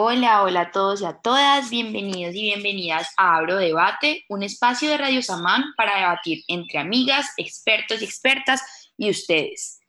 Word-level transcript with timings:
Hola, 0.00 0.44
hola 0.44 0.60
a 0.60 0.70
todos 0.70 1.00
y 1.00 1.06
a 1.06 1.14
todas, 1.14 1.70
bienvenidos 1.70 2.32
y 2.32 2.42
bienvenidas 2.42 3.08
a 3.16 3.34
Abro 3.34 3.56
Debate, 3.56 4.24
un 4.28 4.44
espacio 4.44 4.88
de 4.88 4.96
Radio 4.96 5.20
Samán 5.22 5.64
para 5.76 5.96
debatir 5.96 6.44
entre 6.46 6.78
amigas, 6.78 7.26
expertos 7.36 8.00
y 8.00 8.04
expertas 8.04 8.62
y 8.96 9.10
ustedes. 9.10 9.80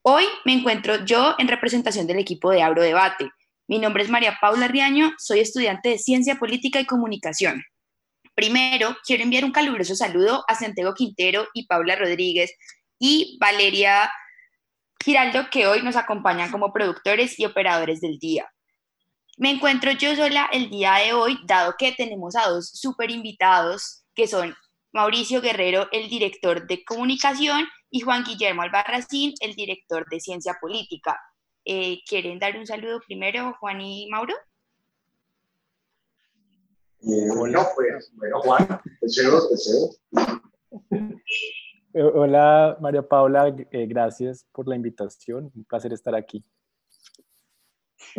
Hoy 0.00 0.24
me 0.46 0.54
encuentro 0.54 1.04
yo 1.04 1.34
en 1.36 1.48
representación 1.48 2.06
del 2.06 2.18
equipo 2.18 2.50
de 2.50 2.62
Abro 2.62 2.80
Debate. 2.80 3.30
Mi 3.66 3.78
nombre 3.78 4.04
es 4.04 4.08
María 4.08 4.38
Paula 4.40 4.68
Riaño, 4.68 5.12
soy 5.18 5.40
estudiante 5.40 5.90
de 5.90 5.98
Ciencia 5.98 6.36
Política 6.36 6.80
y 6.80 6.86
Comunicación. 6.86 7.62
Primero, 8.34 8.96
quiero 9.04 9.22
enviar 9.22 9.44
un 9.44 9.52
caluroso 9.52 9.94
saludo 9.94 10.44
a 10.48 10.54
Santiago 10.54 10.94
Quintero 10.94 11.46
y 11.52 11.66
Paula 11.66 11.94
Rodríguez 11.94 12.54
y 12.98 13.36
Valeria 13.38 14.10
Giraldo, 15.04 15.50
que 15.50 15.66
hoy 15.66 15.82
nos 15.82 15.96
acompañan 15.96 16.50
como 16.50 16.72
productores 16.72 17.38
y 17.38 17.44
operadores 17.44 18.00
del 18.00 18.18
día. 18.18 18.50
Me 19.38 19.52
encuentro 19.52 19.92
yo 19.92 20.16
sola 20.16 20.48
el 20.52 20.68
día 20.68 20.94
de 20.94 21.12
hoy, 21.12 21.38
dado 21.46 21.74
que 21.78 21.92
tenemos 21.92 22.34
a 22.34 22.48
dos 22.48 22.70
super 22.70 23.08
invitados, 23.08 24.04
que 24.12 24.26
son 24.26 24.52
Mauricio 24.92 25.40
Guerrero, 25.40 25.86
el 25.92 26.08
director 26.08 26.66
de 26.66 26.84
comunicación, 26.84 27.64
y 27.88 28.00
Juan 28.00 28.24
Guillermo 28.24 28.62
Albarracín, 28.62 29.34
el 29.40 29.54
director 29.54 30.08
de 30.10 30.18
ciencia 30.18 30.58
política. 30.60 31.20
Eh, 31.64 32.00
¿Quieren 32.08 32.40
dar 32.40 32.56
un 32.56 32.66
saludo 32.66 33.00
primero, 33.06 33.54
Juan 33.60 33.80
y 33.80 34.08
Mauro? 34.10 34.34
Eh, 37.02 37.30
hola, 37.30 37.64
pues, 37.76 38.10
bueno, 38.14 38.40
Juan, 38.40 38.80
deseo, 39.00 39.48
deseo. 39.50 39.90
Eh, 41.94 42.02
hola, 42.02 42.76
María 42.80 43.02
Paula, 43.06 43.54
gracias 43.70 44.44
por 44.50 44.66
la 44.66 44.74
invitación. 44.74 45.52
Un 45.54 45.64
placer 45.64 45.92
estar 45.92 46.16
aquí. 46.16 46.44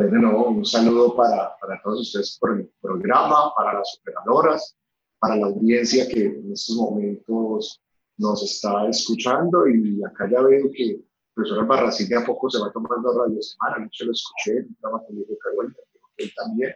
Bueno, 0.08 0.46
un 0.46 0.64
saludo 0.64 1.14
para, 1.14 1.54
para 1.60 1.78
todos 1.82 2.00
ustedes 2.00 2.38
por 2.40 2.58
el 2.58 2.70
programa, 2.80 3.52
para 3.54 3.74
las 3.74 4.00
operadoras, 4.00 4.74
para 5.18 5.36
la 5.36 5.48
audiencia 5.48 6.08
que 6.08 6.24
en 6.24 6.52
estos 6.52 6.74
momentos 6.76 7.82
nos 8.16 8.42
está 8.42 8.88
escuchando. 8.88 9.68
Y 9.68 10.02
acá 10.02 10.26
ya 10.30 10.40
veo 10.40 10.70
que 10.72 10.84
el 10.84 11.04
profesor 11.34 11.60
Albarracín 11.60 12.08
de 12.08 12.16
a 12.16 12.24
poco 12.24 12.48
se 12.48 12.58
va 12.60 12.72
tomando 12.72 13.12
Radio 13.12 13.42
Semana, 13.42 13.76
anoche 13.76 14.06
lo 14.06 14.12
escuché, 14.12 14.66
programa 14.80 15.04
con 15.04 15.16
Diego 15.16 15.36
Carvalho, 15.38 15.74
él 16.16 16.32
también, 16.34 16.74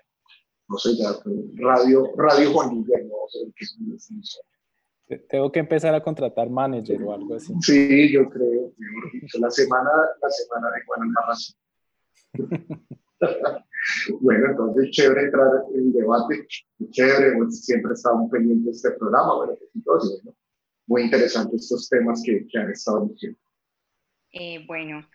no 0.69 0.77
sé, 0.77 0.95
ya, 0.95 1.13
Radio, 1.63 2.13
Radio 2.19 2.53
Juan 2.53 2.71
Guillermo, 2.71 3.21
no 3.23 3.29
sé 3.29 3.39
qué 3.57 3.65
es 5.15 5.27
Tengo 5.31 5.51
que 5.51 5.61
empezar 5.61 5.95
a 5.95 6.03
contratar 6.03 6.51
manager 6.51 7.03
o 7.03 7.15
algo 7.15 7.37
así. 7.37 7.55
Sí, 7.63 8.13
yo 8.13 8.29
creo, 8.29 8.71
la 9.41 9.51
semana, 9.51 9.91
la 10.21 10.29
semana 10.29 10.71
de 10.73 10.85
Juan 10.85 11.01
Albarracín. 11.09 11.57
bueno, 14.21 14.51
entonces 14.51 14.91
chévere 14.91 15.23
entrar 15.23 15.49
en 15.75 15.93
debate, 15.93 16.47
chévere, 16.91 17.37
pues, 17.37 17.65
siempre 17.65 17.93
estamos 17.93 18.31
pendientes 18.31 18.83
de 18.83 18.89
este 18.89 18.99
programa, 18.99 19.37
bueno, 19.37 19.55
pues, 19.85 20.23
muy 20.87 21.03
interesantes 21.03 21.63
estos 21.63 21.89
temas 21.89 22.23
que, 22.25 22.47
que 22.47 22.59
han 22.59 22.71
estado 22.71 23.07
diciendo. 23.07 23.39
Eh, 24.33 24.65
bueno, 24.67 25.09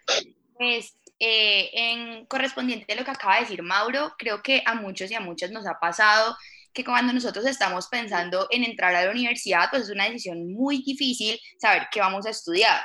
pues 0.57 0.95
eh, 1.19 1.69
en 1.73 2.25
correspondiente 2.25 2.93
a 2.93 2.95
lo 2.95 3.03
que 3.03 3.11
acaba 3.11 3.35
de 3.35 3.41
decir 3.41 3.61
Mauro, 3.61 4.13
creo 4.17 4.41
que 4.41 4.63
a 4.65 4.75
muchos 4.75 5.11
y 5.11 5.15
a 5.15 5.19
muchas 5.19 5.51
nos 5.51 5.67
ha 5.67 5.79
pasado 5.79 6.35
que 6.73 6.85
cuando 6.85 7.11
nosotros 7.11 7.45
estamos 7.45 7.87
pensando 7.87 8.47
en 8.51 8.63
entrar 8.63 8.95
a 8.95 9.05
la 9.05 9.11
universidad, 9.11 9.69
pues 9.69 9.83
es 9.83 9.89
una 9.89 10.05
decisión 10.05 10.53
muy 10.53 10.81
difícil 10.83 11.37
saber 11.57 11.87
qué 11.91 11.99
vamos 11.99 12.25
a 12.25 12.29
estudiar. 12.29 12.79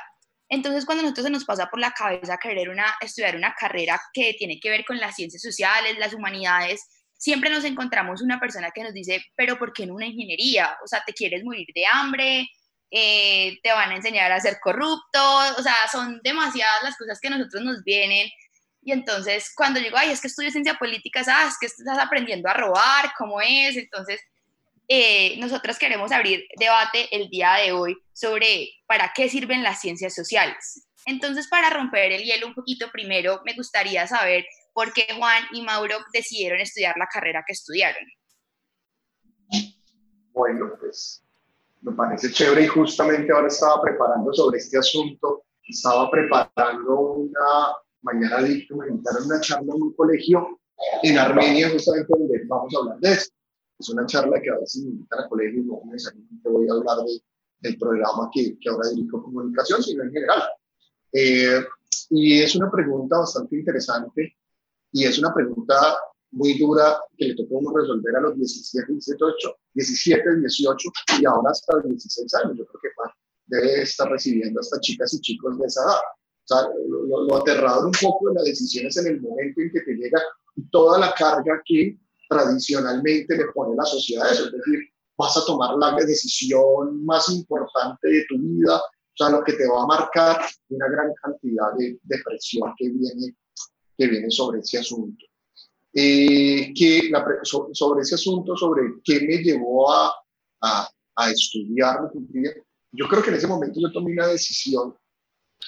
Entonces, 0.49 0.85
cuando 0.85 1.01
a 1.01 1.03
nosotros 1.03 1.25
se 1.25 1.31
nos 1.31 1.45
pasa 1.45 1.67
por 1.67 1.79
la 1.79 1.91
cabeza 1.91 2.37
querer 2.37 2.69
una, 2.69 2.95
estudiar 3.01 3.35
una 3.35 3.53
carrera 3.53 3.99
que 4.13 4.35
tiene 4.37 4.59
que 4.59 4.69
ver 4.69 4.85
con 4.85 4.99
las 4.99 5.15
ciencias 5.15 5.41
sociales, 5.41 5.97
las 5.97 6.13
humanidades, 6.13 6.87
siempre 7.17 7.49
nos 7.49 7.63
encontramos 7.63 8.21
una 8.21 8.39
persona 8.39 8.71
que 8.71 8.83
nos 8.83 8.93
dice, 8.93 9.25
pero 9.35 9.57
¿por 9.57 9.73
qué 9.73 9.85
no 9.85 9.95
una 9.95 10.05
ingeniería? 10.05 10.77
O 10.83 10.87
sea, 10.87 11.03
te 11.05 11.13
quieres 11.13 11.43
morir 11.43 11.67
de 11.73 11.85
hambre, 11.91 12.47
eh, 12.91 13.57
te 13.63 13.71
van 13.71 13.91
a 13.91 13.95
enseñar 13.95 14.31
a 14.31 14.39
ser 14.39 14.59
corrupto, 14.61 15.37
o 15.57 15.63
sea, 15.63 15.75
son 15.91 16.19
demasiadas 16.23 16.83
las 16.83 16.97
cosas 16.97 17.19
que 17.19 17.27
a 17.27 17.31
nosotros 17.31 17.63
nos 17.63 17.83
vienen. 17.83 18.29
Y 18.81 18.91
entonces, 18.91 19.51
cuando 19.55 19.79
digo, 19.79 19.97
ay, 19.97 20.11
es 20.11 20.21
que 20.21 20.27
estudio 20.27 20.51
ciencia 20.51 20.75
política, 20.75 21.23
ah, 21.27 21.47
es 21.49 21.57
que 21.59 21.65
estás 21.65 21.97
aprendiendo 21.97 22.47
a 22.47 22.53
robar, 22.53 23.11
¿cómo 23.17 23.41
es? 23.41 23.75
Entonces, 23.75 24.21
eh, 24.87 25.37
nosotros 25.39 25.79
queremos 25.79 26.11
abrir 26.11 26.45
debate 26.57 27.07
el 27.11 27.29
día 27.29 27.55
de 27.55 27.71
hoy 27.71 27.97
sobre 28.13 28.69
para 28.87 29.11
qué 29.15 29.29
sirven 29.29 29.63
las 29.63 29.81
ciencias 29.81 30.13
sociales. 30.13 30.87
Entonces, 31.05 31.47
para 31.47 31.69
romper 31.69 32.11
el 32.11 32.23
hielo 32.23 32.47
un 32.47 32.55
poquito 32.55 32.89
primero, 32.91 33.41
me 33.45 33.53
gustaría 33.53 34.07
saber 34.07 34.45
por 34.73 34.91
qué 34.93 35.07
Juan 35.17 35.43
y 35.51 35.61
Mauro 35.61 35.97
decidieron 36.11 36.59
estudiar 36.59 36.95
la 36.97 37.07
carrera 37.07 37.43
que 37.45 37.53
estudiaron. 37.53 38.03
Bueno, 40.33 40.71
pues 40.79 41.23
me 41.81 41.93
parece 41.93 42.31
chévere 42.31 42.63
y 42.63 42.67
justamente 42.67 43.31
ahora 43.31 43.47
estaba 43.47 43.81
preparando 43.81 44.33
sobre 44.33 44.57
este 44.57 44.77
asunto, 44.77 45.45
estaba 45.63 46.09
preparando 46.09 46.99
una, 46.99 47.75
mañana 48.01 48.39
me 48.39 48.87
invitaron 48.87 49.25
una 49.25 49.39
charla 49.39 49.73
en 49.75 49.81
un 49.81 49.93
colegio 49.93 50.59
en 51.03 51.17
Armenia, 51.17 51.69
justamente 51.69 52.07
donde 52.09 52.41
vamos 52.47 52.73
a 52.75 52.79
hablar 52.79 52.99
de 52.99 53.13
esto. 53.13 53.34
Es 53.79 53.89
una 53.89 54.05
charla 54.05 54.41
que 54.41 54.49
a 54.49 54.59
veces 54.59 54.83
me 54.83 54.91
invitan 54.91 55.19
a 55.19 55.29
colegios, 55.29 55.65
no 55.65 55.81
necesariamente 55.91 56.49
voy 56.49 56.67
a 56.69 56.73
hablar 56.73 56.97
de, 57.05 57.21
del 57.59 57.77
programa 57.77 58.29
que, 58.33 58.57
que 58.59 58.69
ahora 58.69 58.89
dirijo 58.89 59.23
comunicación, 59.23 59.83
sino 59.83 60.03
en 60.03 60.11
general. 60.11 60.43
Eh, 61.11 61.61
y 62.09 62.41
es 62.41 62.55
una 62.55 62.71
pregunta 62.71 63.19
bastante 63.19 63.55
interesante 63.57 64.35
y 64.91 65.05
es 65.05 65.17
una 65.19 65.33
pregunta 65.33 65.75
muy 66.31 66.57
dura 66.57 66.99
que 67.17 67.29
le 67.29 67.35
tocó 67.35 67.61
resolver 67.75 68.15
a 68.17 68.21
los 68.21 68.35
17, 68.35 68.91
18, 68.91 69.57
17, 69.73 70.35
18 70.41 70.89
y 71.21 71.25
ahora 71.25 71.51
hasta 71.51 71.77
los 71.77 71.89
16 71.89 72.33
años. 72.35 72.57
Yo 72.57 72.65
creo 72.65 72.81
que 72.81 72.89
debe 73.47 73.81
estar 73.81 74.09
recibiendo 74.09 74.59
hasta 74.59 74.79
chicas 74.81 75.13
y 75.13 75.21
chicos 75.21 75.57
de 75.57 75.65
esa 75.65 75.83
edad. 75.83 75.99
O 76.43 76.47
sea, 76.47 76.69
lo, 76.87 77.23
lo 77.23 77.35
aterrador 77.37 77.85
un 77.85 77.93
poco 78.01 78.29
de 78.29 78.35
la 78.35 78.43
decisión 78.43 78.85
es 78.87 78.97
en 78.97 79.07
el 79.07 79.21
momento 79.21 79.61
en 79.61 79.71
que 79.71 79.81
te 79.81 79.93
llega 79.93 80.21
toda 80.71 80.99
la 80.99 81.13
carga 81.13 81.61
que 81.65 81.97
tradicionalmente 82.29 83.37
le 83.37 83.45
pone 83.53 83.75
la 83.75 83.85
sociedad 83.85 84.31
eso, 84.31 84.45
es 84.45 84.51
decir, 84.51 84.79
vas 85.17 85.37
a 85.37 85.45
tomar 85.45 85.75
la 85.77 85.95
decisión 86.05 87.05
más 87.05 87.29
importante 87.29 88.07
de 88.07 88.25
tu 88.27 88.37
vida, 88.37 88.77
o 88.77 89.17
sea, 89.17 89.29
lo 89.29 89.43
que 89.43 89.53
te 89.53 89.67
va 89.67 89.83
a 89.83 89.87
marcar 89.87 90.45
una 90.69 90.87
gran 90.89 91.13
cantidad 91.21 91.73
de, 91.77 92.17
presión 92.23 92.73
que 92.77 92.89
viene, 92.89 93.35
que 93.97 94.07
viene 94.07 94.29
sobre 94.29 94.59
ese 94.59 94.79
asunto. 94.79 95.25
Eh, 95.97 96.73
que 96.75 97.09
sobre 97.43 98.01
ese 98.01 98.15
asunto, 98.15 98.57
sobre 98.57 98.95
qué 99.05 99.21
me 99.21 99.37
llevó 99.37 99.89
a, 99.89 100.11
a, 100.61 100.89
a 101.15 101.31
estudiar, 101.31 102.11
yo 102.91 103.07
creo 103.07 103.23
que 103.23 103.29
en 103.29 103.35
ese 103.37 103.47
momento 103.47 103.79
yo 103.79 103.89
tomé 103.93 104.11
una 104.11 104.27
decisión 104.27 104.93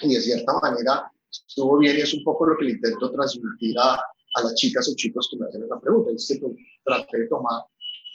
y 0.01 0.13
de 0.13 0.21
cierta 0.21 0.59
manera 0.61 1.09
estuvo 1.29 1.77
bien 1.77 1.97
y 1.97 2.01
es 2.01 2.13
un 2.13 2.23
poco 2.23 2.45
lo 2.45 2.57
que 2.57 2.65
le 2.65 2.71
intento 2.71 3.11
transmitir 3.11 3.77
a, 3.79 4.01
a 4.37 4.43
las 4.43 4.55
chicas 4.55 4.87
o 4.89 4.95
chicos 4.95 5.27
que 5.31 5.37
me 5.37 5.47
hacen 5.47 5.63
esa 5.63 5.79
pregunta. 5.79 6.11
Es 6.11 6.27
que 6.27 6.39
traté 6.83 7.17
de 7.19 7.27
tomar 7.27 7.63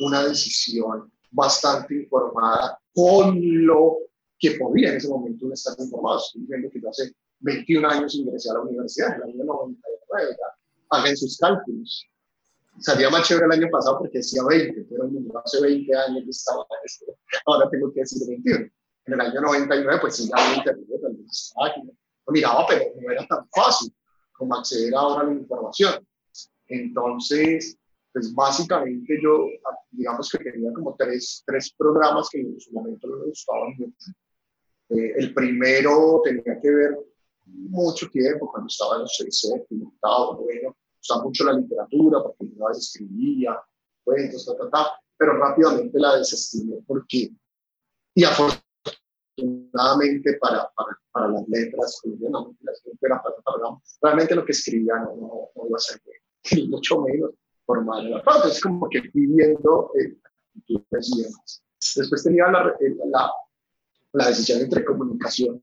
una 0.00 0.24
decisión 0.24 1.12
bastante 1.30 1.94
informada 1.94 2.78
con 2.94 3.38
lo 3.66 3.98
que 4.38 4.52
podía 4.52 4.90
en 4.90 4.96
ese 4.96 5.08
momento 5.08 5.52
estar 5.52 5.74
informado. 5.78 6.18
Estoy 6.18 6.42
diciendo 6.42 6.68
que 6.72 6.80
yo 6.80 6.88
hace 6.90 7.12
21 7.40 7.88
años 7.88 8.14
ingresé 8.14 8.50
a 8.50 8.54
la 8.54 8.60
universidad, 8.60 9.16
en 9.16 9.22
el 9.22 9.40
año 9.40 9.44
99, 9.44 10.36
hagan 10.90 11.16
sus 11.16 11.38
cálculos. 11.38 12.06
Salía 12.78 13.10
más 13.10 13.28
chévere 13.28 13.46
el 13.46 13.52
año 13.52 13.68
pasado 13.70 13.98
porque 13.98 14.18
decía 14.18 14.42
20, 14.48 14.86
pero 14.88 15.04
hace 15.44 15.60
20 15.60 15.94
años 15.94 16.24
que 16.24 16.30
estaba 16.30 16.66
esto. 16.84 17.06
Ahora 17.46 17.68
tengo 17.70 17.92
que 17.92 18.00
decir 18.00 18.26
21. 18.26 18.70
En 19.04 19.14
el 19.14 19.20
año 19.20 19.40
99, 19.40 19.98
pues 20.00 20.16
sí, 20.16 20.28
ya 20.28 20.62
20 20.64 20.70
años, 20.70 21.54
no 22.24 22.32
miraba, 22.32 22.66
pero 22.68 22.84
no 23.00 23.10
era 23.10 23.26
tan 23.26 23.48
fácil 23.50 23.92
como 24.32 24.54
acceder 24.56 24.94
ahora 24.94 25.22
a 25.22 25.24
la 25.24 25.32
información. 25.32 26.06
Entonces, 26.72 27.78
pues 28.12 28.34
básicamente 28.34 29.18
yo, 29.22 29.46
digamos 29.90 30.30
que 30.30 30.38
tenía 30.38 30.72
como 30.72 30.96
tres, 30.96 31.42
tres 31.46 31.70
programas 31.76 32.30
que 32.30 32.40
en 32.40 32.58
su 32.58 32.72
momento 32.72 33.08
me 33.08 33.26
gustaban 33.26 33.74
mucho. 33.76 34.10
Eh, 34.88 35.12
el 35.16 35.34
primero 35.34 36.22
tenía 36.24 36.58
que 36.60 36.70
ver 36.70 36.98
mucho 37.44 38.08
tiempo 38.08 38.50
cuando 38.50 38.68
estaba 38.68 38.96
en 38.96 39.02
los 39.02 39.14
seis 39.16 39.46
octavo, 39.52 40.44
bueno, 40.44 40.74
gustaba 40.96 41.24
mucho 41.24 41.44
la 41.44 41.52
literatura 41.52 42.22
porque 42.22 42.48
yo 42.56 42.66
a 42.66 42.70
veces 42.70 42.86
escribía 42.86 43.62
cuentos, 44.02 44.46
ta, 44.46 44.56
ta, 44.56 44.70
ta, 44.70 44.92
pero 45.18 45.36
rápidamente 45.36 45.98
la 45.98 46.16
desestimé. 46.16 46.78
Porque, 46.86 47.30
y 48.14 48.24
afortunadamente 48.24 50.38
para, 50.40 50.70
para, 50.74 50.98
para 51.12 51.28
las 51.28 51.46
letras, 51.48 52.00
no, 52.30 52.56
realmente 54.00 54.34
lo 54.34 54.42
que 54.44 54.52
escribía 54.52 54.94
no, 54.96 55.16
no, 55.16 55.50
no 55.54 55.68
iba 55.68 55.76
a 55.76 55.80
ser 55.80 56.00
bueno 56.02 56.21
ni 56.52 56.68
mucho 56.68 57.00
menos 57.02 57.30
formal. 57.64 58.22
Es 58.48 58.60
como 58.60 58.88
que 58.88 59.00
viviendo 59.12 59.90
eh, 59.98 60.16
Después 61.96 62.22
tenía 62.22 62.46
la, 62.50 62.76
eh, 62.80 62.94
la, 63.10 63.30
la, 64.12 64.28
decisión 64.28 64.60
entre 64.60 64.84
comunicación 64.84 65.62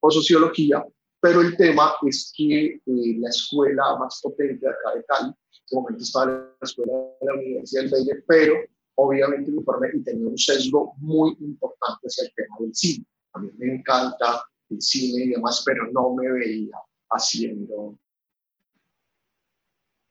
o 0.00 0.10
sociología, 0.10 0.84
pero 1.20 1.40
el 1.40 1.56
tema 1.56 1.94
es 2.06 2.32
que 2.36 2.66
eh, 2.66 2.80
la 3.18 3.30
escuela 3.30 3.96
más 3.98 4.20
potente 4.22 4.68
acá 4.68 4.94
de 4.94 5.04
Cali 5.04 5.32
ese 5.64 5.76
momento 5.76 6.02
estaba 6.02 6.24
en 6.24 6.38
la 6.38 6.56
escuela 6.62 6.92
de 6.92 7.26
la 7.26 7.34
Universidad 7.34 7.82
del 7.82 7.90
Belle, 7.90 8.24
pero 8.26 8.54
obviamente 8.96 9.50
me 9.50 9.58
informé 9.58 9.88
y 9.94 10.02
tenía 10.02 10.28
un 10.28 10.38
sesgo 10.38 10.94
muy 10.98 11.36
importante 11.40 12.06
hacia 12.06 12.24
el 12.24 12.34
tema 12.34 12.56
del 12.60 12.74
cine. 12.74 13.06
A 13.32 13.38
mí 13.38 13.50
me 13.56 13.76
encanta 13.76 14.44
el 14.68 14.80
cine 14.82 15.24
y 15.24 15.28
demás, 15.30 15.62
pero 15.64 15.90
no 15.92 16.14
me 16.14 16.30
veía 16.30 16.76
haciendo, 17.10 17.98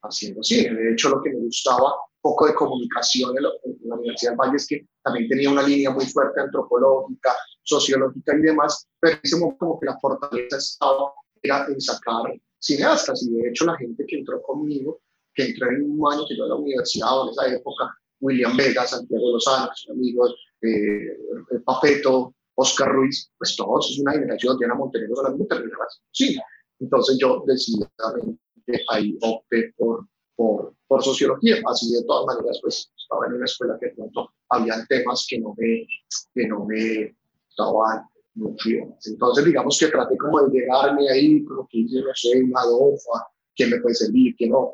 haciendo 0.03 0.43
cine. 0.43 0.73
De 0.73 0.93
hecho, 0.93 1.09
lo 1.09 1.21
que 1.21 1.31
me 1.31 1.39
gustaba 1.39 1.93
poco 2.21 2.47
de 2.47 2.55
comunicación 2.55 3.35
en, 3.37 3.43
la 3.43 3.95
Universidad 3.95 4.31
del 4.31 4.39
Valle 4.39 4.55
es 4.55 4.67
que 4.67 4.87
también 5.03 5.27
tenía 5.27 5.51
una 5.51 5.63
línea 5.63 5.91
muy 5.91 6.05
fuerte 6.05 6.39
antropológica, 6.39 7.35
sociológica 7.63 8.35
y 8.37 8.41
demás, 8.41 8.87
pero 8.99 9.17
momento 9.39 9.57
como 9.59 9.79
que 9.79 9.87
la 9.87 9.99
fortaleza 9.99 10.57
estaba 10.57 11.11
era 11.41 11.65
en 11.67 11.81
sacar 11.81 12.33
cineastas 12.59 13.23
y 13.23 13.33
de 13.33 13.49
hecho 13.49 13.65
la 13.65 13.75
gente 13.75 14.05
que 14.07 14.19
entró 14.19 14.41
conmigo, 14.41 15.01
que 15.35 15.47
entró 15.47 15.69
en 15.69 15.99
un 15.99 16.13
año 16.13 16.25
que 16.27 16.37
yo 16.37 16.43
en 16.43 16.49
la 16.49 16.55
universidad 16.55 17.23
en 17.23 17.29
esa 17.29 17.55
época, 17.55 17.93
William 18.21 18.55
Vega, 18.55 18.87
Santiago 18.87 19.33
Lozano, 19.33 19.69
son 19.75 19.97
amigos, 19.97 20.33
eh, 20.61 21.17
Papeto, 21.65 22.33
Oscar 22.55 22.89
Ruiz, 22.93 23.29
pues 23.37 23.55
todos 23.57 23.91
es 23.91 23.99
una 23.99 24.13
generación, 24.13 24.57
Diana 24.57 24.75
Montenegro 24.75 25.17
solamente 25.17 25.45
terminaron 25.45 25.87
sí. 26.11 26.37
Entonces 26.79 27.17
yo 27.19 27.43
decididamente 27.45 28.42
ahí 28.89 29.17
opté 29.21 29.73
por, 29.77 30.07
por, 30.35 30.73
por, 30.87 31.03
sociología, 31.03 31.57
así 31.65 31.91
de 31.93 32.03
todas 32.03 32.35
maneras 32.35 32.59
pues 32.61 32.91
estaba 32.97 33.27
en 33.27 33.33
una 33.33 33.45
escuela 33.45 33.77
que 33.79 33.87
de 33.87 33.93
pronto 33.93 34.33
habían 34.49 34.85
temas 34.87 35.25
que 35.29 35.39
no 35.39 35.53
me, 35.57 35.87
que 36.33 36.47
no 36.47 36.65
me 36.65 37.15
estaban 37.49 38.03
entonces, 38.35 39.45
digamos 39.45 39.77
que 39.77 39.87
traté 39.87 40.17
como 40.17 40.41
de 40.41 40.59
llegarme 40.59 41.09
ahí, 41.09 41.43
como 41.43 41.67
que 41.67 41.79
hice, 41.79 42.01
no 42.01 42.11
sé, 42.15 42.41
una 42.41 42.63
dofa, 42.63 43.27
me 43.59 43.79
puede 43.79 43.95
servir, 43.95 44.35
quién 44.35 44.49
no, 44.49 44.73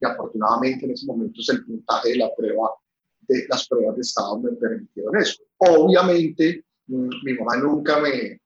y 0.00 0.04
afortunadamente 0.04 0.84
en 0.84 0.90
ese 0.90 1.06
momento 1.06 1.40
el 1.48 1.64
puntaje 1.64 2.10
de 2.10 2.16
la 2.16 2.34
prueba, 2.36 2.70
de 3.22 3.46
las 3.48 3.66
pruebas 3.66 3.96
de 3.96 4.02
estado 4.02 4.38
me 4.40 4.52
permitieron 4.52 5.16
eso. 5.16 5.42
Obviamente, 5.58 6.64
mm, 6.88 7.08
mi 7.24 7.34
mamá 7.34 7.56
nunca 7.56 7.98
me, 8.00 8.40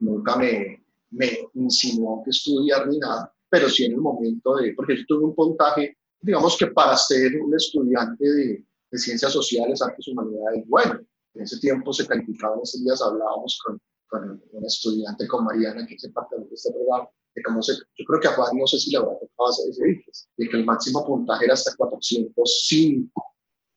nunca 0.00 0.36
me, 0.36 0.84
me 1.10 1.38
insinuó 1.54 2.22
que 2.22 2.30
estudiar 2.30 2.86
ni 2.88 2.98
nada, 2.98 3.33
pero 3.54 3.68
sí 3.68 3.84
en 3.84 3.92
el 3.92 3.98
momento 3.98 4.56
de, 4.56 4.74
porque 4.74 4.96
yo 4.96 5.04
tuve 5.06 5.26
un 5.26 5.34
puntaje, 5.36 5.96
digamos 6.20 6.56
que 6.58 6.66
para 6.66 6.96
ser 6.96 7.40
un 7.40 7.54
estudiante 7.54 8.28
de, 8.28 8.64
de 8.90 8.98
ciencias 8.98 9.32
sociales, 9.32 9.80
artes, 9.80 10.08
humanidades, 10.08 10.64
bueno, 10.66 10.98
en 11.34 11.42
ese 11.42 11.60
tiempo 11.60 11.92
se 11.92 12.04
calificaba, 12.04 12.56
en 12.56 12.62
esos 12.62 12.82
días 12.82 13.00
hablábamos 13.00 13.56
con, 13.64 13.80
con 14.08 14.42
una 14.50 14.66
estudiante, 14.66 15.28
con 15.28 15.44
Mariana, 15.44 15.86
que 15.86 15.94
es 15.94 16.08
parte 16.12 16.34
de 16.36 16.52
este 16.52 16.72
programa, 16.72 17.08
de 17.32 17.42
cómo 17.44 17.62
se, 17.62 17.74
yo 17.74 18.04
creo 18.04 18.20
que 18.20 18.26
a 18.26 18.32
Juan 18.32 18.58
no 18.58 18.66
sé 18.66 18.76
si 18.80 18.90
le 18.90 18.96
habrá 18.98 19.12
tocado 19.20 19.48
hacer 19.48 19.70
ese 19.70 19.84
dices, 19.84 20.28
de 20.36 20.48
que 20.48 20.56
el 20.56 20.64
máximo 20.64 21.06
puntaje 21.06 21.44
era 21.44 21.54
hasta 21.54 21.76
405, 21.76 23.24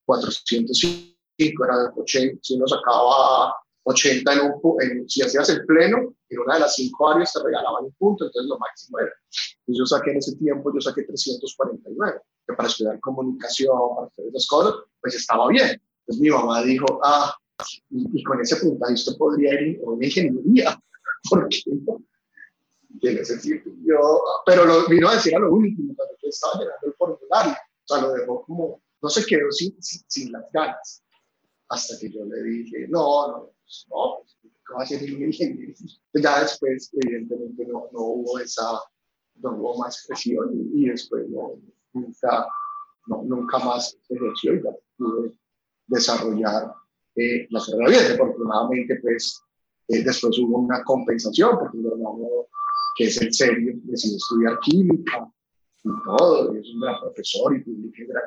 405 0.07 1.65
era 1.65 1.83
de 1.83 1.89
80, 1.95 2.39
si 2.41 2.55
uno 2.55 2.67
sacaba 2.67 3.53
80 3.83 4.33
en 4.33 4.39
un 4.39 4.81
en, 4.81 5.07
si 5.07 5.21
hacías 5.21 5.47
el 5.49 5.63
pleno, 5.67 6.15
en 6.29 6.39
una 6.39 6.55
de 6.55 6.59
las 6.61 6.75
cinco 6.75 7.09
áreas 7.09 7.31
te 7.33 7.43
regalaban 7.43 7.85
un 7.85 7.93
punto, 7.93 8.25
entonces 8.25 8.49
lo 8.49 8.59
máximo 8.59 8.99
era. 8.99 9.11
Entonces 9.59 9.79
yo 9.79 9.85
saqué 9.85 10.11
en 10.11 10.17
ese 10.17 10.35
tiempo, 10.35 10.73
yo 10.73 10.81
saqué 10.81 11.03
349, 11.03 12.21
que 12.47 12.53
para 12.53 12.69
estudiar 12.69 12.99
comunicación, 12.99 13.77
para 13.95 14.07
estudiar 14.07 14.35
esas 14.35 14.47
cosas, 14.47 14.73
pues 15.01 15.15
estaba 15.15 15.47
bien. 15.47 15.81
Entonces 16.01 16.21
mi 16.21 16.29
mamá 16.29 16.63
dijo, 16.63 16.99
ah, 17.03 17.33
y, 17.89 18.23
con 18.23 18.41
ese 18.41 18.57
puntaje 18.57 18.93
esto 18.93 19.17
podría 19.17 19.59
ir 19.59 19.81
a 19.85 19.89
una 19.89 20.05
ingeniería, 20.05 20.79
porque 21.29 21.61
yo, 22.99 24.21
pero 24.45 24.65
lo 24.65 24.87
vino 24.87 25.09
a 25.09 25.15
decir 25.15 25.35
a 25.35 25.39
lo 25.39 25.53
último, 25.53 25.93
cuando 25.95 26.15
yo 26.21 26.29
estaba 26.29 26.53
llenando 26.53 26.87
el 26.87 26.93
formulario, 26.93 27.53
o 27.53 27.87
sea, 27.87 28.01
lo 28.01 28.13
dejó 28.13 28.43
como, 28.43 28.81
no 29.01 29.09
se 29.09 29.25
quedó 29.25 29.51
sin, 29.51 29.75
sin, 29.81 30.31
las 30.31 30.43
ganas, 30.51 31.03
hasta 31.69 31.97
que 31.99 32.11
yo 32.11 32.25
le 32.25 32.41
dije, 32.43 32.87
no, 32.89 33.27
no, 33.27 33.51
pues, 33.61 33.85
no, 33.89 34.19
pues, 34.21 34.37
¿cómo 34.67 34.85
ser 34.85 35.01
ingeniería? 35.03 35.75
Ya 36.13 36.41
después, 36.41 36.91
evidentemente, 36.93 37.65
no, 37.65 37.87
no 37.91 37.99
hubo 37.99 38.39
esa, 38.39 38.81
no 39.35 39.51
hubo 39.51 39.77
más 39.77 40.05
presión 40.07 40.49
y, 40.73 40.89
después 40.89 41.27
no, 41.29 41.53
nunca, 41.93 42.47
no, 43.07 43.23
nunca 43.23 43.59
más 43.59 43.97
ejerció 44.09 44.55
y 44.55 44.63
ya 44.63 44.71
pude 44.97 45.33
desarrollar 45.87 46.71
eh, 47.15 47.47
la 47.49 47.61
carrera 47.65 47.89
bien. 47.89 48.11
Afortunadamente, 48.13 48.99
pues 49.01 49.41
eh, 49.87 50.03
después 50.03 50.37
hubo 50.39 50.59
una 50.59 50.83
compensación 50.83 51.57
porque 51.59 51.77
mi 51.77 51.87
hermano, 51.87 52.27
que 52.97 53.05
es 53.05 53.21
el 53.21 53.33
serio, 53.33 53.73
decidió 53.83 54.17
estudiar 54.17 54.59
química 54.59 55.31
y 55.83 55.89
todo, 56.03 56.53
y 56.53 56.59
es 56.59 56.69
un 56.73 56.81
gran 56.81 56.99
profesor 56.99 57.55
y 57.55 57.63
publica 57.63 58.03
gran 58.07 58.23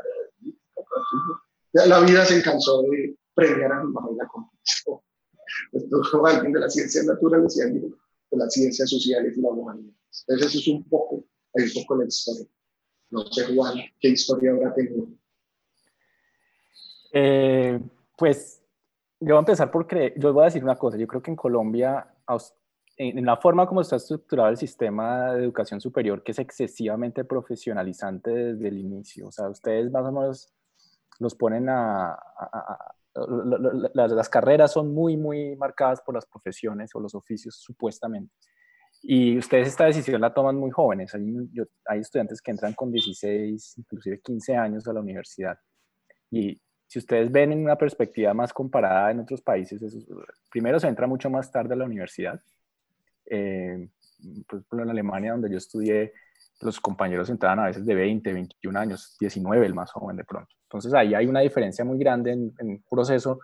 la 1.72 2.00
vida 2.00 2.24
se 2.24 2.42
cansó 2.42 2.82
de 2.82 3.16
premiar 3.34 3.72
a 3.72 3.84
mi 3.84 3.92
mamá 3.92 4.08
y 4.12 4.16
la 4.16 4.26
compensación. 4.26 4.98
Esto 5.72 6.26
alguien 6.26 6.52
de 6.52 6.60
las 6.60 6.72
ciencias 6.72 7.04
naturales 7.04 7.56
y 7.56 7.62
alguien 7.62 7.94
de 8.30 8.36
las 8.36 8.52
ciencias 8.52 8.88
sociales 8.88 9.36
y 9.36 9.40
la 9.40 9.48
humanidad. 9.48 9.92
Entonces, 10.26 10.48
eso 10.48 10.58
es 10.58 10.68
un 10.68 10.88
poco, 10.88 11.24
un 11.52 11.70
poco 11.74 11.96
la 11.96 12.06
historia. 12.06 12.46
No 13.10 13.26
sé, 13.26 13.54
Juan, 13.54 13.74
qué 14.00 14.08
historia 14.08 14.52
habrá 14.52 14.74
tenido. 14.74 15.08
Eh, 17.12 17.80
pues 18.16 18.62
yo 19.18 19.34
voy 19.34 19.36
a 19.36 19.40
empezar 19.40 19.70
por 19.70 19.86
creer, 19.86 20.14
yo 20.16 20.32
voy 20.32 20.42
a 20.42 20.46
decir 20.46 20.62
una 20.62 20.76
cosa, 20.76 20.96
yo 20.96 21.06
creo 21.06 21.22
que 21.22 21.30
en 21.30 21.36
Colombia, 21.36 22.14
en 22.96 23.26
la 23.26 23.36
forma 23.36 23.66
como 23.66 23.80
está 23.80 23.96
estructurado 23.96 24.48
el 24.48 24.56
sistema 24.56 25.34
de 25.34 25.42
educación 25.42 25.80
superior, 25.80 26.22
que 26.22 26.32
es 26.32 26.38
excesivamente 26.38 27.24
profesionalizante 27.24 28.30
desde 28.30 28.68
el 28.68 28.78
inicio, 28.78 29.28
o 29.28 29.32
sea, 29.32 29.48
ustedes 29.48 29.90
más 29.90 30.04
o 30.04 30.12
menos 30.12 30.52
los 31.18 31.34
ponen 31.34 31.68
a, 31.68 32.18
las, 33.14 34.28
carreras 34.28 34.72
son 34.72 34.94
muy, 34.94 35.16
muy 35.16 35.56
marcadas 35.56 36.00
por 36.00 36.14
las 36.14 36.26
profesiones 36.26 36.94
o 36.94 37.00
los 37.00 37.14
oficios 37.14 37.56
supuestamente. 37.56 38.32
Y 39.02 39.38
ustedes 39.38 39.68
esta 39.68 39.86
decisión 39.86 40.20
la 40.20 40.32
toman 40.32 40.56
muy 40.56 40.70
jóvenes. 40.70 41.14
Hay, 41.14 41.22
hay 41.86 42.00
estudiantes 42.00 42.40
que 42.42 42.50
entran 42.50 42.74
con 42.74 42.92
16, 42.92 43.78
inclusive 43.78 44.20
15 44.20 44.56
años 44.56 44.86
a 44.86 44.92
la 44.92 45.00
universidad. 45.00 45.58
Y 46.30 46.60
si 46.86 46.98
ustedes 46.98 47.30
ven 47.30 47.52
en 47.52 47.60
una 47.60 47.76
perspectiva 47.76 48.34
más 48.34 48.52
comparada 48.52 49.10
en 49.10 49.20
otros 49.20 49.40
países, 49.40 49.80
primero 50.50 50.78
se 50.80 50.88
entra 50.88 51.06
mucho 51.06 51.30
más 51.30 51.50
tarde 51.50 51.74
a 51.74 51.76
la 51.76 51.84
universidad. 51.84 52.40
Eh, 53.26 53.88
por 54.46 54.58
ejemplo, 54.58 54.82
en 54.82 54.90
Alemania, 54.90 55.32
donde 55.32 55.50
yo 55.50 55.56
estudié, 55.56 56.12
los 56.60 56.80
compañeros 56.80 57.30
entraban 57.30 57.60
a 57.60 57.66
veces 57.66 57.84
de 57.84 57.94
20, 57.94 58.32
21 58.32 58.78
años, 58.78 59.16
19, 59.18 59.66
el 59.66 59.74
más 59.74 59.90
joven 59.92 60.16
de 60.16 60.24
pronto. 60.24 60.54
Entonces 60.64 60.92
ahí 60.94 61.14
hay 61.14 61.26
una 61.26 61.40
diferencia 61.40 61.84
muy 61.84 61.98
grande 61.98 62.32
en, 62.32 62.54
en 62.58 62.84
proceso. 62.88 63.40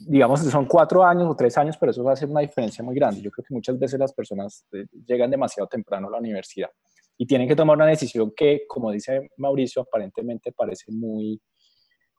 Digamos 0.00 0.42
que 0.42 0.50
son 0.50 0.66
cuatro 0.66 1.04
años 1.04 1.28
o 1.28 1.36
tres 1.36 1.56
años, 1.58 1.76
pero 1.78 1.90
eso 1.90 2.02
va 2.02 2.12
a 2.12 2.16
ser 2.16 2.28
una 2.28 2.40
diferencia 2.40 2.82
muy 2.82 2.94
grande. 2.94 3.20
Yo 3.20 3.30
creo 3.30 3.44
que 3.46 3.54
muchas 3.54 3.78
veces 3.78 3.98
las 3.98 4.12
personas 4.12 4.64
eh, 4.72 4.86
llegan 5.06 5.30
demasiado 5.30 5.68
temprano 5.68 6.08
a 6.08 6.10
la 6.10 6.18
universidad 6.18 6.70
y 7.18 7.26
tienen 7.26 7.48
que 7.48 7.56
tomar 7.56 7.76
una 7.76 7.86
decisión 7.86 8.32
que, 8.36 8.62
como 8.68 8.90
dice 8.90 9.30
Mauricio, 9.36 9.82
aparentemente 9.82 10.52
parece 10.52 10.92
muy, 10.92 11.40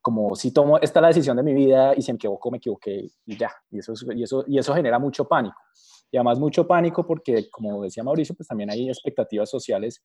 como 0.02 0.36
si 0.36 0.52
tomo, 0.52 0.78
esta 0.78 1.00
es 1.00 1.02
la 1.02 1.08
decisión 1.10 1.38
de 1.38 1.44
mi 1.44 1.54
vida 1.54 1.94
y 1.96 2.02
si 2.02 2.12
me 2.12 2.16
equivoco, 2.16 2.50
me 2.50 2.58
equivoqué 2.58 3.10
y 3.26 3.38
ya. 3.38 3.52
Y 3.70 3.80
eso, 3.80 3.94
y 4.16 4.24
eso, 4.24 4.44
y 4.48 4.58
eso 4.58 4.74
genera 4.74 5.00
mucho 5.00 5.28
pánico. 5.28 5.58
Y 6.12 6.18
además 6.18 6.40
mucho 6.40 6.66
pánico 6.68 7.06
porque, 7.06 7.50
como 7.50 7.84
decía 7.84 8.04
Mauricio, 8.04 8.36
pues 8.36 8.48
también 8.48 8.70
hay 8.70 8.90
expectativas 8.90 9.50
sociales 9.50 10.02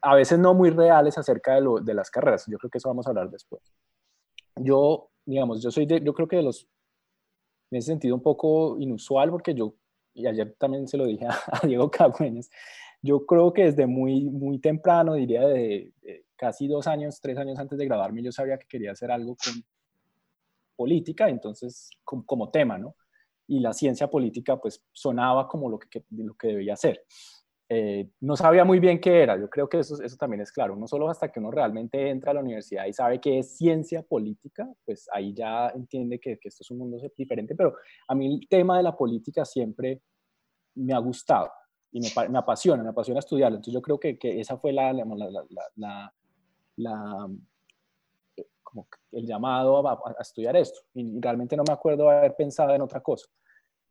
a 0.00 0.14
veces 0.14 0.38
no 0.38 0.54
muy 0.54 0.70
reales 0.70 1.18
acerca 1.18 1.54
de, 1.54 1.60
lo, 1.60 1.80
de 1.80 1.94
las 1.94 2.10
carreras. 2.10 2.44
Yo 2.46 2.58
creo 2.58 2.70
que 2.70 2.78
eso 2.78 2.88
vamos 2.88 3.06
a 3.06 3.10
hablar 3.10 3.30
después. 3.30 3.62
Yo, 4.56 5.10
digamos, 5.24 5.62
yo 5.62 5.70
soy 5.70 5.86
de, 5.86 6.00
yo 6.02 6.14
creo 6.14 6.28
que 6.28 6.36
de 6.36 6.42
los, 6.42 6.68
en 7.70 7.78
ese 7.78 7.86
sentido 7.86 8.14
un 8.14 8.22
poco 8.22 8.76
inusual 8.78 9.30
porque 9.30 9.54
yo, 9.54 9.74
y 10.14 10.26
ayer 10.26 10.54
también 10.58 10.88
se 10.88 10.96
lo 10.96 11.06
dije 11.06 11.26
a, 11.52 11.66
Diego 11.66 11.90
Cagüenes, 11.90 12.50
yo 13.02 13.24
creo 13.26 13.52
que 13.52 13.64
desde 13.64 13.86
muy, 13.86 14.24
muy 14.24 14.58
temprano, 14.58 15.14
diría 15.14 15.46
de, 15.46 15.92
casi 16.36 16.68
dos 16.68 16.86
años, 16.86 17.20
tres 17.20 17.38
años 17.38 17.58
antes 17.58 17.78
de 17.78 17.86
graduarme, 17.86 18.22
yo 18.22 18.32
sabía 18.32 18.58
que 18.58 18.66
quería 18.66 18.92
hacer 18.92 19.10
algo 19.10 19.36
con 19.36 19.62
política, 20.76 21.28
entonces 21.28 21.90
como, 22.04 22.50
tema, 22.50 22.78
¿no? 22.78 22.94
Y 23.50 23.60
la 23.60 23.72
ciencia 23.72 24.08
política 24.08 24.60
pues 24.60 24.84
sonaba 24.92 25.48
como 25.48 25.68
lo 25.68 25.78
que, 25.78 26.04
lo 26.10 26.34
que 26.34 26.48
debía 26.48 26.74
hacer. 26.74 27.04
Eh, 27.68 28.10
no 28.20 28.36
sabía 28.36 28.64
muy 28.64 28.80
bien 28.80 29.00
qué 29.00 29.22
era, 29.22 29.38
yo 29.38 29.48
creo 29.48 29.68
que 29.68 29.78
eso, 29.78 30.02
eso 30.02 30.16
también 30.16 30.40
es 30.40 30.50
claro, 30.50 30.74
no 30.74 30.88
solo 30.88 31.08
hasta 31.08 31.30
que 31.30 31.38
uno 31.38 31.52
realmente 31.52 32.10
entra 32.10 32.32
a 32.32 32.34
la 32.34 32.40
universidad 32.40 32.86
y 32.86 32.92
sabe 32.92 33.20
qué 33.20 33.38
es 33.38 33.56
ciencia 33.56 34.02
política, 34.02 34.68
pues 34.84 35.08
ahí 35.12 35.32
ya 35.32 35.68
entiende 35.68 36.18
que, 36.18 36.36
que 36.40 36.48
esto 36.48 36.64
es 36.64 36.70
un 36.72 36.78
mundo 36.78 36.98
diferente, 37.16 37.54
pero 37.54 37.76
a 38.08 38.14
mí 38.16 38.26
el 38.26 38.48
tema 38.48 38.76
de 38.76 38.82
la 38.82 38.96
política 38.96 39.44
siempre 39.44 40.02
me 40.74 40.92
ha 40.92 40.98
gustado 40.98 41.48
y 41.92 42.00
me, 42.00 42.08
me 42.28 42.38
apasiona, 42.38 42.82
me 42.82 42.88
apasiona 42.88 43.20
estudiarlo, 43.20 43.58
entonces 43.58 43.74
yo 43.74 43.82
creo 43.82 44.00
que, 44.00 44.18
que 44.18 44.40
esa 44.40 44.56
fue 44.56 44.72
la, 44.72 44.90
eh, 44.90 45.04
el 49.12 49.26
llamado 49.26 49.88
a, 49.88 50.16
estudiar 50.20 50.56
esto. 50.56 50.80
Y 50.94 51.20
realmente 51.20 51.56
no 51.56 51.64
me 51.66 51.72
acuerdo 51.72 52.08
haber 52.08 52.34
pensado 52.34 52.74
en 52.74 52.82
otra 52.82 53.00
cosa. 53.00 53.26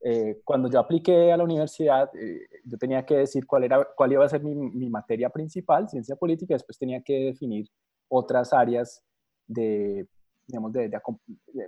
Eh, 0.01 0.39
cuando 0.46 0.70
yo 0.70 0.79
apliqué 0.79 1.32
a 1.32 1.38
la 1.38 1.44
universidad, 1.44 2.10
eh, 2.15 2.48
yo 2.63 2.77
tenía 2.77 3.06
que 3.06 3.18
decir 3.18 3.46
cuál, 3.46 3.65
era, 3.65 3.86
cuál 3.96 4.13
iba 4.13 4.25
a 4.25 4.29
ser 4.29 4.41
mi, 4.41 4.56
mi, 4.56 4.89
materia 4.89 5.29
principal, 5.29 5.89
ciencia 5.89 6.15
política, 6.15 6.53
y 6.53 6.56
después 6.56 6.77
tenía 6.77 7.01
que 7.01 7.25
definir 7.25 7.68
otras 8.08 8.53
áreas 8.53 9.03
de, 9.46 10.08
digamos, 10.48 10.72
de, 10.72 10.89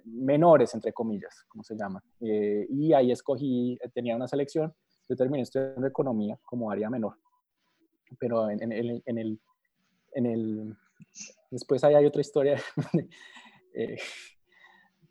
menores, 0.05 0.73
entre 0.73 0.93
comillas, 0.93 1.43
como 1.49 1.63
se 1.63 1.75
llama. 1.75 2.01
Eh, 2.21 2.67
y 2.69 2.93
ahí 2.93 3.11
escogí, 3.11 3.77
tenía 3.93 4.15
una 4.15 4.27
selección, 4.27 4.73
yo 5.09 5.15
terminé 5.15 5.43
estudiando 5.43 5.85
economía 5.85 6.39
como 6.45 6.71
área 6.71 6.89
menor. 6.89 7.17
Pero 8.17 8.49
en, 8.49 8.63
en, 8.63 8.71
el, 8.71 9.03
en, 9.05 9.17
el, 9.17 9.41
en 10.13 10.25
el, 10.25 10.77
después 11.49 11.83
ahí 11.83 11.95
hay 11.95 12.05
otra 12.05 12.21
historia 12.21 12.61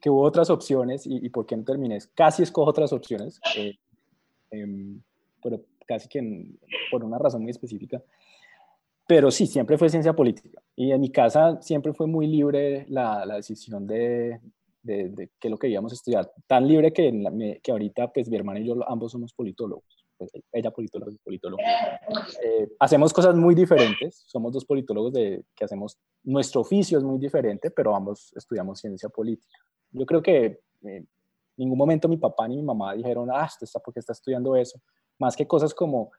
que 0.00 0.10
hubo 0.10 0.22
otras 0.22 0.50
opciones 0.50 1.02
y, 1.06 1.28
por 1.28 1.46
qué 1.46 1.56
no 1.56 1.64
terminé. 1.64 1.98
Casi 2.14 2.42
escojo 2.42 2.70
otras 2.70 2.92
opciones, 2.92 3.40
eh, 3.56 3.76
em, 4.50 5.00
pero 5.42 5.60
casi 5.86 6.08
que 6.08 6.46
por 6.90 7.04
una 7.04 7.18
razón 7.18 7.42
muy 7.42 7.50
específica. 7.50 8.02
Pero 9.06 9.30
sí, 9.30 9.46
siempre 9.46 9.76
fue 9.76 9.90
ciencia 9.90 10.14
política. 10.14 10.62
Y 10.76 10.92
en 10.92 11.00
mi 11.00 11.10
casa 11.10 11.60
siempre 11.60 11.92
fue 11.92 12.06
muy 12.06 12.26
libre 12.26 12.86
la, 12.88 13.26
la 13.26 13.34
decisión 13.36 13.86
de, 13.86 14.40
de, 14.82 15.10
de, 15.10 15.30
qué 15.38 15.50
lo 15.50 15.58
que 15.58 15.68
íbamos 15.68 15.92
a 15.92 15.96
estudiar. 15.96 16.32
Tan 16.46 16.66
libre 16.66 16.92
que, 16.92 17.58
que 17.62 17.72
ahorita, 17.72 18.12
pues 18.12 18.28
mi 18.28 18.36
hermana 18.36 18.60
y 18.60 18.66
yo 18.66 18.76
ambos 18.88 19.12
somos 19.12 19.32
politólogos. 19.34 20.06
Pues, 20.16 20.30
ella 20.52 20.70
politóloga 20.70 21.12
y 21.12 21.16
politólogo. 21.16 21.62
Eh, 22.44 22.68
hacemos 22.78 23.12
cosas 23.12 23.34
muy 23.34 23.54
diferentes. 23.54 24.22
Somos 24.26 24.52
dos 24.52 24.64
politólogos 24.64 25.14
de, 25.14 25.44
que 25.56 25.64
hacemos, 25.64 25.98
nuestro 26.22 26.60
oficio 26.60 26.98
es 26.98 27.04
muy 27.04 27.18
diferente, 27.18 27.70
pero 27.70 27.96
ambos 27.96 28.32
estudiamos 28.36 28.80
ciencia 28.80 29.08
política. 29.08 29.58
Yo 29.92 30.06
creo 30.06 30.22
que 30.22 30.44
eh, 30.46 30.58
en 30.82 31.08
ningún 31.56 31.78
momento 31.78 32.08
mi 32.08 32.16
papá 32.16 32.48
ni 32.48 32.56
mi 32.56 32.62
mamá 32.62 32.94
dijeron, 32.94 33.28
ah, 33.32 33.44
usted 33.44 33.64
está 33.64 33.80
porque 33.80 34.00
está 34.00 34.12
estudiando 34.12 34.56
eso. 34.56 34.80
Más 35.18 35.36
que 35.36 35.46
cosas 35.46 35.74
como, 35.74 36.10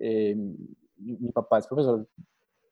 eh, 0.00 0.34
mi, 0.96 1.30
papá 1.32 1.58
es 1.58 1.66
profesor 1.66 2.06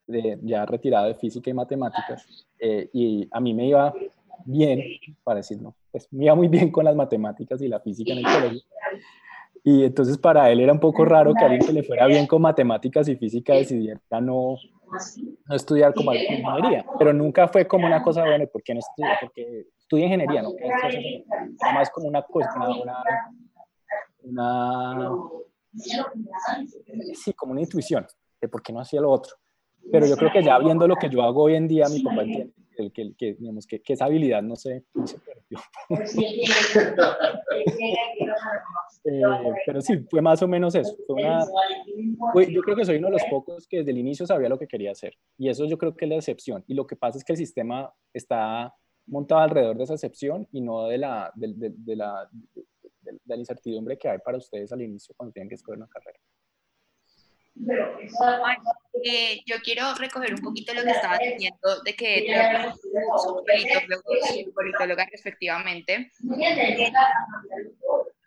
de, 0.06 0.38
ya 0.42 0.64
retirado 0.64 1.06
de 1.06 1.14
física 1.14 1.50
y 1.50 1.54
matemáticas, 1.54 2.46
eh, 2.58 2.88
y 2.92 3.28
a 3.30 3.40
mí 3.40 3.52
me 3.52 3.68
iba 3.68 3.92
bien, 4.46 4.82
para 5.22 5.38
decirlo, 5.38 5.74
pues 5.90 6.08
me 6.10 6.24
iba 6.24 6.34
muy 6.34 6.48
bien 6.48 6.70
con 6.70 6.84
las 6.84 6.96
matemáticas 6.96 7.60
y 7.60 7.68
la 7.68 7.80
física 7.80 8.12
en 8.12 8.18
el 8.18 8.24
colegio. 8.24 8.62
Y 9.66 9.84
entonces 9.84 10.18
para 10.18 10.50
él 10.50 10.60
era 10.60 10.72
un 10.72 10.80
poco 10.80 11.06
raro 11.06 11.32
que 11.32 11.42
alguien 11.42 11.64
que 11.64 11.72
le 11.72 11.82
fuera 11.82 12.06
bien 12.06 12.26
con 12.26 12.42
matemáticas 12.42 13.08
y 13.08 13.16
física 13.16 13.54
decidiera 13.54 13.98
no, 14.20 14.56
no 15.46 15.54
estudiar 15.54 15.94
como 15.94 16.12
ingeniería, 16.12 16.84
pero 16.98 17.12
nunca 17.12 17.48
fue 17.48 17.66
como 17.66 17.86
una 17.86 18.02
cosa, 18.02 18.24
bueno, 18.24 18.46
¿por 18.46 18.62
qué 18.62 18.74
no 18.74 18.80
estudia? 18.80 19.16
Porque 19.20 19.66
estudia 19.84 20.06
ingeniería, 20.06 20.42
¿no? 20.42 20.50
Es 20.50 21.74
más 21.74 21.90
como 21.90 22.08
una, 22.08 22.24
una, 24.22 24.22
una, 24.22 25.10
sí, 27.14 27.32
como 27.34 27.52
una 27.52 27.60
intuición 27.60 28.06
de 28.40 28.48
por 28.48 28.62
qué 28.62 28.72
no 28.72 28.80
hacía 28.80 29.00
lo 29.00 29.10
otro. 29.10 29.34
Pero 29.92 30.06
yo 30.06 30.16
creo 30.16 30.32
que 30.32 30.42
ya 30.42 30.58
viendo 30.58 30.88
lo 30.88 30.96
que 30.96 31.10
yo 31.10 31.22
hago 31.22 31.42
hoy 31.42 31.56
en 31.56 31.68
día, 31.68 31.86
mi 31.90 32.02
papá 32.02 32.22
entiende 32.22 32.54
que, 32.92 33.14
que, 33.16 33.34
digamos, 33.34 33.66
que, 33.66 33.80
que 33.80 33.92
esa 33.92 34.06
habilidad 34.06 34.42
no 34.42 34.56
se, 34.56 34.84
no 34.94 35.06
se 35.06 35.18
perdió. 35.18 35.60
eh, 39.04 39.22
pero 39.66 39.80
sí, 39.80 39.98
fue 40.10 40.20
más 40.22 40.42
o 40.42 40.48
menos 40.48 40.74
eso. 40.74 40.96
Fue 41.06 41.22
una, 41.22 41.44
fue, 42.32 42.52
yo 42.52 42.62
creo 42.62 42.76
que 42.76 42.84
soy 42.84 42.96
uno 42.96 43.06
de 43.08 43.12
los 43.12 43.22
pocos 43.30 43.68
que 43.68 43.76
desde 43.78 43.92
el 43.92 43.98
inicio 43.98 44.26
sabía 44.26 44.48
lo 44.48 44.58
que 44.58 44.66
quería 44.66 44.90
hacer. 44.92 45.14
Y 45.38 45.50
eso 45.50 45.66
yo 45.66 45.78
creo 45.78 45.94
que 45.94 46.06
es 46.06 46.08
la 46.08 46.16
excepción. 46.16 46.64
Y 46.66 46.74
lo 46.74 46.84
que 46.86 46.96
pasa 46.96 47.18
es 47.18 47.24
que 47.24 47.34
el 47.34 47.38
sistema 47.38 47.94
está 48.12 48.74
montado 49.06 49.40
alrededor 49.40 49.76
de 49.76 49.84
esa 49.84 49.94
excepción 49.94 50.48
y 50.52 50.60
no 50.60 50.86
de 50.86 50.98
la, 50.98 51.30
de, 51.34 51.52
de, 51.54 51.72
de 51.74 51.96
la, 51.96 52.28
de, 52.32 53.18
la 53.26 53.36
incertidumbre 53.36 53.98
que 53.98 54.08
hay 54.08 54.18
para 54.18 54.38
ustedes 54.38 54.72
al 54.72 54.82
inicio 54.82 55.14
cuando 55.16 55.32
tienen 55.32 55.48
que 55.48 55.56
escoger 55.56 55.78
una 55.78 55.88
carrera. 55.88 56.18
Eh, 59.04 59.42
yo 59.46 59.56
quiero 59.62 59.94
recoger 59.94 60.34
un 60.34 60.40
poquito 60.40 60.74
lo 60.74 60.82
que 60.82 60.90
estabas 60.90 61.20
diciendo 61.20 61.82
de 61.84 61.94
que 61.94 62.26
son 63.22 63.44
politólogos 63.44 64.36
y 64.36 64.50
politólogas 64.50 65.08
respectivamente. 65.10 66.10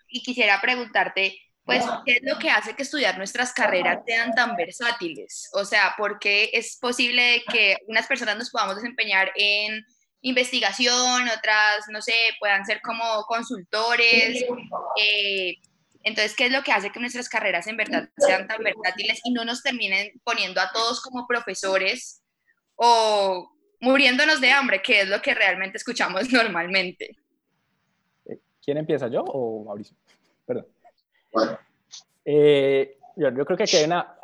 Y 0.10 0.22
quisiera 0.24 0.62
preguntarte, 0.62 1.38
pues, 1.66 1.84
¿qué 2.06 2.14
es 2.14 2.22
lo 2.24 2.40
que 2.40 2.50
hace 2.50 2.74
que 2.74 2.84
estudiar 2.84 3.18
nuestras 3.18 3.52
carreras 3.52 4.00
sean 4.06 4.34
tan 4.34 4.56
versátiles? 4.56 5.50
O 5.54 5.66
sea, 5.66 5.94
¿por 5.98 6.20
qué 6.20 6.50
es 6.54 6.78
posible 6.80 7.44
que 7.52 7.76
unas 7.88 8.08
personas 8.08 8.38
nos 8.38 8.50
podamos 8.50 8.78
desempeñar 8.78 9.32
en 9.36 9.86
investigación, 10.22 11.30
otras, 11.30 11.86
no 11.90 12.02
sé, 12.02 12.14
puedan 12.40 12.66
ser 12.66 12.82
como 12.82 13.24
consultores? 13.24 14.44
Eh, 15.02 15.56
entonces, 16.04 16.36
¿qué 16.36 16.46
es 16.46 16.52
lo 16.52 16.64
que 16.64 16.72
hace 16.72 16.92
que 16.92 17.00
nuestras 17.00 17.30
carreras 17.30 17.68
en 17.68 17.78
verdad 17.78 18.10
sean 18.18 18.48
tan 18.48 18.64
versátiles 18.64 19.20
y 19.24 19.32
no 19.32 19.44
nos 19.44 19.62
terminen 19.62 20.12
poniendo 20.24 20.62
a 20.62 20.72
todos 20.72 21.02
como 21.02 21.28
profesores 21.28 22.22
o 22.76 23.52
muriéndonos 23.80 24.40
de 24.42 24.52
hambre, 24.52 24.82
que 24.82 25.02
es 25.02 25.10
lo 25.10 25.22
que 25.22 25.34
realmente 25.34 25.78
escuchamos 25.78 26.30
normalmente? 26.32 27.18
Eh, 28.26 28.40
¿Quién 28.64 28.78
empieza, 28.78 29.08
yo 29.08 29.24
o 29.24 29.66
Mauricio? 29.66 29.96
Perdón. 30.46 30.68
Eh, 32.24 32.97
yo, 33.18 33.46
creo 33.46 33.58
que 33.58 33.64
aquí 33.64 33.78
hay 33.78 33.86
una, 33.86 34.16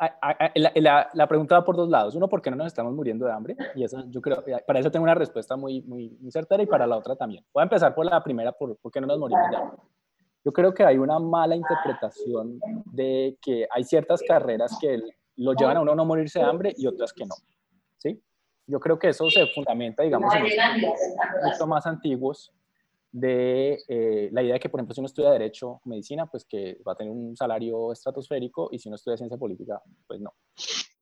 la, 0.54 1.10
la, 1.12 1.26
pregunta 1.26 1.58
va 1.58 1.64
por 1.64 1.76
dos 1.76 1.88
lados. 1.88 2.14
Uno, 2.14 2.28
¿por 2.28 2.40
qué 2.40 2.50
no 2.50 2.56
nos 2.56 2.68
estamos 2.68 2.94
muriendo 2.94 3.26
de 3.26 3.32
hambre? 3.32 3.56
Y 3.74 3.82
eso, 3.82 4.04
yo 4.08 4.20
creo, 4.20 4.44
para 4.66 4.78
eso 4.78 4.90
tengo 4.90 5.02
una 5.02 5.14
respuesta 5.14 5.56
muy, 5.56 5.82
muy, 5.82 6.10
muy 6.20 6.30
certera 6.30 6.62
y 6.62 6.66
para 6.66 6.86
la 6.86 6.96
otra 6.96 7.16
también. 7.16 7.44
Voy 7.52 7.62
a 7.62 7.64
empezar 7.64 7.94
por 7.94 8.06
la 8.06 8.22
primera, 8.22 8.52
por, 8.52 8.76
¿por 8.76 8.92
qué 8.92 9.00
no 9.00 9.08
nos 9.08 9.18
morimos 9.18 9.50
de 9.50 9.56
hambre? 9.56 9.78
Yo 10.44 10.52
creo 10.52 10.72
que 10.72 10.84
hay 10.84 10.98
una 10.98 11.18
mala 11.18 11.56
interpretación 11.56 12.60
de 12.84 13.36
que 13.40 13.66
hay 13.70 13.82
ciertas 13.82 14.22
carreras 14.26 14.76
que 14.80 15.00
lo 15.36 15.54
llevan 15.54 15.78
a 15.78 15.80
uno 15.80 15.92
a 15.92 15.96
no 15.96 16.04
morirse 16.04 16.38
de 16.38 16.44
hambre 16.44 16.72
y 16.76 16.86
otras 16.86 17.12
que 17.12 17.24
no. 17.24 17.34
¿sí? 17.98 18.22
Yo 18.66 18.78
creo 18.78 18.98
que 18.98 19.08
eso 19.08 19.28
se 19.28 19.46
fundamenta, 19.48 20.02
digamos, 20.02 20.32
en 20.34 20.44
mucho 21.42 21.66
más 21.66 21.86
antiguos 21.86 22.52
de 23.14 23.78
eh, 23.86 24.28
la 24.32 24.42
idea 24.42 24.54
de 24.54 24.60
que, 24.60 24.68
por 24.68 24.80
ejemplo, 24.80 24.94
si 24.94 25.00
uno 25.00 25.06
estudia 25.06 25.30
Derecho, 25.30 25.80
Medicina, 25.84 26.26
pues 26.26 26.44
que 26.44 26.78
va 26.86 26.92
a 26.92 26.96
tener 26.96 27.12
un 27.12 27.36
salario 27.36 27.92
estratosférico 27.92 28.70
y 28.72 28.78
si 28.78 28.88
uno 28.88 28.96
estudia 28.96 29.16
Ciencia 29.16 29.38
Política, 29.38 29.80
pues 30.06 30.20
no. 30.20 30.34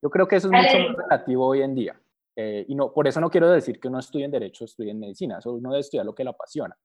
Yo 0.03 0.11
creo 0.11 0.29
que 0.29 0.37
eso 0.37 0.49
es 0.49 0.53
mucho 0.53 0.79
más 0.79 0.97
relativo 0.97 1.47
hoy 1.47 1.63
en 1.63 1.75
día. 1.75 2.01
Eh, 2.37 2.67
y 2.69 2.75
no, 2.75 2.93
por 2.93 3.09
eso 3.09 3.21
no 3.21 3.31
quiero 3.31 3.51
decir 3.51 3.81
que 3.81 3.89
uno 3.89 3.99
estudie 3.99 4.27
en 4.27 4.31
Derecho, 4.31 4.67
estudie 4.67 4.91
en 4.91 5.01
Medicina. 5.01 5.39
Eso 5.39 5.55
uno 5.55 5.71
debe 5.71 5.81
estudiar 5.81 6.05
lo 6.05 6.15
que 6.15 6.25
le 6.25 6.31
apasiona 6.31 6.77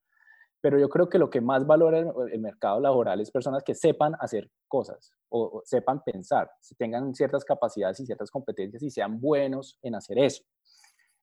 pero 0.60 0.78
yo 0.78 0.88
creo 0.88 1.08
que 1.08 1.18
lo 1.18 1.30
que 1.30 1.40
más 1.40 1.66
valora 1.66 2.00
el, 2.00 2.40
mercado 2.40 2.80
laboral 2.80 3.20
es 3.20 3.30
personas 3.30 3.62
que 3.62 3.74
sepan 3.74 4.14
hacer 4.18 4.50
cosas 4.66 5.12
o, 5.28 5.62
sepan 5.64 6.02
pensar, 6.02 6.50
si 6.60 6.74
tengan 6.74 7.14
ciertas 7.14 7.44
capacidades 7.44 8.00
y 8.00 8.06
ciertas 8.06 8.30
competencias 8.30 8.82
y 8.82 8.90
sean 8.90 9.20
buenos 9.20 9.78
en 9.82 9.94
hacer 9.94 10.18
eso. 10.18 10.42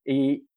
Y 0.05 0.47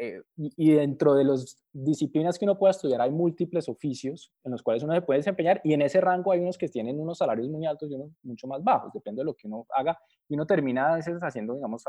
eh, 0.00 0.22
y, 0.36 0.72
dentro 0.72 1.14
de 1.14 1.24
las 1.24 1.62
disciplinas 1.72 2.38
que 2.38 2.44
uno 2.44 2.58
puede 2.58 2.70
estudiar 2.70 3.00
hay 3.00 3.10
múltiples 3.10 3.68
oficios 3.68 4.32
en 4.44 4.52
los 4.52 4.62
cuales 4.62 4.82
uno 4.82 4.94
se 4.94 5.02
puede 5.02 5.18
desempeñar 5.18 5.60
y 5.64 5.74
en 5.74 5.82
ese 5.82 6.00
rango 6.00 6.32
hay 6.32 6.40
unos 6.40 6.56
que 6.56 6.68
tienen 6.68 6.98
unos 6.98 7.18
salarios 7.18 7.48
muy 7.48 7.66
altos 7.66 7.90
y 7.90 7.94
unos 7.94 8.10
mucho 8.22 8.46
más 8.46 8.62
bajos, 8.62 8.92
depende 8.92 9.20
de 9.20 9.24
lo 9.24 9.34
que 9.34 9.46
uno 9.46 9.66
haga 9.76 9.98
y 10.28 10.34
uno 10.34 10.46
termina 10.46 10.92
a 10.92 10.96
veces 10.96 11.18
haciendo, 11.20 11.54
digamos, 11.54 11.84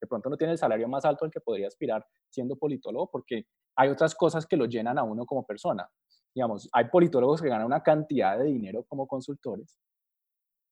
de 0.00 0.06
pronto 0.06 0.30
no 0.30 0.36
tiene 0.36 0.52
el 0.52 0.58
salario 0.58 0.88
más 0.88 1.04
alto 1.04 1.24
al 1.24 1.30
que 1.30 1.40
podría 1.40 1.68
aspirar 1.68 2.04
siendo 2.30 2.56
politólogo 2.56 3.10
porque 3.10 3.46
hay 3.76 3.88
otras 3.88 4.14
cosas 4.14 4.46
que 4.46 4.56
lo 4.56 4.66
llenan 4.66 4.98
a 4.98 5.02
uno 5.02 5.26
como 5.26 5.44
persona. 5.44 5.88
Digamos, 6.34 6.68
hay 6.72 6.86
politólogos 6.86 7.40
que 7.40 7.48
ganan 7.48 7.66
una 7.66 7.82
cantidad 7.82 8.38
de 8.38 8.44
dinero 8.44 8.84
como 8.88 9.06
consultores, 9.06 9.78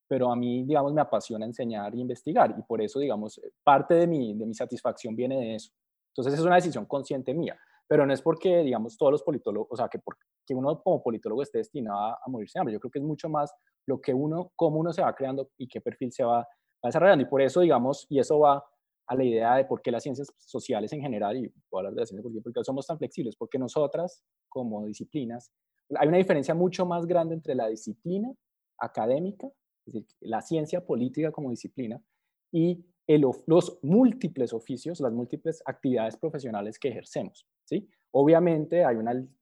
pero 0.08 0.32
a 0.32 0.36
mí, 0.36 0.64
digamos, 0.64 0.92
me 0.92 1.00
apasiona 1.00 1.46
enseñar 1.46 1.94
e 1.94 1.98
investigar 1.98 2.54
y 2.58 2.62
por 2.62 2.82
eso, 2.82 2.98
digamos, 2.98 3.40
parte 3.62 3.94
de 3.94 4.06
mi, 4.06 4.34
de 4.34 4.46
mi 4.46 4.54
satisfacción 4.54 5.14
viene 5.14 5.38
de 5.38 5.54
eso 5.56 5.72
entonces 6.12 6.38
es 6.38 6.44
una 6.44 6.56
decisión 6.56 6.86
consciente 6.86 7.34
mía, 7.34 7.58
pero 7.88 8.06
no 8.06 8.12
es 8.12 8.22
porque, 8.22 8.62
digamos, 8.62 8.96
todos 8.96 9.12
los 9.12 9.22
politólogos, 9.22 9.68
o 9.70 9.76
sea, 9.76 9.88
que, 9.88 9.98
porque 9.98 10.22
uno 10.50 10.82
como 10.82 11.02
politólogo 11.02 11.42
esté 11.42 11.58
destinado 11.58 11.98
a, 11.98 12.18
morirse 12.28 12.58
de 12.58 12.60
hambre. 12.60 12.72
Yo 12.74 12.80
creo 12.80 12.90
que 12.90 12.98
es 12.98 13.04
mucho 13.04 13.28
más 13.28 13.52
lo 13.86 14.00
que 14.00 14.12
uno, 14.14 14.52
cómo 14.56 14.78
uno 14.78 14.92
se 14.92 15.02
va 15.02 15.14
creando 15.14 15.50
y 15.58 15.66
qué 15.68 15.80
perfil 15.80 16.12
se 16.12 16.24
va, 16.24 16.46
desarrollando. 16.82 17.24
Y 17.24 17.28
por 17.28 17.40
eso, 17.40 17.60
digamos, 17.60 18.06
y 18.08 18.18
eso 18.18 18.38
va 18.38 18.64
a 19.06 19.14
la 19.14 19.24
idea 19.24 19.56
de 19.56 19.64
por 19.64 19.82
qué 19.82 19.90
las 19.90 20.02
ciencias 20.02 20.32
sociales 20.38 20.92
en 20.92 21.00
general, 21.00 21.36
y 21.36 21.48
puedo 21.68 21.80
hablar 21.80 21.94
de 21.94 22.00
las 22.00 22.08
ciencias 22.08 22.22
políticas, 22.22 22.44
porque 22.44 22.64
somos 22.64 22.86
tan 22.86 22.98
flexibles, 22.98 23.36
porque 23.36 23.58
nosotras, 23.58 24.22
como 24.48 24.84
disciplinas, 24.86 25.52
hay 25.96 26.08
una 26.08 26.18
diferencia 26.18 26.54
mucho 26.54 26.86
más 26.86 27.06
grande 27.06 27.34
entre 27.34 27.54
la 27.54 27.68
disciplina 27.68 28.32
académica, 28.78 29.48
es 29.86 29.94
decir, 29.94 30.06
la 30.20 30.40
ciencia 30.40 30.84
política 30.84 31.30
como 31.30 31.50
disciplina, 31.50 32.02
y 32.52 32.84
los 33.06 33.78
múltiples 33.82 34.52
oficios, 34.52 35.00
las 35.00 35.12
múltiples 35.12 35.62
actividades 35.66 36.16
profesionales 36.16 36.78
que 36.78 36.88
ejercemos. 36.88 37.46
¿sí? 37.64 37.88
Obviamente 38.12 38.84
hay, 38.84 38.96
un 38.96 39.36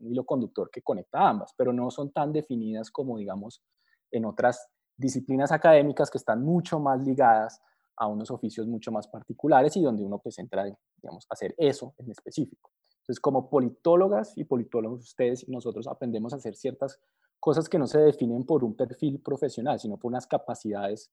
hilo 0.00 0.24
conductor 0.24 0.70
que 0.70 0.82
conecta 0.82 1.28
ambas, 1.28 1.52
pero 1.56 1.72
no 1.72 1.90
son 1.90 2.12
tan 2.12 2.32
definidas 2.32 2.90
como, 2.90 3.18
digamos, 3.18 3.62
en 4.10 4.24
otras 4.24 4.68
disciplinas 4.96 5.50
académicas 5.52 6.10
que 6.10 6.18
están 6.18 6.42
mucho 6.42 6.78
más 6.78 7.00
ligadas 7.00 7.60
a 7.96 8.06
unos 8.06 8.30
oficios 8.30 8.66
mucho 8.66 8.90
más 8.90 9.08
particulares 9.08 9.76
y 9.76 9.82
donde 9.82 10.04
uno 10.04 10.18
pues 10.18 10.38
entra, 10.38 10.64
digamos, 10.96 11.26
hacer 11.30 11.54
eso 11.58 11.94
en 11.98 12.10
específico. 12.10 12.70
Entonces, 13.04 13.20
como 13.20 13.50
politólogas 13.50 14.36
y 14.36 14.44
politólogos, 14.44 15.02
ustedes 15.02 15.46
y 15.46 15.52
nosotros 15.52 15.86
aprendemos 15.86 16.32
a 16.32 16.36
hacer 16.36 16.56
ciertas 16.56 16.98
cosas 17.40 17.68
que 17.68 17.78
no 17.78 17.86
se 17.86 17.98
definen 17.98 18.44
por 18.44 18.64
un 18.64 18.74
perfil 18.74 19.20
profesional, 19.20 19.78
sino 19.78 19.98
por 19.98 20.10
unas 20.10 20.26
capacidades 20.26 21.10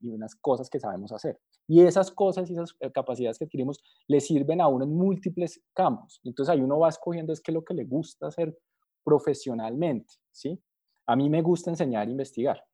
y 0.00 0.08
unas 0.08 0.34
cosas 0.34 0.68
que 0.68 0.80
sabemos 0.80 1.12
hacer. 1.12 1.40
Y 1.66 1.82
esas 1.82 2.10
cosas 2.10 2.50
y 2.50 2.54
esas 2.54 2.74
eh, 2.80 2.90
capacidades 2.90 3.38
que 3.38 3.44
adquirimos 3.44 3.82
le 4.08 4.20
sirven 4.20 4.60
a 4.60 4.68
uno 4.68 4.84
en 4.84 4.94
múltiples 4.94 5.62
campos. 5.72 6.20
Entonces 6.24 6.52
ahí 6.52 6.60
uno 6.60 6.78
va 6.78 6.88
escogiendo 6.88 7.32
es 7.32 7.40
que 7.40 7.52
lo 7.52 7.64
que 7.64 7.74
le 7.74 7.84
gusta 7.84 8.26
hacer 8.26 8.56
profesionalmente, 9.04 10.14
¿sí? 10.30 10.60
A 11.06 11.16
mí 11.16 11.28
me 11.28 11.42
gusta 11.42 11.70
enseñar 11.70 12.08
e 12.08 12.10
investigar. 12.10 12.64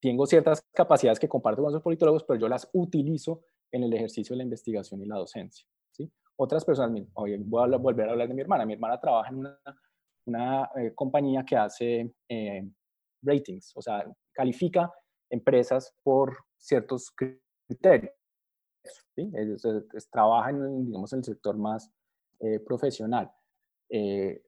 Tengo 0.00 0.26
ciertas 0.26 0.62
capacidades 0.72 1.18
que 1.18 1.28
comparto 1.28 1.62
con 1.62 1.72
los 1.72 1.82
politólogos, 1.82 2.24
pero 2.24 2.40
yo 2.40 2.48
las 2.48 2.68
utilizo 2.72 3.42
en 3.72 3.84
el 3.84 3.92
ejercicio 3.92 4.34
de 4.34 4.38
la 4.38 4.44
investigación 4.44 5.02
y 5.02 5.06
la 5.06 5.16
docencia, 5.16 5.66
¿sí? 5.90 6.10
Otras 6.36 6.64
personas, 6.64 7.02
voy 7.14 7.34
a 7.34 7.76
volver 7.76 8.08
a 8.08 8.12
hablar 8.12 8.28
de 8.28 8.34
mi 8.34 8.40
hermana. 8.40 8.64
Mi 8.64 8.72
hermana 8.72 8.98
trabaja 8.98 9.28
en 9.28 9.36
una, 9.36 9.60
una 10.26 10.70
eh, 10.76 10.92
compañía 10.94 11.44
que 11.44 11.56
hace 11.56 12.14
eh, 12.28 12.68
ratings, 13.22 13.72
o 13.76 13.82
sea, 13.82 14.04
califica 14.32 14.90
empresas 15.30 15.94
por 16.02 16.36
ciertos 16.58 17.10
criterios. 17.10 18.12
¿sí? 19.14 19.30
trabaja 20.10 20.50
en, 20.50 20.86
digamos, 20.86 21.12
el 21.12 21.24
sector 21.24 21.56
más 21.56 21.90
eh, 22.40 22.58
profesional, 22.60 23.30
eh, 23.90 24.42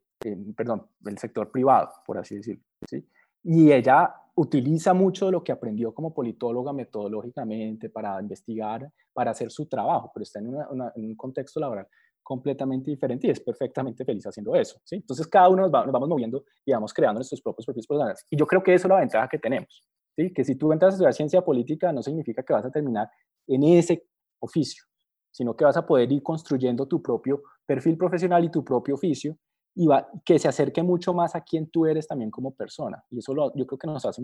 perdón, 0.57 0.87
el 1.05 1.19
sector 1.19 1.51
privado, 1.51 1.91
por 2.07 2.19
así 2.19 2.37
decirlo. 2.37 2.63
¿sí? 2.89 3.07
Y 3.45 3.73
ella 3.73 4.15
utiliza 4.35 4.95
mucho 4.95 5.27
de 5.27 5.33
lo 5.33 5.45
que 5.45 5.53
aprendió 5.53 5.93
como 5.93 6.15
politóloga 6.15 6.73
metodológicamente 6.73 7.91
para 7.91 8.19
investigar, 8.21 8.91
para 9.13 9.33
hacer 9.33 9.51
su 9.51 9.67
trabajo, 9.67 10.11
pero 10.15 10.23
está 10.23 10.39
en, 10.39 10.55
en 10.95 11.05
un 11.05 11.17
contexto 11.17 11.61
laboral 11.61 11.87
completamente 12.23 12.91
diferente 12.91 13.27
y 13.27 13.31
es 13.31 13.41
perfectamente 13.41 14.05
feliz 14.05 14.27
haciendo 14.27 14.55
eso. 14.55 14.81
¿sí? 14.85 14.97
Entonces, 14.97 15.27
cada 15.27 15.49
uno 15.49 15.63
nos, 15.63 15.71
nos, 15.71 15.93
vamos 15.93 16.09
moviendo 16.09 16.45
y 16.65 16.73
vamos 16.73 16.93
creando 16.93 17.19
nuestros 17.19 17.41
propios 17.41 17.67
perfiles 17.67 17.87
profesionales. 17.87 18.27
Y 18.31 18.37
yo 18.37 18.47
creo 18.47 18.63
que 18.63 18.75
eso 18.75 18.87
es 18.87 18.91
la 18.91 19.01
ventaja 19.01 19.29
que 19.29 19.39
tenemos. 19.39 19.87
¿sí? 20.17 20.33
Que 20.33 20.45
si 20.45 20.57
tú 20.57 20.73
entras 20.73 20.91
a 20.91 20.95
estudiar 20.95 21.15
ciencia 21.15 21.43
política, 21.43 21.93
no 21.93 22.03
significa 22.03 22.43
que 22.43 22.53
vas 22.53 22.65
a 22.65 22.71
terminar 22.71 23.09
en 23.47 23.63
ese 23.65 24.07
oficio, 24.41 24.85
sino 25.31 25.57
que 25.57 25.65
vas 25.65 25.77
a 25.77 25.87
poder 25.87 26.11
ir 26.11 26.23
construyendo 26.23 26.87
tu 26.87 27.03
propio 27.03 27.43
perfil 27.67 27.97
profesional 27.97 28.45
y 28.45 28.51
tu 28.51 28.65
propio 28.65 28.95
oficio 28.95 29.37
y 29.75 29.87
va, 29.87 30.09
que 30.25 30.39
se 30.39 30.49
acerque 30.49 30.83
mucho 30.83 31.15
más 31.15 31.35
a 31.35 31.41
quien 31.41 31.71
tú 31.71 31.87
eres 31.87 32.07
también 32.07 32.31
como 32.31 32.55
persona. 32.55 33.03
Y 33.11 33.19
eso 33.19 33.35
lo, 33.35 33.55
yo 33.55 33.67
creo 33.67 33.79
que 33.79 33.87
nos 33.87 34.05
hace 34.05 34.23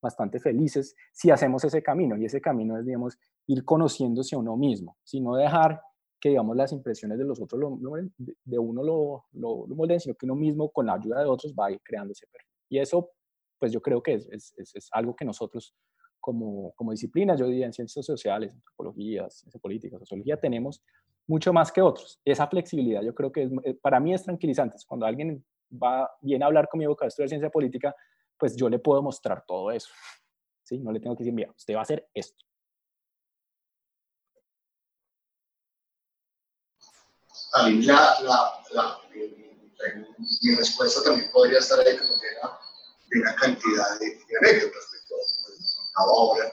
bastante 0.00 0.40
felices 0.40 0.94
si 1.12 1.30
hacemos 1.30 1.64
ese 1.64 1.82
camino. 1.82 2.16
Y 2.16 2.24
ese 2.24 2.40
camino 2.40 2.78
es, 2.78 2.84
digamos, 2.84 3.18
ir 3.46 3.64
conociéndose 3.64 4.36
a 4.36 4.38
uno 4.38 4.56
mismo, 4.56 4.96
sino 5.04 5.36
dejar 5.36 5.80
que, 6.20 6.30
digamos, 6.30 6.56
las 6.56 6.72
impresiones 6.72 7.18
de 7.18 7.24
los 7.24 7.40
otros, 7.40 7.60
lo, 7.60 7.78
de 8.18 8.58
uno 8.58 8.82
lo, 8.82 9.24
lo, 9.32 9.66
lo 9.66 9.74
molden, 9.74 10.00
sino 10.00 10.14
que 10.14 10.26
uno 10.26 10.34
mismo, 10.34 10.70
con 10.70 10.86
la 10.86 10.94
ayuda 10.94 11.20
de 11.20 11.26
otros, 11.26 11.54
va 11.54 11.66
a 11.66 11.72
ir 11.72 11.80
creando 11.82 12.12
ese 12.12 12.26
perfil. 12.26 12.50
Y 12.68 12.78
eso 12.78 13.12
pues 13.58 13.72
yo 13.72 13.80
creo 13.80 14.02
que 14.02 14.14
es, 14.14 14.28
es, 14.28 14.74
es, 14.74 14.88
algo 14.92 15.14
que 15.14 15.24
nosotros 15.24 15.74
como, 16.20 16.72
como 16.72 16.90
disciplina, 16.90 17.36
yo 17.36 17.46
diría 17.46 17.66
en 17.66 17.72
ciencias 17.72 18.04
sociales, 18.04 18.52
antropología, 18.52 19.28
ciencia 19.30 19.60
política, 19.60 19.98
sociología, 19.98 20.36
tenemos 20.36 20.82
mucho 21.26 21.52
más 21.52 21.70
que 21.72 21.82
otros. 21.82 22.20
Esa 22.24 22.46
flexibilidad 22.48 23.02
yo 23.02 23.14
creo 23.14 23.30
que 23.30 23.48
eh, 23.64 23.74
para 23.80 24.00
mí 24.00 24.12
es 24.12 24.24
tranquilizante. 24.24 24.76
Cuando 24.86 25.06
alguien 25.06 25.44
va, 25.72 26.10
viene 26.20 26.44
a 26.44 26.48
hablar 26.48 26.68
conmigo 26.68 26.96
para 26.96 27.08
estudiar 27.08 27.28
ciencia 27.28 27.50
política, 27.50 27.94
pues 28.38 28.56
yo 28.56 28.68
le 28.68 28.78
puedo 28.78 29.02
mostrar 29.02 29.44
todo 29.46 29.70
eso. 29.70 29.88
¿sí? 30.62 30.78
No 30.78 30.92
le 30.92 31.00
tengo 31.00 31.16
que 31.16 31.22
decir, 31.22 31.34
mira, 31.34 31.52
usted 31.56 31.74
va 31.74 31.80
a 31.80 31.82
hacer 31.82 32.08
esto. 32.12 32.44
Mí 37.66 37.82
la, 37.82 38.20
la, 38.22 38.62
la, 38.72 38.98
mi 40.42 40.54
respuesta 40.54 41.02
también 41.02 41.30
podría 41.32 41.58
estar 41.58 41.80
ahí 41.80 41.96
como 41.96 42.20
que 42.20 42.26
era 42.28 42.58
de 43.08 43.20
una 43.20 43.34
cantidad 43.36 43.98
de, 44.00 44.06
de 44.06 44.36
anécdotas 44.40 44.90
de 44.90 44.98
todo, 45.08 45.20
ahora, 45.96 46.52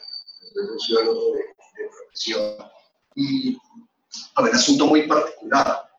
soy 0.53 0.67
sociólogo 0.67 1.35
de, 1.35 1.39
de, 1.39 1.89
profesión, 1.89 2.71
y 3.15 3.57
a 4.35 4.41
un 4.41 4.55
asunto 4.55 4.85
muy 4.87 5.07
particular. 5.07 5.89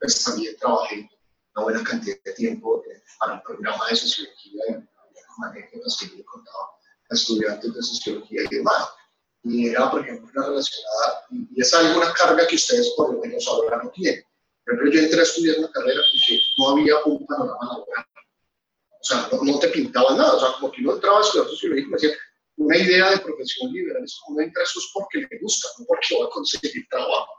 Pues 0.00 0.22
también 0.24 0.56
trabajé 0.56 1.10
una 1.54 1.64
buena 1.64 1.82
cantidad 1.82 2.16
de 2.24 2.32
tiempo 2.34 2.82
eh, 2.84 3.02
para 3.18 3.34
el 3.34 3.42
programa 3.42 3.88
de 3.88 3.96
sociología 3.96 4.62
y 4.68 5.44
anécdotas 5.44 5.96
que 5.98 6.16
yo 6.16 6.24
contaba 6.24 6.70
a 7.10 7.14
estudiantes 7.14 7.74
de 7.74 7.82
sociología 7.82 8.42
y 8.44 8.56
demás. 8.56 8.88
Y 9.48 9.68
era, 9.68 9.90
por 9.90 10.02
ejemplo, 10.02 10.28
una 10.34 10.46
relacionada, 10.46 11.26
y 11.30 11.60
es 11.60 11.74
alguna 11.74 12.12
carga 12.12 12.46
que 12.46 12.56
ustedes 12.56 12.92
por 12.96 13.14
lo 13.14 13.20
menos 13.20 13.46
ahora 13.48 13.80
no 13.82 13.90
tienen. 13.90 14.22
Pero 14.64 14.90
yo 14.90 15.00
entré 15.00 15.20
a 15.20 15.22
estudiar 15.22 15.58
una 15.58 15.70
carrera 15.70 16.00
porque 16.10 16.40
no 16.58 16.68
había 16.70 16.94
un 17.06 17.26
panorama 17.26 17.66
laboral 17.72 18.04
o 19.00 19.04
sea, 19.04 19.28
no, 19.42 19.58
te 19.58 19.68
pintaban 19.68 20.18
nada, 20.18 20.34
o 20.34 20.40
sea, 20.40 20.52
como 20.58 20.72
que 20.72 20.82
uno 20.82 20.94
entraba 20.94 21.18
a 21.18 21.22
estudiar 21.22 21.48
sociología 21.48 21.84
y 21.84 21.86
me 21.86 21.92
decía, 21.92 22.16
una 22.56 22.76
idea 22.76 23.10
de 23.10 23.18
profesión 23.18 23.72
liberal 23.72 24.02
es 24.02 24.18
como 24.24 24.36
uno 24.36 24.46
entra 24.46 24.62
es 24.64 24.90
porque 24.92 25.18
le 25.18 25.38
gusta, 25.40 25.68
no 25.78 25.84
porque 25.86 26.18
va 26.20 26.26
a 26.26 26.30
conseguir 26.30 26.86
trabajo. 26.90 27.32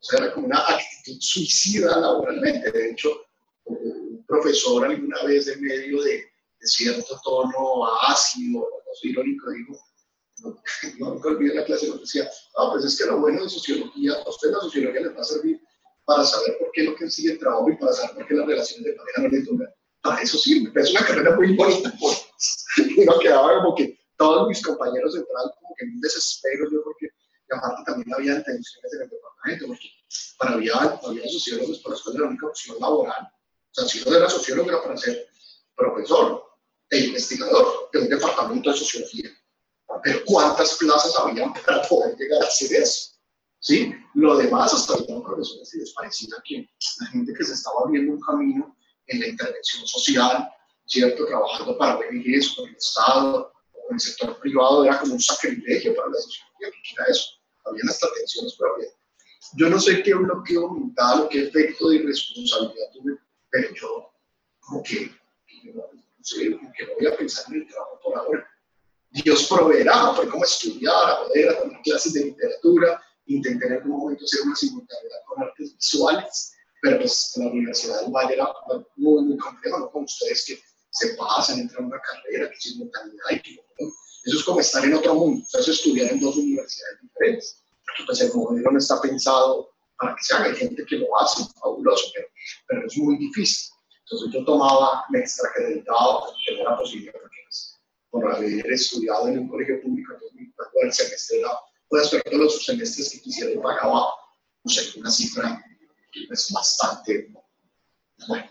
O 0.00 0.04
sea, 0.04 0.18
era 0.20 0.34
como 0.34 0.46
una 0.46 0.60
actitud 0.60 1.18
suicida 1.20 1.98
laboralmente. 1.98 2.70
De 2.70 2.90
hecho, 2.90 3.22
un 3.64 4.24
profesor 4.26 4.84
alguna 4.84 5.22
vez 5.24 5.48
en 5.48 5.62
medio 5.62 6.02
de, 6.02 6.24
cierto 6.60 7.18
tono 7.24 7.86
ácido, 8.02 8.60
no 8.60 9.10
irónico, 9.10 9.50
digo, 9.50 9.80
no, 10.40 10.62
no 10.98 11.14
nunca 11.14 11.28
olvidé 11.28 11.54
la 11.54 11.64
clase, 11.64 11.88
nos 11.88 12.00
decía, 12.00 12.28
ah, 12.56 12.70
pues 12.72 12.84
es 12.84 12.98
que 12.98 13.06
lo 13.06 13.18
bueno 13.18 13.42
de 13.42 13.48
sociología, 13.48 14.12
a 14.14 14.28
usted 14.28 14.50
la 14.50 14.60
sociología 14.60 15.00
le 15.00 15.08
va 15.08 15.20
a 15.20 15.24
servir 15.24 15.60
para 16.04 16.24
saber 16.24 16.56
por 16.58 16.70
qué 16.72 16.84
no 16.84 16.96
consigue 16.96 17.32
el 17.32 17.38
trabajo 17.38 17.70
y 17.70 17.76
para 17.76 17.92
saber 17.92 18.16
por 18.16 18.26
qué 18.26 18.34
las 18.34 18.46
relaciones 18.46 18.84
de 18.84 18.92
pareja 18.92 19.22
no 19.22 19.28
le 19.28 19.40
duran 19.42 19.74
para 20.02 20.22
eso 20.22 20.38
sirve, 20.38 20.80
es 20.80 20.90
una 20.90 21.04
carrera 21.04 21.36
muy 21.36 21.54
bonita. 21.54 21.92
y 22.76 23.04
no 23.04 23.18
quedaba 23.18 23.62
como 23.62 23.74
que 23.74 23.98
todos 24.16 24.48
mis 24.48 24.62
compañeros 24.62 25.16
entraban 25.16 25.50
como 25.60 25.74
que 25.76 25.84
en 25.84 25.94
un 25.94 26.00
desespero, 26.00 26.70
yo 26.70 26.82
porque 26.82 27.08
y 27.50 27.56
aparte 27.56 27.82
también 27.86 28.14
había 28.14 28.44
tensiones 28.44 28.92
en 28.92 29.02
el 29.02 29.08
departamento, 29.08 29.66
porque 29.68 29.88
para 30.38 30.52
había, 30.52 30.74
había 30.74 31.28
sociólogos 31.28 31.78
para 31.78 31.96
eso 31.96 32.10
era 32.10 32.20
la 32.20 32.28
única 32.28 32.46
opción 32.46 32.76
laboral. 32.78 33.22
O 33.22 33.74
sea, 33.74 33.88
si 33.88 34.06
uno 34.06 34.18
era 34.18 34.28
sociólogo 34.28 34.68
era 34.68 34.82
para 34.82 34.98
ser 34.98 35.28
profesor 35.74 36.44
e 36.90 36.98
investigador 37.06 37.88
de 37.90 38.00
un 38.00 38.08
departamento 38.08 38.70
de 38.70 38.76
sociología. 38.76 39.30
Pero 40.02 40.20
¿cuántas 40.26 40.76
plazas 40.76 41.18
habían 41.18 41.52
para 41.52 41.82
poder 41.82 42.16
llegar 42.16 42.42
a 42.42 42.46
hacer 42.46 42.72
eso? 42.82 43.12
¿Sí? 43.60 43.92
Lo 44.14 44.36
demás, 44.36 44.72
hasta 44.72 44.94
había 44.94 45.20
profesores 45.22 45.74
y 45.74 45.78
les 45.78 45.92
parecía 45.92 46.36
que 46.44 46.68
la 47.00 47.06
gente 47.08 47.32
que 47.36 47.44
se 47.44 47.54
estaba 47.54 47.76
abriendo 47.84 48.12
un 48.12 48.20
camino 48.20 48.76
en 49.06 49.20
la 49.20 49.28
intervención 49.28 49.86
social, 49.86 50.48
¿cierto? 50.86 51.26
Trabajando 51.26 51.76
para 51.76 51.96
ONGs, 51.96 52.54
con 52.54 52.68
el 52.68 52.76
Estado, 52.76 53.52
o 53.72 53.86
con 53.86 53.94
el 53.94 54.00
sector 54.00 54.38
privado, 54.38 54.84
era 54.84 55.00
como 55.00 55.14
un 55.14 55.20
sacrilegio 55.20 55.94
para 55.96 56.08
la 56.08 56.20
sociedad, 56.20 56.48
que 56.58 56.66
era 56.66 57.04
eso. 57.10 57.24
Habían 57.64 57.88
hasta 57.88 58.06
tensiones 58.14 58.54
propias. 58.56 58.92
Yo 59.56 59.68
no 59.68 59.80
sé 59.80 60.02
qué 60.02 60.14
bloqueo 60.14 60.70
mental 60.70 61.28
qué 61.30 61.44
efecto 61.44 61.88
de 61.88 61.96
irresponsabilidad 61.96 62.90
tuve, 62.92 63.18
pero 63.50 63.74
yo 63.74 64.12
como 64.60 64.82
que, 64.82 65.10
no 65.74 65.82
sé, 66.22 66.52
como 66.52 66.72
que 66.72 66.86
no 66.86 66.92
voy 66.98 67.06
a 67.06 67.16
pensar 67.16 67.46
en 67.48 67.62
el 67.62 67.68
trabajo 67.68 68.00
por 68.04 68.18
ahora. 68.18 68.48
Dios 69.10 69.46
proveerá, 69.46 70.12
fue 70.14 70.28
como 70.28 70.44
estudiar, 70.44 71.10
a 71.10 71.24
poder, 71.24 71.58
tomar 71.58 71.82
clases 71.82 72.12
de 72.12 72.24
literatura, 72.26 73.02
intenté 73.26 73.66
en 73.66 73.72
algún 73.74 73.98
momento 73.98 74.24
hacer 74.24 74.40
una 74.42 74.56
simultaneidad 74.56 75.18
con 75.26 75.42
artes 75.42 75.74
visuales, 75.74 76.52
pero 76.82 76.98
pues 76.98 77.32
la 77.36 77.46
Universidad 77.46 78.02
del 78.02 78.12
Valle 78.12 78.34
era 78.34 78.48
muy, 78.96 79.24
muy 79.24 79.36
compleja, 79.38 79.78
¿no? 79.78 79.90
Como 79.90 80.04
ustedes 80.04 80.44
que 80.46 80.60
se 80.90 81.14
pasan, 81.14 81.60
entran 81.60 81.84
a 81.84 81.86
una 81.88 82.00
carrera, 82.00 82.50
que 82.50 82.56
simultaneidad 82.56 83.30
y 83.32 83.42
que 83.42 83.60
eso 84.24 84.36
es 84.36 84.44
como 84.44 84.60
estar 84.60 84.84
en 84.84 84.94
otro 84.94 85.14
mundo, 85.14 85.42
eso 85.48 85.58
es 85.58 85.68
estudiar 85.78 86.12
en 86.12 86.20
dos 86.20 86.36
universidades 86.36 87.00
diferentes, 87.00 87.64
porque 87.86 88.04
pues 88.04 88.20
el 88.20 88.32
modelo 88.34 88.70
no 88.72 88.78
está 88.78 89.00
pensado 89.00 89.70
para 89.98 90.14
que 90.14 90.22
se 90.22 90.34
haga, 90.34 90.44
hay 90.46 90.56
gente 90.56 90.84
que 90.84 90.96
lo 90.96 91.06
hace, 91.20 91.44
fabuloso, 91.60 92.04
pero, 92.14 92.28
pero 92.68 92.86
es 92.86 92.96
muy 92.98 93.16
difícil. 93.16 93.72
Entonces 94.04 94.30
yo 94.32 94.44
tomaba, 94.44 95.04
me 95.10 95.20
extracreditaba, 95.20 96.24
pues, 96.24 96.36
no 96.56 96.60
era 96.62 96.76
posible, 96.76 97.12
porque 97.12 97.37
por 98.10 98.34
haber 98.34 98.66
estudiado 98.72 99.28
en 99.28 99.40
un 99.40 99.48
colegio 99.48 99.80
público, 99.82 100.14
entonces 100.14 100.72
el 100.82 100.92
semestre 100.92 101.38
era, 101.40 101.50
pues 101.88 102.10
todos 102.10 102.34
los 102.34 102.64
semestres 102.64 103.10
que 103.10 103.20
quisiera 103.20 103.52
yo 103.52 103.62
pagaba, 103.62 104.06
no 104.64 104.70
sé, 104.70 104.98
una 104.98 105.10
cifra 105.10 105.64
es 106.30 106.50
bastante 106.52 107.30
bueno. 108.26 108.50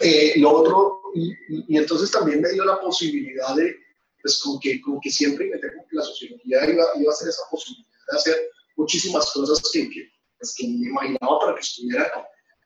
Eh, 0.00 0.34
lo 0.38 0.50
otro, 0.50 1.00
y, 1.14 1.32
y, 1.68 1.78
entonces 1.78 2.10
también 2.10 2.40
me 2.40 2.50
dio 2.50 2.64
la 2.64 2.80
posibilidad 2.80 3.54
de, 3.56 3.74
pues 4.22 4.38
como 4.40 4.60
que, 4.60 4.80
como 4.80 5.00
que 5.00 5.10
siempre 5.10 5.46
me 5.46 5.58
tengo 5.58 5.84
que 5.88 5.96
la 5.96 6.02
sociología 6.02 6.70
iba, 6.70 6.84
iba 6.96 7.12
a 7.12 7.16
ser 7.16 7.28
esa 7.28 7.42
posibilidad 7.50 7.88
de 8.10 8.16
hacer 8.18 8.36
muchísimas 8.76 9.32
cosas 9.32 9.62
que, 9.72 9.88
que, 9.88 10.10
pues 10.38 10.54
que 10.56 10.68
me 10.68 10.88
imaginaba 10.88 11.38
para 11.40 11.54
que 11.54 11.60
estuviera 11.60 12.04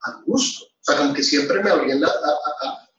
a 0.03 0.23
gusto. 0.27 0.65
O 0.65 0.83
sea, 0.83 0.97
como 0.99 1.15
que 1.15 1.23
siempre 1.23 1.63
me 1.63 1.71
abría 1.71 1.95
la, 1.97 2.13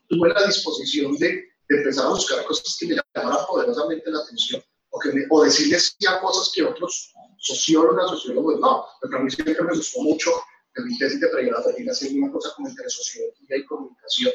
tuve 0.07 0.29
la 0.29 0.45
disposición 0.45 1.17
de, 1.17 1.50
empezar 1.77 2.05
a 2.05 2.09
buscar 2.09 2.43
cosas 2.45 2.75
que 2.79 2.87
me 2.87 2.95
llamaran 3.15 3.45
poderosamente 3.47 4.09
la 4.11 4.19
atención 4.19 4.61
o, 4.91 4.99
que 4.99 5.11
me, 5.11 5.21
o 5.29 5.43
decirles 5.43 5.95
ya 5.99 6.19
cosas 6.19 6.51
que 6.53 6.63
otros 6.63 7.13
sociólogos, 7.37 8.11
sociólogos 8.11 8.59
no. 8.59 8.85
Pero 9.01 9.17
a 9.17 9.21
mí 9.21 9.31
siempre 9.31 9.63
me 9.63 9.75
gustó 9.75 10.01
mucho 10.01 10.31
en 10.75 10.85
mi 10.85 10.97
tesis 10.97 11.19
de 11.19 11.27
pregrado 11.27 11.69
haciendo 11.69 12.25
una 12.25 12.31
cosa 12.31 12.53
como 12.55 12.69
entre 12.69 12.89
sociología 12.89 13.57
y 13.57 13.65
comunicación, 13.65 14.31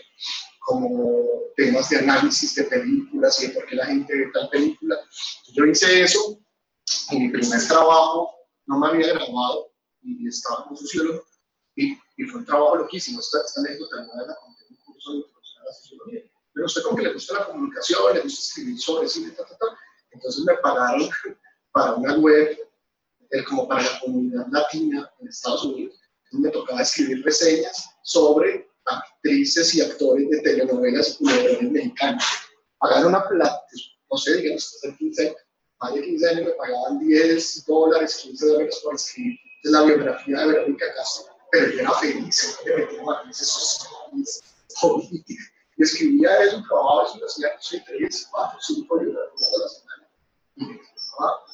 como 0.61 1.25
temas 1.57 1.89
de 1.89 1.99
análisis 1.99 2.55
de 2.55 2.65
películas 2.65 3.43
y 3.43 3.47
de 3.47 3.55
por 3.55 3.67
qué 3.67 3.77
la 3.77 3.87
gente 3.87 4.15
ve 4.15 4.31
tal 4.33 4.49
película. 4.51 4.97
Yo 5.55 5.65
hice 5.65 6.03
eso 6.03 6.39
en 7.11 7.23
mi 7.23 7.29
primer 7.31 7.67
trabajo, 7.67 8.31
no 8.67 8.79
me 8.79 8.89
había 8.89 9.15
grabado 9.15 9.73
y 10.03 10.29
estaba 10.29 10.65
como 10.65 10.77
sociólogo 10.77 11.25
y, 11.75 11.93
y 12.17 12.25
fue 12.25 12.41
un 12.41 12.47
trabajo 12.47 12.77
loquísimo. 12.77 13.21
Esta, 13.21 13.39
esta 13.45 13.61
anécdota 13.61 13.97
la 13.97 14.37
conté 14.37 14.65
en 14.69 14.77
un 14.77 14.85
curso 14.85 15.13
de 15.15 15.21
la 15.65 15.73
sociología. 15.73 16.36
Pero 16.57 16.67
usted 16.67 16.83
como 16.85 16.97
que 16.97 17.03
le 17.03 17.13
gusta 17.13 17.35
la 17.35 17.47
comunicación, 17.49 18.15
le 18.15 18.21
gusta 18.23 18.41
escribir 18.41 18.81
sobre 18.81 19.09
cine, 19.11 19.31
ta, 19.33 19.45
ta, 19.45 19.59
ta. 19.59 19.67
Entonces 20.11 20.43
me 20.43 20.55
pagaron 20.55 21.07
para 21.73 21.95
una 21.97 22.17
web, 22.17 22.59
eh, 23.31 23.45
como 23.45 23.69
para 23.69 23.83
la 23.83 24.01
comunidad 24.01 24.47
latina 24.51 25.13
en 25.21 25.29
Estados 25.29 25.65
Unidos. 25.67 26.01
Entonces 26.25 26.41
me 26.41 26.51
tocaba 26.51 26.81
escribir 26.81 27.23
reseñas 27.23 27.91
sobre 28.05 28.71
actrices 28.87 29.75
y 29.75 29.83
actores 29.83 30.31
de 30.31 30.41
telenovelas 30.41 31.19
y 31.21 31.25
novelas 31.25 31.63
mexicanas. 31.63 32.25
Pagaron 32.79 33.09
una 33.09 33.29
plata, 33.29 33.63
no 34.11 34.17
sé, 34.17 34.39
digamos, 34.39 34.79
hace 34.79 34.97
15, 34.97 35.37
más 35.79 35.95
de 35.95 36.03
15 36.05 36.29
años 36.31 36.47
me 36.47 36.53
pagaban 36.53 36.99
10 37.01 37.67
dólares, 37.67 38.17
15 38.23 38.47
dólares 38.47 38.81
por 38.83 38.95
escribir 38.95 39.39
la 39.65 39.83
biografía 39.83 40.41
de 40.41 40.47
Verónica 40.47 40.87
Castro, 40.95 41.35
pero 41.53 41.71
yo 41.71 41.81
era 41.81 41.93
feliz, 41.93 42.59
me 42.65 42.77
metía 42.77 43.03
matices 43.03 43.47
sociales, 43.47 44.43
políticas, 44.81 45.53
y 45.77 45.83
escribía 45.83 46.39
eso, 46.43 46.63
trabajaba 46.69 47.05
eso, 47.05 47.19
lo 47.19 47.27
hacía, 47.27 47.55
no 47.55 47.63
sé, 47.63 47.85
3, 47.87 48.29
4, 48.31 48.59
5 48.61 48.99
biografías 48.99 49.53
a 49.55 49.59
la 49.59 49.69
semana, 49.69 50.09
y 50.57 50.65
me 50.65 50.81
quedaba, 50.81 51.45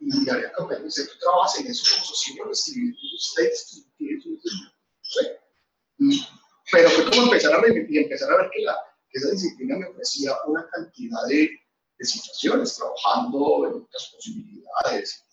y 0.00 0.30
había 0.30 0.52
que 0.52 0.62
aprender, 0.62 0.92
tú 0.92 1.18
trabajas 1.20 1.60
en 1.60 1.66
eso 1.68 1.84
como 1.92 2.04
sociólogo, 2.06 2.52
escribir 2.52 2.94
tus 2.96 3.34
textos, 3.34 3.86
no 4.00 4.38
sé, 5.02 5.40
pero 6.70 6.88
fue 6.90 7.10
como 7.10 7.22
empezar 7.24 7.52
a, 7.52 7.62
y 7.68 7.98
empezar 7.98 8.32
a 8.32 8.36
ver 8.38 8.50
que, 8.50 8.62
la, 8.62 8.76
que 9.10 9.18
esa 9.18 9.30
disciplina 9.30 9.76
me 9.76 9.88
ofrecía 9.88 10.32
una 10.46 10.66
cantidad 10.70 11.26
de, 11.28 11.50
de 11.98 12.04
situaciones, 12.04 12.76
trabajando 12.76 13.66
en 13.68 13.74
otras 13.82 14.10
posibilidades, 14.14 15.24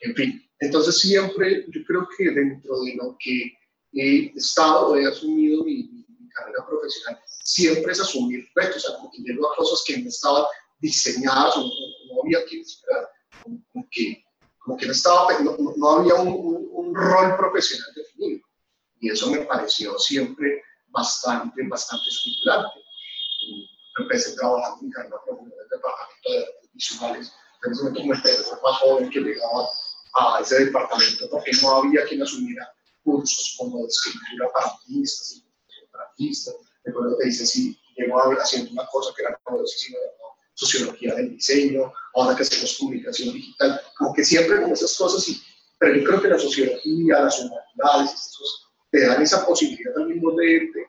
en 0.00 0.14
fin. 0.14 0.50
Entonces 0.60 0.98
siempre, 0.98 1.66
yo 1.68 1.84
creo 1.86 2.08
que 2.16 2.30
dentro 2.30 2.80
de 2.82 2.94
lo 2.94 3.16
que 3.18 3.52
he 3.92 4.32
estado, 4.36 4.96
he 4.96 5.06
asumido 5.06 5.64
mi, 5.64 5.84
mi 5.88 6.01
carrera 6.32 6.66
profesional, 6.66 7.20
siempre 7.26 7.92
es 7.92 8.00
asumir 8.00 8.48
retos, 8.54 8.84
o 8.84 8.88
sea, 8.88 8.96
a 8.96 9.56
cosas 9.56 9.82
que 9.86 9.98
no 9.98 10.08
estaban 10.08 10.44
diseñadas 10.80 11.56
o 11.56 11.62
no, 11.62 12.22
había 12.22 12.44
que 12.46 12.60
esperar, 12.60 13.08
como 13.42 13.88
que, 13.90 14.24
como 14.58 14.76
que 14.76 14.86
no, 14.86 14.92
estaba, 14.92 15.38
no, 15.40 15.56
no 15.76 15.90
había 15.90 16.14
un, 16.14 16.94
rol 16.94 17.36
profesional 17.38 17.90
definido. 17.96 18.44
Y 19.00 19.10
eso 19.10 19.30
me 19.30 19.38
pareció 19.46 19.98
siempre 19.98 20.62
bastante, 20.88 21.66
bastante 21.68 22.04
estimulante. 22.10 22.80
Empecé 23.98 24.36
trabajando 24.36 24.84
en 24.84 24.90
carrera 24.90 25.16
profesional 25.24 25.52
en 25.54 25.62
el 25.62 25.68
departamento 25.70 26.30
de 26.30 26.38
artes 26.38 26.70
visuales, 26.72 27.32
en 27.64 27.72
ese 27.72 27.82
momento 27.82 28.00
como 28.00 28.12
el 28.12 28.62
más 28.62 28.78
joven 28.80 29.10
que 29.10 29.20
llegaba 29.20 29.68
a 30.14 30.40
ese 30.40 30.66
departamento 30.66 31.28
porque 31.30 31.52
no 31.62 31.76
había 31.76 32.04
quien 32.04 32.22
asumiera 32.22 32.70
cursos 33.02 33.54
como 33.58 33.78
de 33.78 33.86
escritura 33.86 34.50
para 34.52 34.66
artistas 34.66 35.42
artistas. 36.12 36.54
Recuerdo 36.84 37.18
que 37.18 37.26
dice, 37.26 37.46
sí, 37.46 37.78
llegó 37.96 38.20
haciendo 38.40 38.72
una 38.72 38.86
cosa 38.86 39.12
que 39.16 39.22
era 39.22 39.38
como 39.42 39.64
sino 39.66 39.98
sociología 40.54 41.14
del 41.14 41.30
diseño, 41.30 41.92
ahora 42.14 42.36
que 42.36 42.42
hacemos 42.42 42.76
comunicación 42.78 43.34
digital, 43.34 43.80
como 43.96 44.12
que 44.12 44.24
siempre 44.24 44.60
con 44.60 44.72
esas 44.72 44.96
cosas, 44.96 45.24
pero 45.78 45.96
yo 45.96 46.04
creo 46.04 46.22
que 46.22 46.28
la 46.28 46.38
sociología, 46.38 47.20
las 47.20 47.40
humanidades, 47.40 48.38
te 48.90 49.06
dan 49.06 49.22
esa 49.22 49.44
posibilidad 49.46 49.94
también 49.94 50.20
de 50.20 50.50
irte 50.50 50.86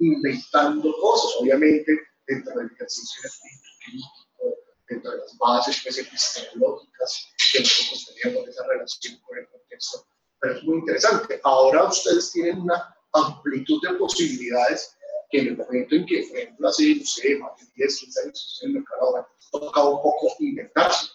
inventando 0.00 0.92
cosas, 1.00 1.36
obviamente 1.40 1.92
dentro 2.26 2.58
del 2.58 2.70
ejercicio 2.72 3.22
del 3.22 3.30
espíritu 3.30 3.68
crítico, 3.84 4.56
dentro 4.88 5.10
de 5.12 5.18
las 5.18 5.38
bases 5.38 5.80
pues, 5.82 5.98
epistemológicas 5.98 7.28
que 7.52 7.60
nosotros 7.60 8.14
teníamos 8.14 8.48
esa 8.48 8.66
relación 8.66 9.20
con 9.20 9.38
el 9.38 9.48
contexto. 9.48 10.06
Pero 10.40 10.54
es 10.58 10.64
muy 10.64 10.78
interesante. 10.78 11.40
Ahora 11.44 11.84
ustedes 11.84 12.32
tienen 12.32 12.60
una 12.60 12.93
amplitud 13.14 13.80
de 13.82 13.94
posibilidades 13.94 14.96
que 15.30 15.40
en 15.40 15.48
el 15.48 15.56
momento 15.56 15.94
en 15.94 16.06
que, 16.06 16.26
por 16.28 16.38
ejemplo, 16.38 16.68
hace, 16.68 16.96
no 16.96 17.04
sé, 17.04 17.36
más 17.36 17.58
de 17.58 17.66
10, 17.74 17.98
15 18.00 18.20
años 18.22 18.60
en 18.62 18.68
el 18.68 18.74
mercado 18.74 19.00
ahora, 19.02 19.28
tocaba 19.50 19.90
un 19.90 20.02
poco 20.02 20.34
inventarse. 20.40 21.06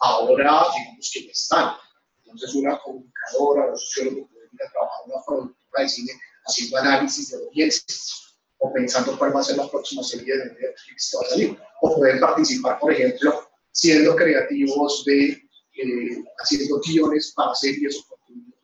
Ahora, 0.00 0.64
digamos 0.76 1.10
que 1.12 1.24
ya 1.24 1.30
están. 1.30 1.74
Entonces, 2.18 2.54
una 2.54 2.78
comunicadora, 2.80 3.70
un 3.70 3.78
sociólogo 3.78 4.28
puede 4.28 4.46
ir 4.52 4.62
a 4.62 4.70
trabajar 4.70 5.00
en 5.06 5.12
una 5.12 5.24
productora 5.24 5.82
de 5.82 5.88
cine 5.88 6.12
haciendo 6.46 6.76
análisis 6.78 7.30
de 7.30 7.36
audiencias 7.38 8.36
o 8.58 8.72
pensando 8.72 9.18
cuál 9.18 9.34
va 9.34 9.40
a 9.40 9.44
ser 9.44 9.56
la 9.56 9.70
próxima 9.70 10.02
serie 10.02 10.36
de 10.36 10.46
Netflix 10.46 11.10
que 11.10 11.16
va 11.16 11.22
a 11.22 11.30
salir. 11.30 11.58
O 11.82 11.96
pueden 11.96 12.20
participar, 12.20 12.78
por 12.78 12.92
ejemplo, 12.92 13.48
siendo 13.72 14.14
creativos 14.16 15.04
de 15.04 15.44
eh, 15.76 16.24
haciendo 16.38 16.80
guiones 16.80 17.32
para 17.34 17.54
series 17.54 17.98
o 17.98 18.08
contenidos. 18.08 18.54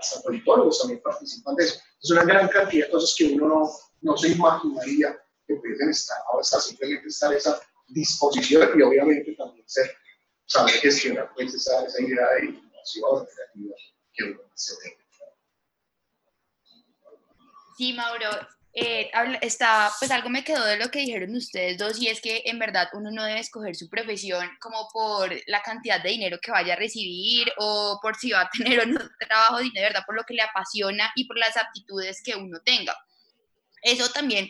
Hasta 0.00 0.22
politólogos 0.22 0.78
también 0.78 1.00
participan 1.02 1.54
de 1.56 1.64
eso. 1.64 1.78
Es 2.02 2.10
una 2.10 2.24
gran 2.24 2.48
cantidad 2.48 2.86
de 2.86 2.92
cosas 2.92 3.14
que 3.16 3.26
uno 3.26 3.48
no, 3.48 3.70
no 4.00 4.16
se 4.16 4.28
imaginaría 4.28 5.16
que 5.46 5.56
pueden 5.56 5.90
estar. 5.90 6.16
Ahora 6.28 6.40
está 6.40 6.60
simplemente 6.60 7.08
estar 7.08 7.32
esa 7.34 7.60
disposición 7.88 8.70
y 8.78 8.82
obviamente 8.82 9.34
también 9.34 9.68
ser, 9.68 9.94
saber 10.46 10.74
gestionar 10.74 11.30
pues, 11.34 11.52
esa, 11.54 11.84
esa 11.84 12.02
idea 12.02 12.26
de 12.40 12.46
innovación 12.46 13.26
creativa 13.26 13.74
que 14.14 14.24
uno 14.24 14.40
se 14.54 14.76
tenga. 14.78 15.00
Sí, 17.76 17.94
Mauro, 17.94 18.28
eh, 18.72 19.10
está, 19.40 19.90
pues 19.98 20.12
algo 20.12 20.28
me 20.28 20.44
quedó 20.44 20.64
de 20.64 20.76
lo 20.76 20.90
que 20.90 21.00
dijeron 21.00 21.34
ustedes 21.34 21.76
dos 21.76 21.98
y 22.00 22.06
es 22.06 22.20
que 22.20 22.42
en 22.44 22.60
verdad 22.60 22.88
uno 22.92 23.10
no 23.10 23.24
debe 23.24 23.40
escoger 23.40 23.74
su 23.74 23.88
profesión 23.88 24.48
como 24.60 24.88
por 24.92 25.32
la 25.46 25.60
cantidad 25.62 26.00
de 26.00 26.10
dinero 26.10 26.38
que 26.40 26.52
vaya 26.52 26.74
a 26.74 26.76
recibir 26.76 27.52
o 27.58 27.98
por 28.00 28.16
si 28.16 28.30
va 28.30 28.42
a 28.42 28.50
tener 28.56 28.80
o 28.80 28.86
no 28.86 29.00
trabajo, 29.18 29.58
de 29.58 29.70
verdad 29.74 30.04
por 30.06 30.14
lo 30.14 30.22
que 30.22 30.34
le 30.34 30.42
apasiona 30.42 31.10
y 31.16 31.24
por 31.26 31.36
las 31.36 31.56
aptitudes 31.56 32.22
que 32.24 32.36
uno 32.36 32.60
tenga. 32.64 32.96
Eso 33.82 34.08
también 34.12 34.48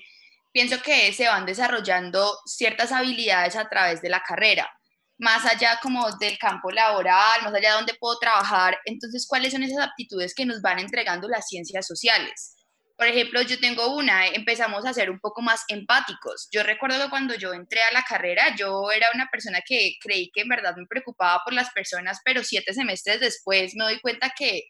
pienso 0.53 0.83
que 0.83 1.13
se 1.15 1.29
van 1.29 1.47
desarrollando 1.47 2.39
ciertas 2.45 2.93
habilidades 2.93 3.57
a 3.57 3.69
través 3.71 4.03
de 4.03 4.11
la 4.11 4.23
carrera, 4.23 4.71
más 5.19 5.47
allá 5.47 5.79
como 5.83 6.11
del 6.17 6.37
campo 6.39 6.71
laboral, 6.71 7.43
más 7.43 7.55
allá 7.55 7.71
de 7.71 7.77
donde 7.77 7.95
puedo 7.95 8.19
trabajar. 8.19 8.79
Entonces, 8.85 9.27
¿cuáles 9.27 9.53
son 9.53 9.63
esas 9.63 9.87
aptitudes 9.87 10.35
que 10.35 10.45
nos 10.45 10.61
van 10.61 10.79
entregando 10.79 11.29
las 11.29 11.47
ciencias 11.47 11.87
sociales? 11.87 12.57
Por 13.01 13.09
ejemplo, 13.09 13.41
yo 13.41 13.59
tengo 13.59 13.97
una, 13.97 14.27
empezamos 14.27 14.85
a 14.85 14.93
ser 14.93 15.11
un 15.11 15.21
poco 15.21 15.41
más 15.41 15.65
empáticos. 15.69 16.51
Yo 16.53 16.63
recuerdo 16.63 17.03
que 17.03 17.09
cuando 17.09 17.35
yo 17.35 17.55
entré 17.55 17.81
a 17.83 17.95
la 17.95 18.03
carrera, 18.03 18.55
yo 18.57 18.91
era 18.93 19.07
una 19.15 19.27
persona 19.33 19.63
que 19.67 19.95
creí 20.03 20.31
que 20.35 20.43
en 20.43 20.51
verdad 20.51 20.77
me 20.77 20.85
preocupaba 20.87 21.41
por 21.43 21.55
las 21.55 21.71
personas, 21.71 22.19
pero 22.27 22.45
siete 22.45 22.75
semestres 22.75 23.19
después 23.21 23.75
me 23.75 23.85
doy 23.85 24.01
cuenta 24.01 24.35
que, 24.37 24.65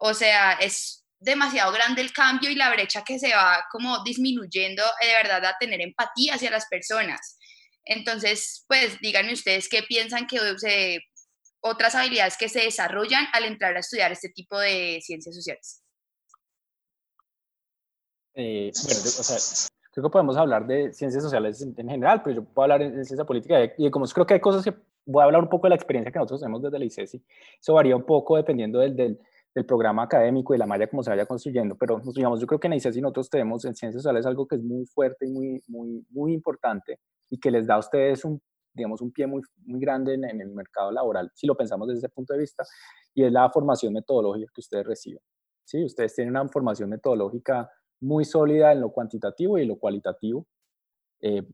o 0.00 0.14
sea, 0.14 0.54
es 0.54 1.04
demasiado 1.20 1.72
grande 1.72 2.00
el 2.00 2.14
cambio 2.14 2.48
y 2.48 2.54
la 2.54 2.70
brecha 2.70 3.04
que 3.04 3.18
se 3.18 3.34
va 3.34 3.66
como 3.70 4.02
disminuyendo 4.02 4.82
de 5.02 5.08
verdad 5.08 5.44
a 5.44 5.58
tener 5.60 5.82
empatía 5.82 6.36
hacia 6.36 6.50
las 6.50 6.64
personas. 6.68 7.36
Entonces, 7.84 8.64
pues 8.66 8.98
díganme 9.00 9.34
ustedes 9.34 9.68
qué 9.68 9.82
piensan 9.82 10.26
que 10.26 10.40
otras 11.60 11.94
habilidades 11.96 12.38
que 12.38 12.48
se 12.48 12.60
desarrollan 12.60 13.28
al 13.34 13.44
entrar 13.44 13.76
a 13.76 13.80
estudiar 13.80 14.10
este 14.10 14.30
tipo 14.30 14.58
de 14.58 15.00
ciencias 15.02 15.34
sociales. 15.34 15.81
Eh, 18.34 18.70
bueno, 18.84 19.00
o 19.00 19.22
sea, 19.22 19.68
creo 19.92 20.04
que 20.04 20.10
podemos 20.10 20.36
hablar 20.36 20.66
de 20.66 20.92
ciencias 20.92 21.22
sociales 21.22 21.60
en, 21.62 21.74
general, 21.74 22.22
pero 22.22 22.36
yo 22.36 22.44
puedo 22.44 22.64
hablar 22.64 22.80
de 22.80 23.04
ciencia 23.04 23.24
política 23.24 23.72
y, 23.76 23.90
como 23.90 24.06
creo 24.06 24.26
que 24.26 24.34
hay 24.34 24.40
cosas 24.40 24.64
que 24.64 24.74
voy 25.04 25.22
a 25.22 25.24
hablar 25.26 25.42
un 25.42 25.48
poco 25.48 25.66
de 25.66 25.70
la 25.70 25.74
experiencia 25.74 26.10
que 26.10 26.18
nosotros 26.18 26.40
tenemos 26.40 26.62
desde 26.62 26.78
la 26.78 26.84
ICESI. 26.84 27.22
Eso 27.60 27.74
varía 27.74 27.94
un 27.94 28.04
poco 28.04 28.36
dependiendo 28.36 28.78
del, 28.78 28.96
del, 28.96 29.20
del 29.54 29.66
programa 29.66 30.04
académico 30.04 30.54
y 30.54 30.58
la 30.58 30.66
malla 30.66 30.86
como 30.86 31.02
se 31.02 31.10
vaya 31.10 31.26
construyendo, 31.26 31.76
pero 31.76 32.00
digamos, 32.14 32.40
yo 32.40 32.46
creo 32.46 32.58
que 32.58 32.68
en 32.68 32.70
la 32.70 32.76
ICESI 32.76 33.00
nosotros 33.02 33.28
tenemos 33.28 33.64
en 33.64 33.74
ciencias 33.74 34.02
sociales 34.02 34.24
algo 34.24 34.46
que 34.46 34.56
es 34.56 34.62
muy 34.62 34.86
fuerte 34.86 35.26
y 35.26 35.30
muy, 35.30 35.62
muy, 35.68 36.06
muy 36.10 36.32
importante 36.32 36.98
y 37.28 37.38
que 37.38 37.50
les 37.50 37.66
da 37.66 37.74
a 37.74 37.78
ustedes 37.78 38.24
un, 38.24 38.40
digamos, 38.72 39.02
un 39.02 39.12
pie 39.12 39.26
muy, 39.26 39.42
muy 39.66 39.80
grande 39.80 40.14
en, 40.14 40.24
en 40.24 40.40
el 40.40 40.50
mercado 40.52 40.90
laboral, 40.90 41.30
si 41.34 41.46
lo 41.46 41.54
pensamos 41.54 41.88
desde 41.88 41.98
ese 41.98 42.08
punto 42.08 42.32
de 42.32 42.40
vista, 42.40 42.64
y 43.14 43.24
es 43.24 43.32
la 43.32 43.50
formación 43.50 43.92
metodológica 43.92 44.50
que 44.54 44.60
ustedes 44.60 44.86
reciben. 44.86 45.20
¿sí? 45.64 45.84
Ustedes 45.84 46.14
tienen 46.14 46.30
una 46.30 46.48
formación 46.48 46.88
metodológica 46.88 47.70
muy 48.02 48.24
sólida 48.24 48.72
en 48.72 48.80
lo 48.80 48.90
cuantitativo 48.90 49.58
y 49.58 49.64
lo 49.64 49.78
cualitativo. 49.78 50.46
Eh, 51.20 51.46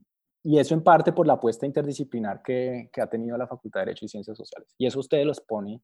y 0.43 0.57
eso 0.57 0.73
en 0.73 0.83
parte 0.83 1.11
por 1.11 1.27
la 1.27 1.33
apuesta 1.33 1.65
interdisciplinar 1.65 2.41
que, 2.41 2.89
ha 2.99 3.07
tenido 3.07 3.37
la 3.37 3.47
Facultad 3.47 3.81
de 3.81 3.87
Derecho 3.87 4.05
y 4.05 4.09
Ciencias 4.09 4.37
Sociales. 4.37 4.73
Y 4.77 4.85
eso 4.85 4.99
ustedes 4.99 5.25
los 5.25 5.41
pone, 5.41 5.81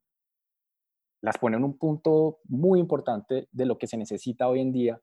las 1.22 1.38
pone 1.38 1.58
en 1.58 1.64
un 1.64 1.78
punto 1.78 2.40
muy 2.46 2.80
importante 2.80 3.48
de 3.52 3.66
lo 3.66 3.78
que 3.78 3.88
se 3.88 3.98
necesita 3.98 4.48
hoy 4.48 4.62
en 4.62 4.72
día 4.72 5.00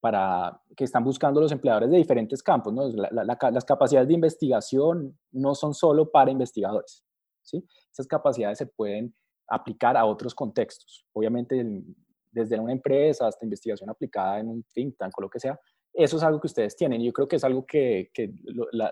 para 0.00 0.62
que 0.76 0.84
están 0.84 1.04
buscando 1.04 1.40
los 1.40 1.52
empleadores 1.52 1.90
de 1.90 1.96
diferentes 1.96 2.42
campos. 2.42 2.72
las 3.10 3.64
capacidades 3.64 4.08
de 4.08 4.14
investigación 4.14 5.18
no 5.32 5.54
son 5.54 5.74
solo 5.74 6.10
para 6.10 6.30
investigadores. 6.30 7.04
¿sí? 7.42 7.64
Esas 7.90 8.06
capacidades 8.06 8.58
se 8.58 8.66
pueden 8.66 9.14
aplicar 9.48 9.96
a 9.96 10.04
otros 10.04 10.34
contextos. 10.34 11.06
Obviamente 11.12 11.82
desde 12.30 12.58
una 12.58 12.72
empresa 12.72 13.26
hasta 13.26 13.44
investigación 13.44 13.90
aplicada 13.90 14.40
en 14.40 14.48
un 14.48 14.64
think 14.72 14.96
tank 14.96 15.12
o 15.18 15.22
lo 15.22 15.30
que 15.30 15.40
sea, 15.40 15.58
eso 15.92 16.16
es 16.16 16.22
algo 16.22 16.40
que 16.40 16.46
ustedes 16.46 16.76
tienen. 16.76 17.02
Yo 17.02 17.12
creo 17.12 17.26
que 17.26 17.36
es 17.36 17.44
algo 17.44 17.64
que, 17.66 18.10
que 18.12 18.32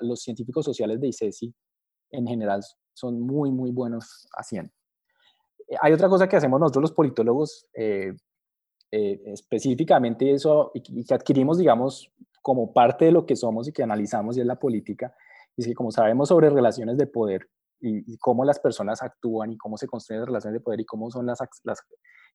los 0.00 0.20
científicos 0.20 0.64
sociales 0.64 1.00
de 1.00 1.08
ICESI 1.08 1.54
en 2.10 2.26
general 2.26 2.62
son 2.92 3.20
muy, 3.20 3.50
muy 3.50 3.70
buenos 3.70 4.28
haciendo. 4.36 4.72
Eh, 5.68 5.76
hay 5.80 5.92
otra 5.92 6.08
cosa 6.08 6.28
que 6.28 6.36
hacemos 6.36 6.58
nosotros 6.58 6.82
los 6.82 6.92
politólogos, 6.92 7.66
eh, 7.74 8.14
eh, 8.90 9.20
específicamente 9.26 10.32
eso, 10.32 10.70
y, 10.74 11.04
que 11.04 11.14
adquirimos, 11.14 11.58
digamos, 11.58 12.12
como 12.42 12.72
parte 12.72 13.06
de 13.06 13.12
lo 13.12 13.26
que 13.26 13.36
somos 13.36 13.68
y 13.68 13.72
que 13.72 13.82
analizamos, 13.82 14.36
y 14.36 14.40
es 14.40 14.46
la 14.46 14.58
política, 14.58 15.14
es 15.56 15.66
que 15.66 15.74
como 15.74 15.90
sabemos 15.90 16.28
sobre 16.28 16.50
relaciones 16.50 16.96
de 16.96 17.06
poder 17.06 17.48
y, 17.80 18.16
cómo 18.18 18.44
las 18.44 18.58
personas 18.58 19.02
actúan 19.02 19.52
y 19.52 19.56
cómo 19.56 19.76
se 19.76 19.86
construyen 19.86 20.22
las 20.22 20.28
relaciones 20.28 20.60
de 20.60 20.64
poder 20.64 20.80
y 20.80 20.84
cómo 20.84 21.10
son 21.10 21.26
las, 21.26 21.38
las 21.64 21.80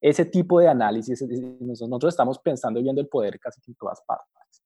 ese 0.02 0.26
tipo 0.26 0.60
de 0.60 0.68
análisis, 0.68 1.24
nosotros 1.62 2.14
estamos 2.14 2.40
pensando 2.40 2.80
y 2.80 2.84
viendo 2.84 3.02
el 3.02 3.08
poder 3.08 3.40
casi 3.40 3.62
en 3.68 3.76
todas 3.76 4.02
partes. 4.06 4.64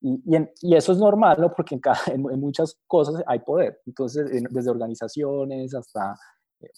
Y, 0.00 0.22
y, 0.62 0.76
eso 0.76 0.92
es 0.92 0.98
normal, 0.98 1.38
¿no? 1.40 1.52
Porque 1.52 1.74
en, 1.74 1.80
cada, 1.80 1.98
en, 2.06 2.22
muchas 2.40 2.78
cosas 2.86 3.22
hay 3.26 3.40
poder. 3.40 3.80
Entonces, 3.84 4.30
desde 4.50 4.70
organizaciones 4.70 5.74
hasta 5.74 6.16
eh, 6.60 6.70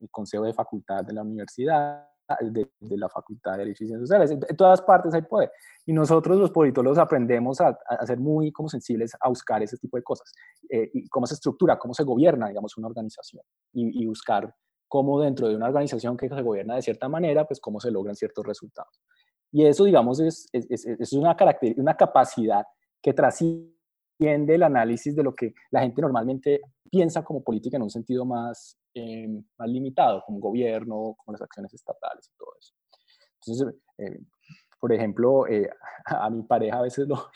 el 0.00 0.10
consejo 0.10 0.44
de 0.44 0.54
facultad 0.54 1.04
de 1.04 1.12
la 1.12 1.22
universidad, 1.22 2.08
de, 2.40 2.68
de, 2.80 2.96
la 2.96 3.08
facultad 3.08 3.52
de 3.52 3.58
Derecho 3.58 3.84
y 3.84 3.86
Ciencias 3.88 4.08
Sociales, 4.08 4.30
en, 4.30 4.56
todas 4.56 4.82
partes 4.82 5.14
hay 5.14 5.22
poder. 5.22 5.50
Y 5.86 5.92
nosotros 5.92 6.38
los 6.38 6.50
politólogos 6.50 6.98
aprendemos 6.98 7.60
a, 7.60 7.78
a, 7.88 8.06
ser 8.06 8.18
muy 8.18 8.52
como 8.52 8.68
sensibles 8.68 9.12
a 9.20 9.28
buscar 9.28 9.62
ese 9.62 9.76
tipo 9.78 9.96
de 9.96 10.02
cosas. 10.02 10.32
Eh, 10.68 10.90
y 10.92 11.08
cómo 11.08 11.26
se 11.26 11.34
estructura, 11.34 11.78
cómo 11.78 11.94
se 11.94 12.04
gobierna, 12.04 12.48
digamos, 12.48 12.76
una 12.76 12.88
organización. 12.88 13.42
Y, 13.72 14.02
y 14.02 14.06
buscar 14.06 14.54
cómo 14.88 15.20
dentro 15.20 15.48
de 15.48 15.56
una 15.56 15.66
organización 15.66 16.16
que 16.16 16.28
se 16.28 16.42
gobierna 16.42 16.74
de 16.74 16.82
cierta 16.82 17.08
manera, 17.08 17.46
pues 17.46 17.60
cómo 17.60 17.80
se 17.80 17.90
logran 17.90 18.16
ciertos 18.16 18.44
resultados. 18.46 19.00
Y 19.52 19.64
eso, 19.64 19.84
digamos, 19.84 20.20
es, 20.20 20.46
es, 20.52 20.86
es 20.86 21.12
una, 21.12 21.36
una 21.76 21.96
capacidad 21.96 22.64
que 23.02 23.14
trasciende 23.14 24.54
el 24.54 24.62
análisis 24.62 25.14
de 25.14 25.22
lo 25.22 25.34
que 25.34 25.54
la 25.70 25.80
gente 25.80 26.02
normalmente 26.02 26.60
piensa 26.90 27.24
como 27.24 27.42
política 27.42 27.76
en 27.76 27.82
un 27.82 27.90
sentido 27.90 28.24
más, 28.24 28.78
eh, 28.98 29.28
más 29.58 29.68
limitado, 29.68 30.22
como 30.26 30.40
gobierno, 30.40 31.14
como 31.16 31.32
las 31.32 31.42
acciones 31.42 31.72
estatales 31.72 32.30
y 32.32 32.36
todo 32.36 32.50
eso. 32.58 32.74
Entonces, 33.40 33.80
eh, 33.98 34.20
por 34.80 34.92
ejemplo, 34.92 35.46
eh, 35.46 35.70
a 36.06 36.30
mi 36.30 36.42
pareja 36.42 36.78
a 36.78 36.82
veces 36.82 37.06
lo, 37.08 37.30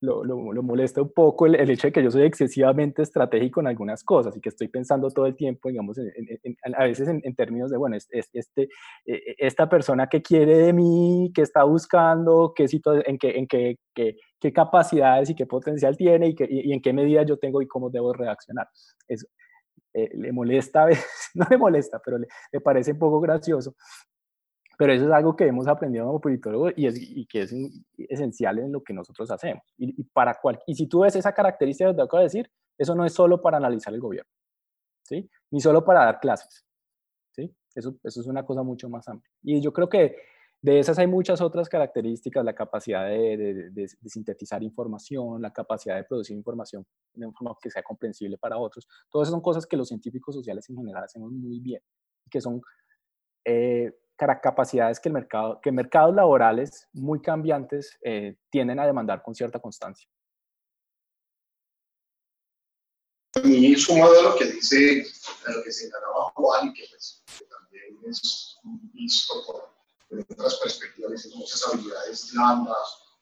lo, 0.00 0.24
lo, 0.24 0.52
lo, 0.52 0.62
molesta 0.62 1.00
un 1.00 1.12
poco 1.12 1.46
el, 1.46 1.70
hecho 1.70 1.88
de 1.88 1.92
que 1.92 2.02
yo 2.02 2.10
soy 2.10 2.22
excesivamente 2.22 3.02
estratégico 3.02 3.60
en 3.60 3.68
algunas 3.68 4.04
cosas 4.04 4.36
y 4.36 4.40
que 4.40 4.50
estoy 4.50 4.68
pensando 4.68 5.10
todo 5.10 5.26
el 5.26 5.36
tiempo, 5.36 5.68
digamos, 5.70 5.98
a 5.98 6.84
veces 6.84 7.08
en, 7.08 7.34
términos 7.34 7.70
de, 7.70 7.78
bueno, 7.78 7.96
este, 7.96 8.62
e, 8.62 8.68
e, 9.06 9.34
esta 9.38 9.68
persona 9.68 10.06
que 10.06 10.20
quiere 10.20 10.58
de 10.58 10.72
mí, 10.72 11.32
que 11.34 11.42
está 11.42 11.64
buscando, 11.64 12.52
qué, 12.54 12.66
en, 13.06 13.18
qué, 13.18 13.30
en 13.38 13.46
qué, 13.46 13.78
qué, 13.94 14.16
qué, 14.38 14.52
capacidades 14.52 15.30
y 15.30 15.34
qué 15.34 15.46
potencial 15.46 15.96
tiene 15.96 16.28
y, 16.28 16.34
que, 16.34 16.46
y, 16.48 16.72
en 16.72 16.82
qué 16.82 16.92
medida 16.92 17.22
yo 17.22 17.38
tengo 17.38 17.62
y 17.62 17.66
cómo 17.66 17.88
debo 17.88 18.12
reaccionar. 18.12 18.68
Eso, 19.08 19.26
eh, 19.96 20.10
le 20.14 20.32
molesta 20.32 20.82
a 20.82 20.86
veces, 20.86 21.06
no 21.34 21.46
le 21.48 21.56
molesta, 21.56 22.00
pero 22.04 22.18
le, 22.18 22.26
le 22.52 22.60
parece 22.60 22.92
un 22.92 22.98
poco 22.98 23.20
gracioso 23.20 23.74
pero 24.76 24.92
eso 24.92 25.06
es 25.06 25.12
algo 25.12 25.34
que 25.34 25.46
hemos 25.46 25.66
aprendido 25.66 26.06
como 26.06 26.20
politólogos 26.20 26.72
y, 26.76 26.86
es, 26.86 26.96
y 27.00 27.26
que 27.26 27.42
es 27.42 27.54
esencial 27.96 28.58
en 28.58 28.72
lo 28.72 28.82
que 28.82 28.92
nosotros 28.92 29.30
hacemos. 29.30 29.62
Y, 29.78 30.04
para 30.04 30.34
cual, 30.34 30.60
y 30.66 30.74
si 30.74 30.86
tú 30.86 31.00
ves 31.00 31.16
esa 31.16 31.32
característica 31.32 31.90
que 31.90 31.96
te 31.96 32.02
acabo 32.02 32.18
de 32.18 32.24
decir, 32.24 32.50
eso 32.78 32.94
no 32.94 33.04
es 33.04 33.12
solo 33.12 33.40
para 33.40 33.56
analizar 33.56 33.94
el 33.94 34.00
gobierno, 34.00 34.30
¿sí? 35.02 35.30
ni 35.50 35.60
solo 35.60 35.84
para 35.84 36.04
dar 36.04 36.20
clases. 36.20 36.66
¿sí? 37.32 37.54
Eso, 37.74 37.96
eso 38.02 38.20
es 38.20 38.26
una 38.26 38.44
cosa 38.44 38.62
mucho 38.62 38.88
más 38.88 39.08
amplia. 39.08 39.32
Y 39.42 39.60
yo 39.62 39.72
creo 39.72 39.88
que 39.88 40.16
de 40.62 40.78
esas 40.80 40.98
hay 40.98 41.06
muchas 41.06 41.40
otras 41.40 41.68
características, 41.68 42.44
la 42.44 42.54
capacidad 42.54 43.06
de, 43.06 43.36
de, 43.36 43.70
de, 43.70 43.88
sintetizar 44.08 44.62
información, 44.62 45.40
la 45.40 45.52
capacidad 45.52 45.96
de 45.96 46.04
producir 46.04 46.36
información 46.36 46.84
de 47.14 47.30
forma 47.32 47.56
que 47.60 47.70
sea 47.70 47.82
comprensible 47.82 48.36
para 48.38 48.58
otros. 48.58 48.86
Todas 49.10 49.26
esas 49.26 49.32
son 49.32 49.42
cosas 49.42 49.66
que 49.66 49.76
los 49.76 49.88
científicos 49.88 50.34
sociales 50.34 50.68
en 50.68 50.76
general 50.76 51.04
hacemos 51.04 51.30
muy 51.30 51.60
bien 51.60 51.80
que 52.30 52.40
son 52.40 52.60
eh, 53.44 53.92
capacidades 54.16 54.98
que, 55.00 55.08
el 55.08 55.14
mercado, 55.14 55.60
que 55.62 55.70
mercados 55.72 56.14
laborales 56.14 56.88
muy 56.92 57.20
cambiantes 57.20 57.98
eh, 58.02 58.36
tienden 58.50 58.80
a 58.80 58.86
demandar 58.86 59.22
con 59.22 59.34
cierta 59.34 59.60
constancia. 59.60 60.08
Y 63.44 63.76
sumado 63.76 64.18
a 64.18 64.22
lo 64.30 64.36
que 64.36 64.46
dice, 64.46 65.04
a 65.46 65.52
lo 65.52 65.62
que 65.62 65.70
señalaba 65.70 66.32
Juan, 66.34 66.72
que, 66.72 66.84
pues, 66.90 67.22
también 67.50 67.98
es 68.08 68.58
visto 68.94 69.34
por, 69.46 69.75
otras 70.10 70.56
perspectivas, 70.56 71.26
y 71.26 71.36
muchas 71.36 71.66
habilidades 71.66 72.32
blandas, 72.32 72.76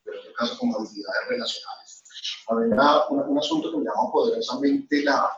pero 0.05 0.17
en 0.17 0.23
este 0.23 0.35
caso 0.35 0.59
como 0.59 0.79
habilidades 0.79 1.29
relacionales. 1.29 2.05
Había 2.49 3.09
un, 3.09 3.21
un 3.21 3.39
asunto 3.39 3.71
que 3.71 3.79
me 3.79 3.85
llama 3.85 4.13
poderosamente 4.13 5.03
la, 5.03 5.31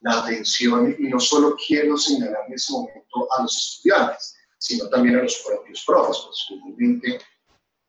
la 0.00 0.20
atención, 0.20 0.94
y 0.98 1.08
no 1.08 1.18
solo 1.18 1.56
quiero 1.66 1.96
señalar 1.96 2.44
en 2.46 2.54
ese 2.54 2.72
momento 2.72 3.28
a 3.36 3.42
los 3.42 3.56
estudiantes, 3.56 4.36
sino 4.58 4.88
también 4.88 5.18
a 5.18 5.22
los 5.22 5.36
propios 5.46 5.84
profes, 5.86 6.22
pues 6.24 6.44
finalmente 6.48 7.20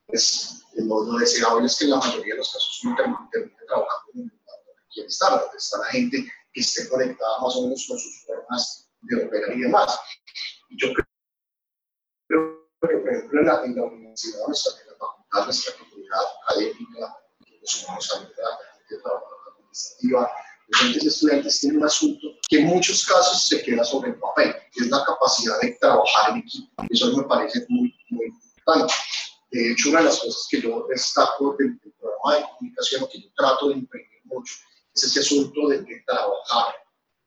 pues, 0.08 0.64
lo, 0.76 1.04
lo, 1.04 1.20
deseable 1.20 1.66
es 1.66 1.78
que 1.78 1.86
en 1.86 1.92
la 1.92 1.98
mayoría 1.98 2.34
de 2.34 2.38
los 2.38 2.54
casos 2.54 2.82
uno 2.84 2.96
termine, 2.96 3.56
trabajando 3.68 4.12
en 4.14 4.22
el 4.22 4.26
lugar 4.28 4.58
donde 4.66 4.82
quiere 4.94 5.08
estar, 5.08 5.32
donde 5.32 5.58
está 5.58 5.78
la 5.80 5.86
gente 5.86 6.32
que 6.54 6.62
esté 6.62 6.90
conectada 6.90 7.40
más 7.42 7.56
o 7.56 7.64
menos 7.64 7.86
con 7.88 8.00
sus 8.00 8.26
formas 8.26 8.90
de 9.02 9.26
operar 9.26 9.58
y 9.58 9.62
demás. 9.62 10.00
Y 10.70 10.82
yo 10.82 10.94
que, 12.82 12.98
por 12.98 13.10
ejemplo, 13.10 13.40
en 13.40 13.48
la, 13.48 13.64
en 13.64 13.76
la 13.76 13.84
universidad, 13.84 14.40
en 14.46 14.88
la 14.88 14.98
facultad, 14.98 15.46
nuestra 15.46 15.74
comunidad 15.78 16.20
académica, 16.44 17.18
que 17.46 17.60
somos 17.64 18.10
la 18.14 18.20
gente 18.20 18.36
de 18.36 18.98
administrativa, 19.52 20.32
los 20.68 21.06
estudiantes 21.06 21.60
tienen 21.60 21.80
un 21.80 21.86
asunto 21.86 22.28
que 22.48 22.60
en 22.60 22.66
muchos 22.66 23.06
casos 23.06 23.48
se 23.48 23.64
queda 23.64 23.84
sobre 23.84 24.10
el 24.12 24.20
papel, 24.20 24.54
que 24.72 24.84
es 24.84 24.90
la 24.90 25.04
capacidad 25.06 25.60
de 25.62 25.72
trabajar 25.80 26.32
en 26.32 26.40
equipo. 26.40 26.84
Eso 26.90 27.16
me 27.16 27.24
parece 27.24 27.66
muy, 27.70 27.96
muy 28.10 28.26
importante. 28.26 28.94
De 29.52 29.72
hecho, 29.72 29.90
una 29.90 30.00
de 30.00 30.06
las 30.06 30.20
cosas 30.20 30.46
que 30.50 30.62
yo 30.62 30.86
destaco 30.90 31.56
del, 31.58 31.80
programa 31.80 32.36
de 32.36 32.46
comunicación, 32.58 33.08
que 33.12 33.22
yo 33.22 33.30
trato 33.36 33.70
de 33.70 33.76
imprimir 33.76 34.22
mucho, 34.26 34.56
es 34.94 35.04
ese 35.04 35.22
asunto 35.22 35.70
de, 35.70 36.04
trabajar, 36.06 36.76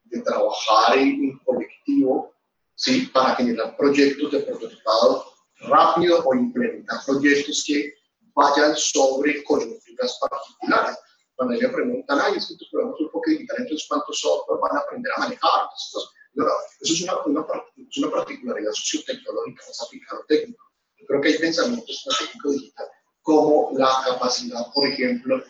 de 0.05 0.21
trabajar 0.21 0.99
en, 0.99 1.39
colectivo, 1.39 2.35
¿sí? 2.75 3.07
para 3.07 3.37
generar 3.37 3.75
proyectos 3.77 4.33
de 4.33 4.41
prototipado 4.41 5.30
rápido 5.61 6.23
o 6.25 6.35
implementar 6.35 6.99
proyectos 7.07 7.65
que 7.67 7.95
vayan 8.35 8.75
sobre 8.77 9.43
coyunturas 9.45 10.19
particulares 10.21 10.97
cuando 11.41 11.55
ellos 11.55 11.73
preguntan, 11.73 12.19
ay, 12.21 12.35
es 12.37 12.49
que 12.49 12.57
tus 12.57 12.69
programas 12.69 13.01
un 13.01 13.11
poco 13.11 13.31
digital, 13.31 13.57
entonces 13.61 13.87
cuántos 13.89 14.21
software 14.21 14.61
van 14.61 14.77
a 14.77 14.81
aprender 14.81 15.11
a 15.17 15.21
manejar. 15.21 15.63
Entonces, 15.63 16.11
no, 16.35 16.45
eso 16.83 16.93
es 16.93 17.03
una, 17.03 17.17
una, 17.25 17.47
es 17.77 17.97
una 17.97 18.11
particularidad 18.11 18.73
sociotecnológica, 18.73 19.65
más 19.67 19.83
aplicado 19.83 20.23
técnico. 20.29 20.63
Yo 20.99 21.07
creo 21.07 21.21
que 21.23 21.29
hay 21.29 21.39
pensamientos 21.39 22.05
técnico 22.19 22.51
digital, 22.51 22.87
como 23.23 23.71
la 23.73 24.03
capacidad, 24.05 24.71
por 24.75 24.87
ejemplo, 24.87 25.43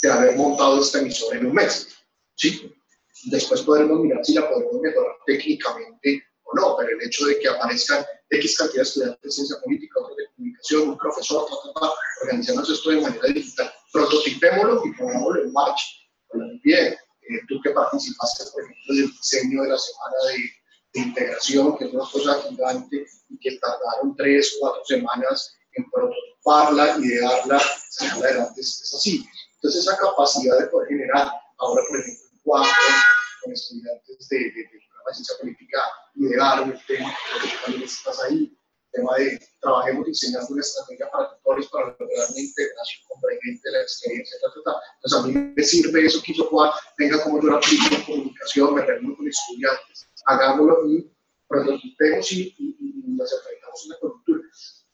de 0.00 0.10
haber 0.10 0.34
montado 0.34 0.80
esta 0.80 1.00
emisora 1.00 1.38
en 1.38 1.44
un 1.44 1.52
mes. 1.52 1.88
¿sí? 2.36 2.74
Después 3.24 3.60
podremos 3.60 4.00
mirar 4.00 4.24
si 4.24 4.32
la 4.32 4.48
podemos 4.48 4.80
mejorar 4.80 5.14
técnicamente 5.26 6.24
no, 6.54 6.76
pero 6.76 6.90
el 6.90 7.06
hecho 7.06 7.26
de 7.26 7.38
que 7.38 7.48
aparezcan 7.48 8.04
X 8.30 8.56
cantidad 8.58 8.82
de 8.82 8.88
estudiantes 8.88 9.22
de 9.22 9.30
ciencia 9.30 9.56
política, 9.62 10.00
otros 10.00 10.16
de 10.16 10.26
comunicación, 10.34 10.88
un 10.90 10.98
profesor, 10.98 11.46
organizamos 12.22 12.70
esto 12.70 12.90
de 12.90 13.00
manera 13.00 13.28
digital 13.28 13.72
prototipémoslo 13.94 14.82
y 14.84 14.92
pongámoslo 14.92 15.42
en 15.42 15.52
marcha. 15.52 15.86
bien, 16.64 16.92
eh, 16.94 17.40
tú 17.48 17.60
que 17.62 17.70
participaste, 17.70 18.44
por 18.52 18.62
ejemplo, 18.62 18.94
del 18.96 19.10
diseño 19.12 19.62
de 19.62 19.68
la 19.68 19.78
semana 19.78 20.16
de, 20.28 20.64
integración, 20.96 21.76
que 21.76 21.86
es 21.86 21.92
una 21.92 22.08
cosa 22.08 22.40
gigante 22.42 23.04
y 23.28 23.38
que 23.40 23.58
tardaron 23.58 24.14
tres, 24.16 24.56
cuatro 24.60 24.80
semanas 24.84 25.56
en 25.72 25.90
prototiparla, 25.90 26.98
idearla, 27.00 27.60
sacarla 27.90 28.26
adelante, 28.26 28.60
es, 28.60 28.94
así. 28.94 29.26
Entonces, 29.56 29.80
esa 29.80 29.96
capacidad 29.96 30.56
de 30.56 30.68
poder 30.68 30.88
generar, 30.90 31.32
ahora, 31.58 31.82
por 31.88 31.98
ejemplo, 31.98 32.24
cuatro 32.44 32.70
con 33.42 33.52
estudiantes 33.52 34.28
de, 34.28 34.38
de, 34.38 34.44
de, 34.44 34.83
ciencia 35.12 35.36
política, 35.40 35.80
idear 36.14 36.62
un 36.62 36.78
tema, 36.86 37.12
que 37.42 37.48
también 37.64 37.82
estás 37.82 38.20
ahí, 38.22 38.56
tema 38.94 39.16
de 39.16 39.40
trabajemos 39.60 40.06
diseñando 40.06 40.46
una 40.50 40.60
estrategia 40.60 41.10
para 41.10 41.34
tutores 41.34 41.66
para 41.68 41.86
lograr 41.86 42.30
una 42.30 42.40
integración 42.40 43.02
convergente 43.08 43.70
la 43.70 43.82
experiencia. 43.82 44.36
Entonces, 44.46 45.18
a 45.18 45.22
mí 45.26 45.52
me 45.56 45.62
sirve 45.62 46.06
eso 46.06 46.22
que 46.22 46.32
yo 46.32 46.48
pueda, 46.48 46.72
venga 46.96 47.22
como 47.22 47.42
yo 47.42 47.50
la 47.50 47.56
aplico 47.56 47.94
en 47.94 48.02
comunicación, 48.02 48.74
me 48.74 48.82
reúno 48.82 49.16
con 49.16 49.28
estudiantes, 49.28 50.06
hagámoslo 50.26 50.88
y 50.88 51.10
prototipemos 51.48 52.32
y, 52.32 52.54
y, 52.56 52.76
y 52.78 53.16
nos 53.16 53.32
enfrentamos 53.32 53.82
a 53.82 53.86
una 53.86 53.98
coyuntura. 53.98 54.40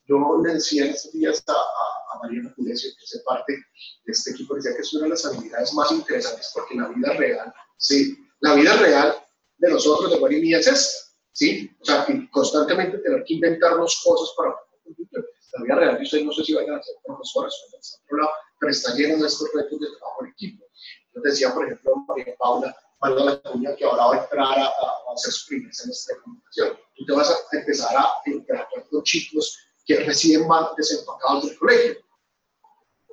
Yo 0.05 0.41
le 0.43 0.53
decía 0.55 0.85
en 0.85 0.91
estos 0.91 1.13
días 1.13 1.43
a, 1.47 1.53
a, 1.53 1.55
a 1.55 2.19
Mariana 2.23 2.53
Pulecio, 2.55 2.91
que 2.97 3.03
hace 3.03 3.19
parte 3.25 3.53
de 3.53 4.11
este 4.11 4.31
equipo, 4.31 4.55
decía 4.55 4.75
que 4.75 4.81
es 4.81 4.93
una 4.93 5.03
de 5.03 5.09
las 5.09 5.25
habilidades 5.25 5.73
más 5.73 5.91
interesantes 5.91 6.51
porque 6.53 6.73
en 6.73 6.81
la 6.81 6.89
vida 6.89 7.13
real, 7.13 7.53
sí, 7.77 8.17
la 8.39 8.55
vida 8.55 8.75
real 8.77 9.15
de 9.61 9.69
nosotros, 9.69 10.11
de 10.11 10.39
mía, 10.39 10.57
es 10.57 10.67
esta 10.67 11.11
¿sí? 11.33 11.71
O 11.79 11.85
sea, 11.85 12.05
constantemente 12.31 12.97
tener 12.97 13.23
que 13.23 13.35
inventarnos 13.35 14.01
cosas 14.03 14.33
para 14.35 14.49
la 14.49 15.63
vida 15.63 15.75
real, 15.75 15.99
yo 16.01 16.25
no 16.25 16.31
sé 16.31 16.43
si 16.43 16.53
vayan 16.53 16.75
a 16.75 16.83
ser 16.83 16.95
profesores 17.05 17.53
o 17.53 17.75
en 17.75 17.81
otro 18.05 18.17
lado, 18.17 18.31
pero 18.59 18.71
está 18.71 18.95
lleno 18.95 19.21
de 19.21 19.27
estos 19.27 19.49
retos 19.53 19.79
de 19.79 19.87
trabajo 19.97 20.23
en 20.23 20.31
equipo. 20.31 20.65
Yo 21.13 21.21
decía, 21.21 21.53
por 21.53 21.65
ejemplo, 21.65 21.95
María 22.07 22.35
Paula, 22.37 22.75
Valga 22.99 23.23
la 23.25 23.41
cuña, 23.41 23.75
que 23.75 23.83
ahora 23.83 24.05
va 24.05 24.15
a 24.15 24.23
entrar 24.23 24.59
a, 24.59 24.65
a 24.65 25.13
hacer 25.15 25.33
su 25.33 25.47
primer 25.47 25.73
semestre 25.73 26.15
de 26.15 26.21
comunicación. 26.21 26.77
Tú 26.95 27.05
te 27.05 27.13
vas 27.13 27.31
a 27.31 27.57
empezar 27.57 27.97
a 27.97 28.07
interactuar 28.27 28.87
con 28.89 29.01
chicos 29.01 29.57
que 29.85 30.01
recién 30.01 30.47
van 30.47 30.67
desempacados 30.77 31.47
del 31.47 31.57
colegio. 31.57 31.97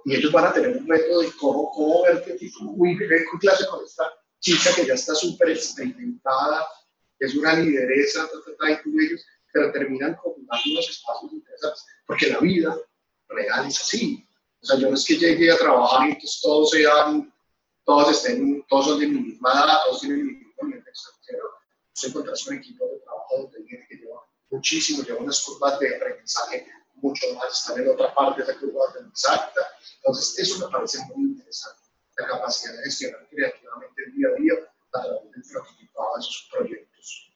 Y 0.04 0.16
ellos 0.16 0.30
van 0.30 0.44
a 0.44 0.52
tener 0.52 0.76
un 0.76 0.86
reto 0.86 1.20
de 1.20 1.32
cómo, 1.40 1.70
cómo 1.70 2.02
ver 2.02 2.22
qué 2.22 2.34
tipo, 2.34 2.58
uy, 2.76 2.98
con 3.30 3.40
clase 3.40 3.66
con 3.66 3.82
esta 3.82 4.12
chica 4.40 4.74
que 4.74 4.86
ya 4.86 4.94
está 4.94 5.14
súper 5.14 5.50
experimentada, 5.50 6.66
que 7.18 7.26
es 7.26 7.34
una 7.34 7.54
lideresa, 7.54 8.26
ta, 8.26 8.32
ta, 8.44 8.56
ta, 8.58 8.70
y 8.70 8.82
tú 8.82 8.90
ellos, 9.00 9.24
pero 9.52 9.72
terminan 9.72 10.14
con 10.16 10.32
unos 10.36 10.88
espacios 10.88 11.32
interesantes, 11.32 11.86
porque 12.06 12.28
la 12.28 12.38
vida 12.38 12.76
real 13.28 13.66
es 13.66 13.80
así. 13.80 14.24
O 14.60 14.66
sea, 14.66 14.78
yo 14.78 14.88
no 14.88 14.94
es 14.94 15.04
que 15.04 15.16
llegue 15.16 15.50
a 15.50 15.56
trabajar 15.56 16.08
y 16.08 16.18
que 16.18 16.26
todos 16.42 16.70
sean, 16.70 17.32
todos 17.84 18.10
estén, 18.10 18.64
todos 18.68 18.86
son 18.86 19.00
de 19.00 19.06
mi 19.06 19.20
misma 19.20 19.52
edad, 19.52 19.78
todos 19.86 20.00
tienen 20.00 20.26
mi 20.26 20.32
mismo 20.32 20.62
nivel 20.64 20.84
de 20.84 20.90
extranjero. 20.90 21.44
Tú 21.94 22.06
encuentras 22.08 22.46
un 22.46 22.54
equipo 22.56 22.86
de 22.86 22.98
trabajo 23.00 23.36
donde 23.42 23.68
gente 23.68 23.86
que 23.88 23.96
lleva 23.96 24.20
muchísimo, 24.50 25.02
lleva 25.02 25.20
unas 25.20 25.40
curvas 25.42 25.78
de 25.78 25.96
aprendizaje 25.96 26.66
mucho 26.94 27.26
más, 27.34 27.58
están 27.58 27.80
en 27.80 27.90
otra 27.90 28.12
parte 28.14 28.42
de 28.42 28.50
esa 28.50 28.60
curva 28.60 28.84
de 28.86 28.90
aprendizaje. 28.90 29.50
Entonces, 29.96 30.38
eso 30.38 30.66
me 30.66 30.72
parece 30.72 30.98
muy 31.14 31.30
interesante, 31.30 31.77
la 32.18 32.26
capacidad 32.26 32.74
de 32.74 32.84
gestionar 32.84 33.28
creativamente 33.30 34.02
el 34.06 34.14
día 34.14 34.28
a 34.28 34.40
día 34.40 34.52
a 34.92 35.02
través 35.02 35.30
del 35.30 35.42
prototipado 35.52 36.14
de 36.14 36.20
esos 36.20 36.48
proyectos. 36.52 37.32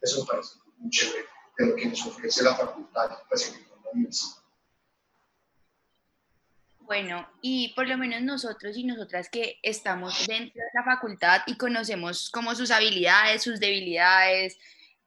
Eso 0.00 0.20
me 0.20 0.26
parece 0.26 0.56
muy 0.76 0.90
chévere 0.90 1.24
de 1.58 1.66
lo 1.66 1.76
que 1.76 1.86
nos 1.86 2.06
ofrece 2.06 2.42
la 2.42 2.54
facultad 2.56 3.10
en 3.10 3.66
la 3.84 3.90
universidad. 3.92 4.42
Bueno, 6.80 7.26
y 7.40 7.72
por 7.74 7.86
lo 7.86 7.96
menos 7.96 8.20
nosotros 8.22 8.76
y 8.76 8.84
nosotras 8.84 9.28
que 9.30 9.58
estamos 9.62 10.26
dentro 10.26 10.60
de 10.60 10.70
la 10.74 10.84
facultad 10.84 11.42
y 11.46 11.56
conocemos 11.56 12.28
como 12.30 12.54
sus 12.54 12.70
habilidades, 12.70 13.42
sus 13.42 13.60
debilidades, 13.60 14.58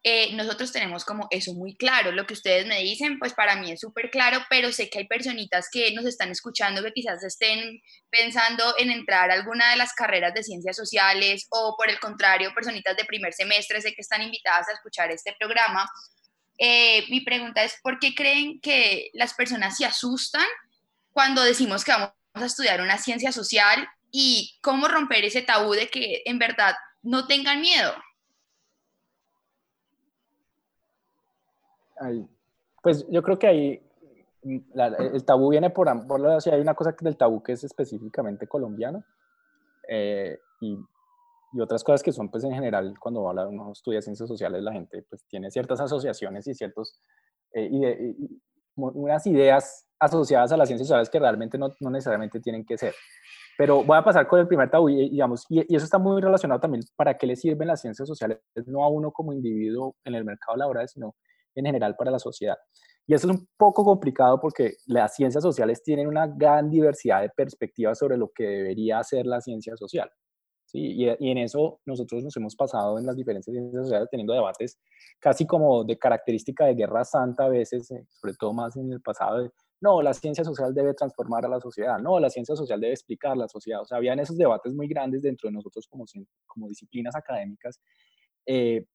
eh, 0.08 0.34
nosotros 0.34 0.72
tenemos 0.72 1.04
como 1.04 1.28
eso 1.32 1.56
muy 1.56 1.76
claro. 1.76 2.12
Lo 2.12 2.28
que 2.28 2.36
ustedes 2.36 2.68
me 2.68 2.80
dicen, 2.84 3.18
pues 3.18 3.34
para 3.34 3.56
mí 3.56 3.72
es 3.72 3.80
súper 3.80 4.12
claro, 4.12 4.40
pero 4.52 4.72
sé 4.72 4.88
que 4.88 5.00
hay 5.00 5.08
personitas 5.08 5.68
que 5.72 5.92
nos 5.94 6.06
están 6.06 6.30
escuchando 6.30 6.84
que 6.84 6.94
quizás 6.94 7.24
estén 7.24 7.82
pensando 8.12 8.76
en 8.78 8.92
entrar 8.92 9.32
a 9.32 9.34
alguna 9.34 9.72
de 9.72 9.78
las 9.78 9.94
carreras 9.94 10.36
de 10.36 10.44
ciencias 10.44 10.76
sociales 10.76 11.48
o 11.50 11.74
por 11.76 11.90
el 11.90 12.00
contrario, 12.00 12.54
personitas 12.54 12.96
de 12.96 13.04
primer 13.06 13.34
semestre, 13.34 13.82
sé 13.82 13.96
que 13.96 14.02
están 14.02 14.22
invitadas 14.22 14.70
a 14.70 14.74
escuchar 14.74 15.10
este 15.10 15.36
programa. 15.40 15.90
Eh, 16.60 17.06
mi 17.10 17.22
pregunta 17.22 17.64
es, 17.64 17.74
¿por 17.82 17.98
qué 17.98 18.14
creen 18.14 18.62
que 18.62 19.10
las 19.14 19.34
personas 19.34 19.76
se 19.76 19.86
asustan 19.86 20.46
cuando 21.10 21.42
decimos 21.42 21.84
que 21.84 21.94
vamos 21.94 22.12
a 22.36 22.46
estudiar 22.46 22.80
una 22.80 23.00
ciencia 23.00 23.32
social 23.32 23.90
y 24.12 24.56
cómo 24.62 24.88
romper 24.88 25.26
ese 25.26 25.42
tabú 25.42 25.74
de 25.74 25.90
que 25.90 26.22
en 26.26 26.38
verdad 26.38 26.76
no 27.02 27.26
tengan 27.26 27.60
miedo? 27.60 27.96
Pues 32.82 33.06
yo 33.10 33.24
creo 33.24 33.40
que 33.40 33.48
ahí 33.48 33.82
mm, 34.44 34.58
el 35.14 35.26
tabú 35.26 35.50
viene 35.50 35.70
por 35.70 35.90
ambos 35.90 36.20
lados. 36.20 36.48
Hay 36.48 36.62
una 36.62 36.76
cosa 36.76 36.96
del 37.00 37.18
tabú 37.18 37.42
que 37.42 37.54
es 37.54 37.64
específicamente 37.64 38.48
colombiano 38.48 39.04
eh, 39.88 40.38
y, 40.62 40.78
y, 41.54 41.62
otras 41.62 41.84
cosas 41.84 42.04
que 42.04 42.12
son, 42.12 42.30
pues 42.30 42.44
en 42.44 42.54
general, 42.54 42.94
cuando 43.00 43.22
uno 43.22 43.72
estudia 43.72 44.02
ciencias 44.02 44.30
sociales, 44.30 44.62
la 44.62 44.74
gente 44.74 45.04
pues 45.10 45.26
tiene 45.28 45.50
ciertas 45.52 45.80
asociaciones 45.80 46.48
y 46.48 46.54
ciertos, 46.54 47.02
eh, 47.54 47.72
unas 48.76 49.26
ideas 49.26 49.88
asociadas 50.00 50.52
a 50.52 50.58
las 50.58 50.68
ciencias 50.68 50.88
sociales 50.88 51.10
que 51.10 51.20
realmente 51.20 51.58
no, 51.58 51.70
no, 51.80 51.90
necesariamente 51.90 52.40
tienen 52.40 52.66
que 52.66 52.78
ser. 52.78 52.94
Pero 53.58 53.84
voy 53.84 53.98
a 53.98 54.04
pasar 54.04 54.28
con 54.28 54.40
el 54.40 54.48
primer 54.48 54.70
tabú, 54.70 54.90
y, 54.90 55.10
digamos, 55.10 55.46
y, 55.50 55.62
y, 55.62 55.76
eso 55.76 55.86
está 55.86 55.98
muy 55.98 56.22
relacionado 56.22 56.60
también 56.60 56.84
para 56.96 57.18
qué 57.18 57.26
le 57.26 57.36
sirven 57.36 57.70
las 57.70 57.82
ciencias 57.82 58.08
sociales, 58.08 58.40
no 58.68 58.84
a 58.84 58.90
uno 58.90 59.12
como 59.12 59.34
individuo 59.34 59.96
en 60.04 60.14
el 60.16 60.26
mercado 60.26 60.58
laboral, 60.58 60.88
sino 60.90 61.16
en 61.56 61.66
general 61.66 61.96
para 61.96 62.12
la 62.12 62.20
sociedad. 62.20 62.58
Y 63.08 63.14
eso 63.14 63.28
es 63.30 63.38
un 63.38 63.48
poco 63.58 63.84
complicado 63.84 64.40
porque 64.40 64.76
las 64.88 65.16
ciencias 65.16 65.44
sociales 65.44 65.84
tienen 65.84 66.08
una 66.08 66.28
gran 66.28 66.70
diversidad 66.70 67.22
de 67.22 67.30
perspectivas 67.30 68.00
sobre 68.00 68.18
lo 68.18 68.32
que 68.34 68.44
debería 68.44 69.04
ser 69.04 69.26
la 69.26 69.42
ciencia 69.42 69.76
social. 69.78 70.10
¿sí? 70.66 70.80
Y, 70.80 71.06
y, 71.20 71.32
en 71.32 71.38
eso 71.38 71.80
nosotros 71.86 72.24
nos 72.24 72.36
hemos 72.38 72.56
pasado 72.56 72.98
en 72.98 73.06
las 73.06 73.16
diferentes 73.16 73.54
ciencias 73.54 73.84
sociales 73.84 74.08
teniendo 74.10 74.34
debates 74.34 74.80
casi 75.20 75.46
como 75.46 75.84
de 75.84 75.98
característica 76.00 76.66
de 76.66 76.74
guerra 76.74 77.04
santa 77.06 77.46
a 77.46 77.50
veces, 77.50 77.92
eh, 77.92 78.06
sobre 78.10 78.34
todo 78.34 78.54
más 78.54 78.76
en 78.76 78.92
el 78.92 79.02
pasado, 79.02 79.44
de, 79.44 79.52
no, 79.82 80.02
la 80.02 80.14
ciencia 80.14 80.44
social 80.44 80.74
debe 80.74 80.94
transformar 80.94 81.46
a 81.46 81.50
la 81.50 81.60
sociedad, 81.60 82.00
no, 82.00 82.20
la 82.20 82.30
ciencia 82.32 82.56
social 82.56 82.80
debe 82.80 82.94
explicar 82.94 83.38
la 83.38 83.48
sociedad. 83.48 83.82
O 83.82 83.86
sea, 83.86 83.98
habían 83.98 84.20
esos 84.20 84.38
debates 84.38 84.74
muy 84.74 84.88
grandes 84.88 85.22
dentro 85.22 85.48
de 85.48 85.54
nosotros 85.54 85.88
como, 85.88 86.06
como 86.48 86.68
disciplinas 86.68 87.16
académicas. 87.16 87.80
Eh, 88.48 88.86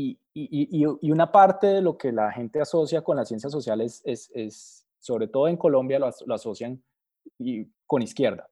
y, 0.00 0.18
y, 0.32 0.86
y, 1.00 1.10
una 1.10 1.32
parte 1.32 1.66
de 1.66 1.82
lo 1.82 1.98
que 1.98 2.12
la 2.12 2.30
gente 2.30 2.60
asocia 2.60 3.02
con 3.02 3.16
las 3.16 3.26
ciencias 3.26 3.50
sociales 3.50 4.00
es, 4.04 4.30
es 4.32 4.86
sobre 5.00 5.26
todo 5.26 5.48
en 5.48 5.56
Colombia, 5.56 5.98
lo, 5.98 6.08
lo 6.26 6.34
asocian 6.34 6.80
con 7.84 8.02
izquierda. 8.02 8.48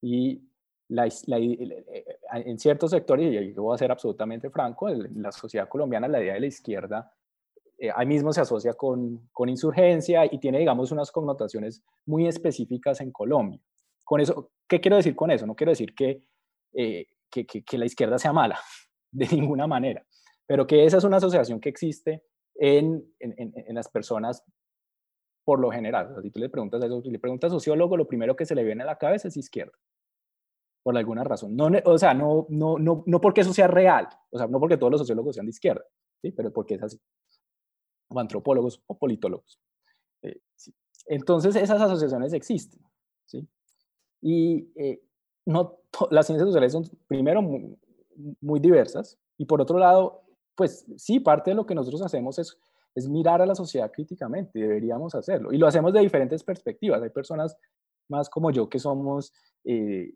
Y 0.00 0.40
la, 0.88 1.08
la, 1.26 1.38
eh, 1.38 2.06
en 2.32 2.58
ciertos 2.58 2.92
sectores, 2.92 3.32
y 3.32 3.52
yo 3.52 3.62
voy 3.62 3.74
a 3.74 3.78
ser 3.78 3.90
absolutamente 3.90 4.48
franco, 4.50 4.88
en 4.88 5.20
la 5.20 5.32
sociedad 5.32 5.68
colombiana 5.68 6.06
la 6.06 6.22
idea 6.22 6.34
de 6.34 6.40
la 6.40 6.46
izquierda 6.46 7.12
eh, 7.78 7.90
ahí 7.96 8.06
mismo 8.06 8.32
se 8.32 8.42
asocia 8.42 8.74
con, 8.74 9.28
con, 9.32 9.48
insurgencia 9.48 10.24
y 10.32 10.38
tiene, 10.38 10.60
digamos, 10.60 10.92
unas 10.92 11.10
connotaciones 11.10 11.82
muy 12.06 12.28
específicas 12.28 13.00
en 13.00 13.10
Colombia. 13.10 13.58
Con 14.04 14.20
eso, 14.20 14.52
¿qué 14.68 14.80
quiero 14.80 14.98
decir 14.98 15.16
con 15.16 15.32
eso? 15.32 15.46
No 15.46 15.56
quiero 15.56 15.72
decir 15.72 15.92
que, 15.92 16.22
eh, 16.74 17.08
que, 17.28 17.44
que, 17.44 17.64
que 17.64 17.78
la 17.78 17.86
izquierda 17.86 18.20
sea 18.20 18.32
mala, 18.32 18.56
de 19.10 19.26
ninguna 19.26 19.66
manera 19.66 20.06
pero 20.52 20.66
que 20.66 20.84
esa 20.84 20.98
es 20.98 21.04
una 21.04 21.16
asociación 21.16 21.60
que 21.60 21.70
existe 21.70 22.26
en, 22.56 23.10
en, 23.20 23.54
en 23.56 23.74
las 23.74 23.88
personas 23.88 24.44
por 25.46 25.58
lo 25.58 25.70
general. 25.70 26.14
Si 26.20 26.30
tú 26.30 26.40
le 26.40 26.50
preguntas 26.50 26.82
a 26.82 26.84
eso, 26.84 27.00
si 27.00 27.10
le 27.10 27.18
preguntas 27.18 27.50
a 27.50 27.54
sociólogo, 27.54 27.96
lo 27.96 28.06
primero 28.06 28.36
que 28.36 28.44
se 28.44 28.54
le 28.54 28.62
viene 28.62 28.82
a 28.82 28.86
la 28.86 28.98
cabeza 28.98 29.28
es 29.28 29.36
izquierda, 29.38 29.72
por 30.82 30.94
alguna 30.94 31.24
razón. 31.24 31.56
No, 31.56 31.70
o 31.86 31.96
sea, 31.96 32.12
no, 32.12 32.44
no, 32.50 32.76
no, 32.76 33.02
no 33.06 33.20
porque 33.22 33.40
eso 33.40 33.54
sea 33.54 33.66
real, 33.66 34.06
o 34.28 34.36
sea, 34.36 34.46
no 34.46 34.60
porque 34.60 34.76
todos 34.76 34.90
los 34.92 35.00
sociólogos 35.00 35.36
sean 35.36 35.46
de 35.46 35.52
izquierda, 35.52 35.86
¿sí? 36.20 36.32
pero 36.32 36.52
porque 36.52 36.74
es 36.74 36.82
así. 36.82 37.00
O 38.08 38.20
antropólogos 38.20 38.82
o 38.86 38.98
politólogos. 38.98 39.58
Eh, 40.20 40.38
sí. 40.54 40.74
Entonces, 41.06 41.56
esas 41.56 41.80
asociaciones 41.80 42.34
existen. 42.34 42.78
¿sí? 43.24 43.48
Y 44.20 44.70
eh, 44.76 45.02
no, 45.46 45.78
las 46.10 46.26
ciencias 46.26 46.46
sociales 46.46 46.72
son, 46.72 46.84
primero, 47.08 47.40
muy, 47.40 47.74
muy 48.42 48.60
diversas, 48.60 49.18
y 49.38 49.44
por 49.44 49.60
otro 49.60 49.78
lado, 49.78 50.21
pues 50.54 50.86
sí, 50.96 51.20
parte 51.20 51.50
de 51.50 51.56
lo 51.56 51.66
que 51.66 51.74
nosotros 51.74 52.02
hacemos 52.02 52.38
es, 52.38 52.56
mirar 53.08 53.40
a 53.40 53.46
la 53.46 53.54
sociedad 53.54 53.90
críticamente, 53.90 54.58
deberíamos 54.58 55.14
hacerlo. 55.14 55.50
Y 55.52 55.56
lo 55.56 55.66
hacemos 55.66 55.94
de 55.94 56.00
diferentes 56.00 56.44
perspectivas. 56.44 57.02
Hay 57.02 57.08
personas 57.08 57.56
más 58.08 58.28
como 58.28 58.50
yo 58.50 58.68
que 58.68 58.78
somos, 58.78 59.32
eh, 59.64 60.12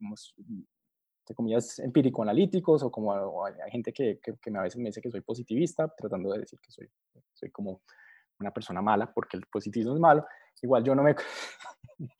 entre 0.00 1.34
comillas, 1.36 1.78
empírico-analíticos, 1.78 2.82
o 2.82 2.90
como 2.90 3.44
hay 3.44 3.70
gente 3.70 3.92
que, 3.92 4.18
que, 4.20 4.34
que, 4.42 4.56
a 4.56 4.62
veces 4.62 4.78
me 4.78 4.88
dice 4.88 5.00
que 5.00 5.10
soy 5.10 5.20
positivista, 5.20 5.92
tratando 5.96 6.32
de 6.32 6.40
decir 6.40 6.58
que 6.60 6.72
soy, 6.72 6.88
soy 7.32 7.50
como 7.50 7.82
una 8.40 8.50
persona 8.50 8.82
mala, 8.82 9.12
porque 9.12 9.36
el 9.36 9.44
positivismo 9.46 9.94
es 9.94 10.00
malo. 10.00 10.26
Igual 10.62 10.82
yo 10.82 10.94
no 10.94 11.02
me... 11.02 11.14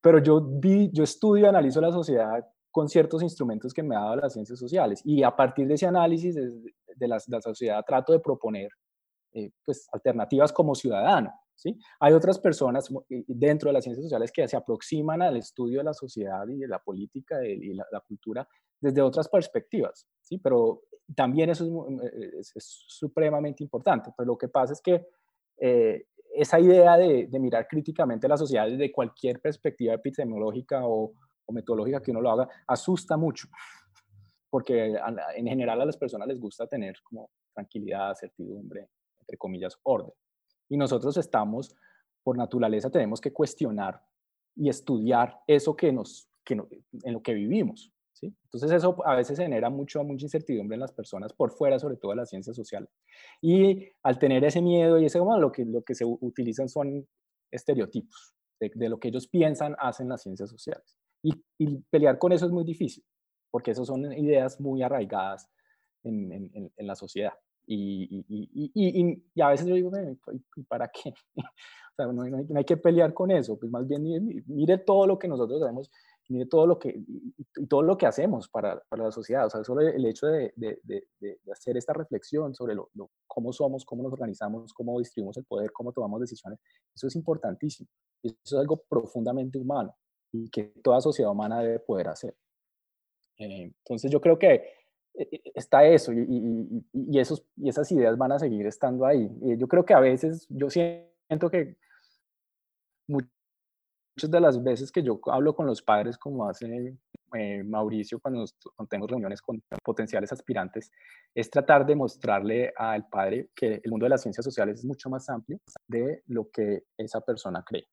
Pero 0.00 0.18
yo, 0.18 0.40
vi, 0.40 0.90
yo 0.92 1.04
estudio 1.04 1.48
analizo 1.48 1.80
la 1.80 1.92
sociedad 1.92 2.44
con 2.72 2.88
ciertos 2.88 3.22
instrumentos 3.22 3.72
que 3.72 3.82
me 3.82 3.94
ha 3.94 4.00
dado 4.00 4.16
las 4.16 4.32
ciencias 4.32 4.58
sociales. 4.58 5.02
Y 5.04 5.22
a 5.22 5.36
partir 5.36 5.68
de 5.68 5.74
ese 5.74 5.86
análisis 5.86 6.36
de, 6.96 7.08
la, 7.08 7.16
de 7.16 7.36
la, 7.36 7.40
sociedad 7.40 7.84
trato 7.86 8.12
de 8.12 8.20
proponer 8.20 8.70
eh, 9.32 9.50
pues, 9.64 9.88
alternativas 9.92 10.52
como 10.52 10.74
ciudadano. 10.74 11.32
¿sí? 11.54 11.78
Hay 12.00 12.12
otras 12.12 12.38
personas 12.38 12.88
dentro 13.08 13.68
de 13.68 13.74
las 13.74 13.84
ciencias 13.84 14.04
sociales 14.04 14.32
que 14.32 14.46
se 14.48 14.56
aproximan 14.56 15.22
al 15.22 15.36
estudio 15.36 15.78
de 15.78 15.84
la 15.84 15.94
sociedad 15.94 16.46
y 16.48 16.58
de 16.58 16.68
la 16.68 16.78
política 16.78 17.44
y 17.44 17.74
la, 17.74 18.00
cultura 18.06 18.46
desde 18.80 19.00
otras 19.00 19.28
perspectivas, 19.28 20.06
¿sí? 20.20 20.38
pero 20.38 20.82
también 21.14 21.50
eso 21.50 21.86
es, 22.38 22.52
es, 22.54 22.84
supremamente 22.88 23.62
importante. 23.62 24.10
Pero 24.16 24.26
lo 24.26 24.38
que 24.38 24.48
pasa 24.48 24.72
es 24.72 24.80
que 24.80 25.06
eh, 25.58 26.06
esa 26.34 26.58
idea 26.58 26.96
de, 26.96 27.26
de, 27.26 27.38
mirar 27.38 27.68
críticamente 27.68 28.26
la 28.26 28.36
sociedad 28.36 28.66
desde 28.66 28.90
cualquier 28.90 29.40
perspectiva 29.40 29.94
epidemiológica 29.94 30.84
o, 30.84 31.12
o 31.46 31.52
metodológica 31.52 32.02
que 32.02 32.10
uno 32.10 32.20
lo 32.20 32.30
haga, 32.30 32.48
asusta 32.66 33.16
mucho, 33.16 33.48
porque 34.52 34.94
en 35.34 35.46
general 35.46 35.80
a 35.80 35.86
las 35.86 35.96
personas 35.96 36.28
les 36.28 36.38
gusta 36.38 36.66
tener 36.66 36.96
como 37.02 37.30
tranquilidad, 37.54 38.14
certidumbre, 38.14 38.90
entre 39.20 39.38
comillas, 39.38 39.78
orden. 39.82 40.12
Y 40.68 40.76
nosotros 40.76 41.16
estamos, 41.16 41.74
por 42.22 42.36
naturaleza, 42.36 42.90
tenemos 42.90 43.18
que 43.18 43.32
cuestionar 43.32 44.02
y 44.54 44.68
estudiar 44.68 45.40
eso 45.46 45.74
que 45.74 45.90
nos, 45.90 46.28
que 46.44 46.54
no, 46.54 46.68
en 47.02 47.14
lo 47.14 47.22
que 47.22 47.32
vivimos. 47.32 47.90
¿sí? 48.12 48.26
Entonces 48.44 48.72
eso 48.72 48.94
a 49.06 49.16
veces 49.16 49.38
genera 49.38 49.70
mucho, 49.70 50.04
mucha 50.04 50.26
incertidumbre 50.26 50.74
en 50.74 50.80
las 50.80 50.92
personas 50.92 51.32
por 51.32 51.50
fuera, 51.52 51.78
sobre 51.78 51.96
todo 51.96 52.10
de 52.10 52.16
las 52.16 52.28
ciencias 52.28 52.54
sociales. 52.54 52.90
Y 53.40 53.90
al 54.02 54.18
tener 54.18 54.44
ese 54.44 54.60
miedo 54.60 54.98
y 54.98 55.06
ese 55.06 55.18
como 55.18 55.38
lo 55.38 55.50
que, 55.50 55.64
lo 55.64 55.80
que 55.82 55.94
se 55.94 56.04
utilizan 56.04 56.68
son 56.68 57.08
estereotipos 57.50 58.34
de, 58.60 58.88
lo 58.90 59.00
que 59.00 59.08
ellos 59.08 59.26
piensan, 59.28 59.76
hacen 59.78 60.10
las 60.10 60.20
ciencias 60.20 60.50
sociales. 60.50 60.94
Y, 61.22 61.42
y, 61.56 61.78
pelear 61.88 62.18
con 62.18 62.32
eso 62.32 62.44
es 62.44 62.52
muy 62.52 62.64
difícil, 62.64 63.02
porque 63.52 63.70
esas 63.70 63.86
son 63.86 64.12
ideas 64.12 64.60
muy 64.60 64.82
arraigadas 64.82 65.48
en, 66.02 66.32
en, 66.32 66.72
en 66.76 66.86
la 66.86 66.96
sociedad. 66.96 67.34
Y, 67.66 68.24
y, 68.28 69.22
y, 69.34 69.40
a 69.40 69.50
veces 69.50 69.66
yo 69.66 69.74
digo, 69.74 69.90
¿y 70.56 70.62
para 70.64 70.88
qué? 70.88 71.14
O 71.92 71.94
sea, 71.94 72.06
no, 72.06 72.24
no, 72.24 72.58
hay, 72.58 72.64
que 72.64 72.78
pelear 72.78 73.12
con 73.12 73.30
eso, 73.30 73.58
pues 73.58 73.70
más 73.70 73.86
bien 73.86 74.02
mire, 74.46 74.78
todo 74.78 75.06
lo 75.06 75.18
que 75.18 75.28
nosotros 75.28 75.60
sabemos, 75.60 75.90
mire 76.30 76.46
todo 76.46 76.66
lo 76.66 76.78
que, 76.78 76.88
y, 76.88 77.66
todo 77.66 77.82
lo 77.82 77.98
que 77.98 78.06
hacemos 78.06 78.48
para, 78.48 78.80
para, 78.88 79.04
la 79.04 79.12
sociedad. 79.12 79.44
O 79.44 79.50
sea, 79.50 79.62
solo 79.62 79.82
el 79.82 80.06
hecho 80.06 80.26
de, 80.26 80.54
de, 80.56 80.80
de, 80.84 81.38
hacer 81.52 81.76
esta 81.76 81.92
reflexión 81.92 82.54
sobre 82.54 82.74
lo, 82.74 82.88
cómo 83.26 83.52
somos, 83.52 83.84
cómo 83.84 84.02
nos 84.02 84.12
organizamos, 84.14 84.72
cómo 84.72 84.98
distribuimos 85.00 85.36
el 85.36 85.44
poder, 85.44 85.70
cómo 85.70 85.92
tomamos 85.92 86.18
decisiones, 86.22 86.60
eso 86.94 87.08
es 87.08 87.14
importantísimo. 87.14 87.90
Eso 88.22 88.38
es 88.42 88.54
algo 88.54 88.82
profundamente 88.88 89.58
humano 89.58 89.94
y 90.32 90.48
que 90.48 90.72
toda 90.82 90.98
sociedad 91.02 91.30
humana 91.30 91.60
debe 91.60 91.78
poder 91.80 92.08
hacer. 92.08 92.34
Eh, 93.42 93.72
entonces 93.76 94.10
yo 94.10 94.20
creo 94.20 94.38
que 94.38 94.54
eh, 95.14 95.28
eh, 95.30 95.42
está 95.54 95.84
eso 95.84 96.12
y, 96.12 96.84
y, 96.92 97.18
esos, 97.18 97.44
y 97.56 97.68
esas 97.68 97.90
ideas 97.90 98.16
van 98.16 98.32
a 98.32 98.38
seguir 98.38 98.66
estando 98.66 99.04
ahí. 99.04 99.28
yo 99.58 99.66
creo 99.68 99.84
que 99.84 99.94
a 99.94 100.00
veces 100.00 100.46
yo 100.48 100.70
siento 100.70 101.50
que 101.50 101.76
muchas 103.08 103.30
de 104.16 104.40
las 104.40 104.62
veces 104.62 104.92
que 104.92 105.02
yo 105.02 105.20
hablo 105.26 105.54
con 105.54 105.66
los 105.66 105.82
padres, 105.82 106.16
como 106.16 106.48
hace 106.48 106.96
Mauricio 107.64 108.20
cuando, 108.20 108.44
cuando, 108.76 108.88
tengo 108.88 109.06
reuniones 109.06 109.40
con 109.40 109.60
potenciales 109.82 110.32
aspirantes, 110.32 110.90
es 111.34 111.50
tratar 111.50 111.84
de 111.84 111.96
mostrarle 111.96 112.72
al 112.76 113.08
padre 113.08 113.50
que 113.56 113.80
el 113.82 113.90
mundo 113.90 114.04
de 114.04 114.10
las 114.10 114.22
ciencias 114.22 114.44
sociales 114.44 114.80
es 114.80 114.84
mucho 114.84 115.10
más 115.10 115.28
amplio 115.28 115.58
de 115.88 116.22
lo 116.26 116.50
que 116.50 116.84
esa 116.96 117.20
persona 117.22 117.64
cree. 117.66 117.86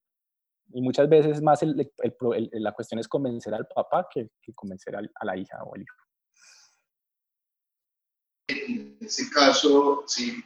Y 0.72 0.82
muchas 0.82 1.10
veces 1.10 1.42
más 1.42 1.64
el, 1.64 1.92
la 2.52 2.72
cuestión 2.74 3.00
es 3.00 3.08
convencer 3.08 3.54
al 3.54 3.68
papá 3.68 4.08
que, 4.12 4.30
convencer 4.54 4.96
a 4.96 5.26
la 5.26 5.38
hija 5.38 5.64
o 5.64 5.76
al 5.76 5.82
hijo. 5.82 5.96
En 8.48 8.98
ese 9.02 9.30
caso, 9.30 10.04
sí, 10.08 10.44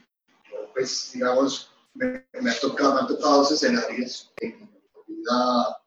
pues 0.73 1.11
digamos, 1.13 1.71
me, 1.93 2.25
ha 2.33 2.59
tocado, 2.59 2.95
me 2.95 2.99
han 3.01 3.07
tocado 3.07 3.37
dos 3.37 3.51
escenarios 3.51 4.31
en 4.41 4.69
vida 5.07 5.77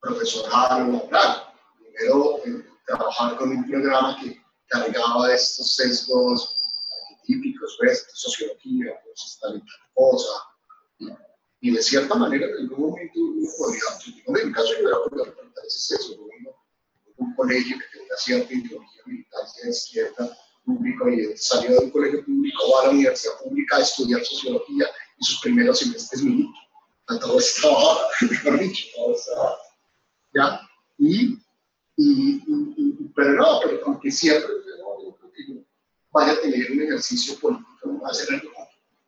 profesoral 0.00 0.88
o 0.88 0.92
laboral. 0.92 1.42
Primero, 1.78 2.38
eh, 2.44 2.64
trabajar 2.86 3.36
con 3.36 3.50
un 3.50 3.66
programa 3.68 4.16
que 4.20 4.40
cargaba 4.68 5.32
estos 5.32 5.76
sesgos 5.76 6.54
típicos, 7.24 7.76
pues, 7.78 8.06
sociología, 8.14 8.94
pues, 9.04 9.38
tal 9.40 9.62
cosa, 9.94 11.14
y 11.66 11.72
de 11.72 11.82
cierta 11.82 12.14
manera, 12.14 12.46
en 12.46 12.58
algún 12.58 12.90
momento 12.90 13.18
uno 13.18 13.48
podría, 13.58 13.82
en 14.40 14.46
mi 14.46 14.52
caso 14.52 14.68
yo 14.74 14.78
hubiera 14.82 14.98
podido 15.02 15.26
enfrentar 15.26 15.64
ese 15.66 15.96
sexo, 15.96 16.16
un 17.16 17.34
colegio 17.34 17.76
que 17.76 17.98
tenía 17.98 18.16
cierta 18.18 18.54
ideología 18.54 19.02
militar 19.04 19.40
de 19.64 19.70
izquierda 19.70 20.38
público 20.64 21.08
y 21.08 21.36
salió 21.36 21.70
de 21.72 21.86
un 21.86 21.90
colegio 21.90 22.24
público, 22.24 22.62
va 22.70 22.82
a 22.82 22.84
la 22.84 22.90
universidad 22.90 23.32
pública 23.42 23.78
a 23.78 23.80
estudiar 23.80 24.24
sociología 24.24 24.86
y 25.18 25.24
sus 25.24 25.40
primeros 25.40 25.80
semestres 25.80 26.22
militar. 26.22 26.54
Todo 27.20 27.38
estaba, 27.40 27.98
mejor 28.30 28.58
dicho, 28.60 28.86
todo 28.94 29.16
estaba, 29.16 29.58
¿ya? 30.34 30.60
Y, 30.98 31.36
y, 31.96 32.42
y, 32.76 33.12
pero 33.16 33.32
no, 33.32 33.60
pero 33.64 33.86
aunque 33.86 34.12
siempre, 34.12 34.50
vaya 36.12 36.32
a 36.32 36.40
tener 36.40 36.70
un 36.70 36.82
ejercicio 36.82 37.36
político, 37.40 37.86
no 37.86 38.00
va 38.02 38.08
a 38.08 38.14
ser 38.14 38.34
algo 38.34 38.50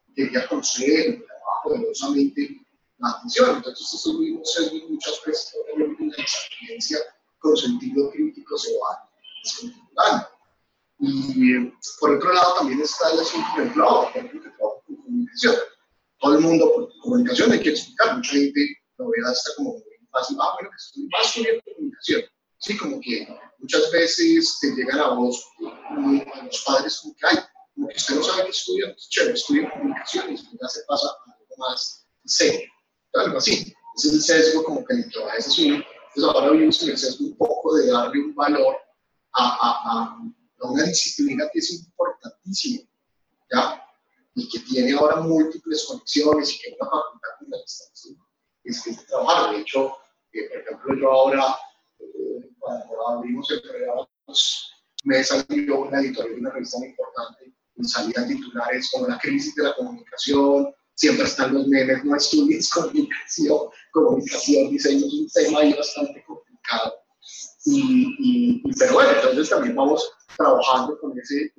que 0.07 0.25
quería 0.25 0.49
conocer, 0.49 1.25
poderosamente 1.69 2.61
la 2.99 3.11
atención. 3.11 3.57
Entonces, 3.57 3.93
esos 3.93 4.19
mismos 4.19 4.53
sesgos 4.53 4.83
muchas 4.89 5.21
veces 5.25 5.55
la 5.77 6.23
experiencia 6.23 6.99
con 7.39 7.57
sentido 7.57 8.11
crítico 8.11 8.59
se 8.59 8.73
van 8.79 8.97
descontinuando. 9.45 10.29
Y 11.01 11.73
por 12.01 12.17
otro 12.17 12.33
lado, 12.33 12.55
también 12.59 12.81
está 12.81 13.11
el 13.11 13.21
asunto 13.21 13.49
del 13.57 13.73
trabajo, 13.73 14.11
por 14.13 14.17
ejemplo, 14.17 14.43
que 14.43 14.51
trabajo 14.57 14.83
con 14.87 14.97
comunicación. 14.97 15.55
Todo 16.19 16.35
el 16.35 16.41
mundo, 16.41 16.73
por 16.75 16.99
comunicación 17.01 17.53
hay 17.53 17.61
que 17.61 17.71
explicar, 17.71 18.17
mucha 18.17 18.33
gente 18.33 18.77
lo 18.97 19.09
ve 19.09 19.19
hasta 19.25 19.51
como 19.57 19.75
muy 19.75 20.09
fácil, 20.11 20.37
ah, 20.41 20.55
bueno, 20.55 20.71
que 20.71 20.77
estoy 20.77 21.09
más 21.09 21.27
estudiando 21.27 21.63
comunicación. 21.77 22.23
Sí, 22.59 22.77
como 22.77 23.01
que 23.01 23.29
muchas 23.59 23.93
veces 23.93 24.59
te 24.61 24.75
llegan 24.75 24.99
a 24.99 25.11
vos, 25.11 25.47
a 25.63 26.43
los 26.43 26.65
padres, 26.67 26.99
como 27.01 27.15
que, 27.15 27.27
ay, 27.27 27.39
como 27.77 27.89
que 27.89 27.97
usted 27.97 28.15
no 28.17 28.25
sabe 28.25 28.45
qué 28.45 28.51
estudia, 28.51 28.97
chévere, 28.97 29.35
estudia 29.35 29.71
comunicación 29.71 30.33
y 30.33 30.37
ya 30.37 30.69
se 30.69 30.81
pasa 30.89 31.07
más 31.59 32.07
serio, 32.25 32.69
algo 33.15 33.39
así. 33.39 33.75
Es 33.97 34.05
el 34.05 34.23
sesgo 34.23 34.65
como 34.65 34.85
que 34.85 34.95
le 34.95 35.05
trabaja 35.05 35.37
ese 35.37 35.51
sueño. 35.51 35.75
Entonces 36.15 36.35
ahora 36.35 36.51
vivimos 36.51 36.83
en 36.83 36.91
el 36.91 36.99
sesgo 36.99 37.27
un 37.27 37.37
poco 37.37 37.75
de 37.77 37.91
darle 37.91 38.21
un 38.21 38.35
valor 38.35 38.77
a, 39.33 39.45
a, 39.45 39.81
a, 39.93 40.69
una 40.69 40.83
disciplina 40.85 41.49
que 41.53 41.59
es 41.59 41.73
importantísima, 41.73 42.89
¿ya? 43.51 43.85
Y 44.35 44.49
que 44.49 44.61
tiene 44.61 44.93
ahora 44.93 45.21
múltiples 45.21 45.85
conexiones 45.85 46.55
y 46.55 46.59
que 46.59 46.77
una 46.81 46.91
facultad 46.91 47.29
con 47.39 47.51
la 47.51 47.59
que 47.59 48.71
es 48.71 48.83
que 48.83 48.95
trabajar. 49.07 49.53
De 49.53 49.61
hecho, 49.61 49.97
eh, 50.33 50.49
por 50.49 50.59
ejemplo, 50.59 50.97
yo 50.97 51.13
ahora, 51.13 51.57
eh, 52.01 52.51
cuando 52.59 53.09
abrimos 53.09 53.51
el 53.51 53.63
programa, 53.63 54.09
me 55.05 55.25
salió 55.25 55.81
una 55.81 56.01
editorial 56.01 56.35
de 56.35 56.41
una 56.41 56.51
revista 56.51 56.79
muy 56.79 56.89
importante, 56.89 57.53
y 57.77 57.85
salían 57.85 58.29
titulares 58.29 58.91
como 58.93 59.07
la 59.07 59.19
crisis 59.19 59.55
de 59.55 59.63
la 59.63 59.75
comunicación, 59.77 60.75
siempre 60.99 61.27
están 61.27 61.55
los 61.55 61.67
memes, 61.69 62.05
no 62.05 62.17
estudies 62.17 62.69
comunicación, 62.75 63.59
comunicación, 63.93 64.71
diseño 64.71 65.07
es 65.07 65.13
un 65.13 65.29
tema 65.29 65.61
ahí 65.61 65.73
bastante 65.73 66.23
complicado. 66.25 66.95
Y, 67.65 68.63
pero 68.79 68.95
bueno, 68.95 69.11
entonces 69.13 69.51
también 69.51 69.77
vamos 69.77 70.11
trabajando 70.37 70.99
con 71.01 71.19
ese, 71.19 71.53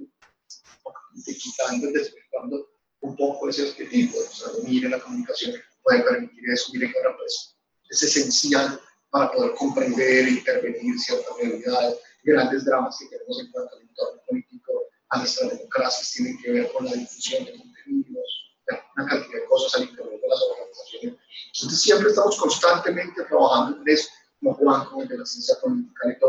quitando, 1.25 1.91
despertando 1.91 2.67
un 3.01 3.15
poco 3.15 3.49
ese 3.49 3.69
objetivo. 3.69 4.17
O 4.19 4.35
sea, 4.35 4.47
mire, 4.63 4.89
la 4.89 4.99
comunicación 4.99 5.55
puede 5.83 6.01
permitir 6.01 6.49
eso, 6.51 6.71
mire 6.73 6.91
que 6.91 6.97
ahora 6.97 7.17
pues 7.17 7.55
es 7.89 8.03
esencial 8.03 8.79
para 9.11 9.31
poder 9.31 9.53
comprender 9.55 10.27
e 10.27 10.31
intervenir 10.31 10.99
ciertas 10.99 11.37
realidades, 11.37 11.97
grandes 12.23 12.65
dramas 12.65 12.97
que 12.99 13.05
tenemos 13.05 13.39
en 13.39 13.51
cuanto 13.51 13.75
al 13.75 13.81
entorno 13.83 14.21
político, 14.27 14.71
a 15.09 15.17
nuestras 15.19 15.51
democracias, 15.51 16.11
tienen 16.11 16.37
que 16.39 16.51
ver 16.51 16.71
con 16.73 16.85
la 16.85 16.93
difusión 16.93 17.45
de 17.45 17.57
contenidos, 17.57 18.38
una 18.95 19.05
cantidad 19.05 19.39
de 19.39 19.45
cosas 19.45 19.75
al 19.75 19.89
interior 19.89 20.19
de 20.19 20.27
las 20.27 20.41
organizaciones. 20.41 21.19
Entonces 21.53 21.81
siempre 21.81 22.09
estamos 22.09 22.37
constantemente 22.37 23.23
trabajando 23.25 23.77
en 23.81 23.89
eso, 23.89 24.09
como 24.39 24.53
Juan, 24.55 24.85
como 24.85 25.01
el 25.01 25.07
de 25.07 25.17
la 25.17 25.25
ciencia 25.25 25.55
política, 25.61 26.01
que 26.03 26.21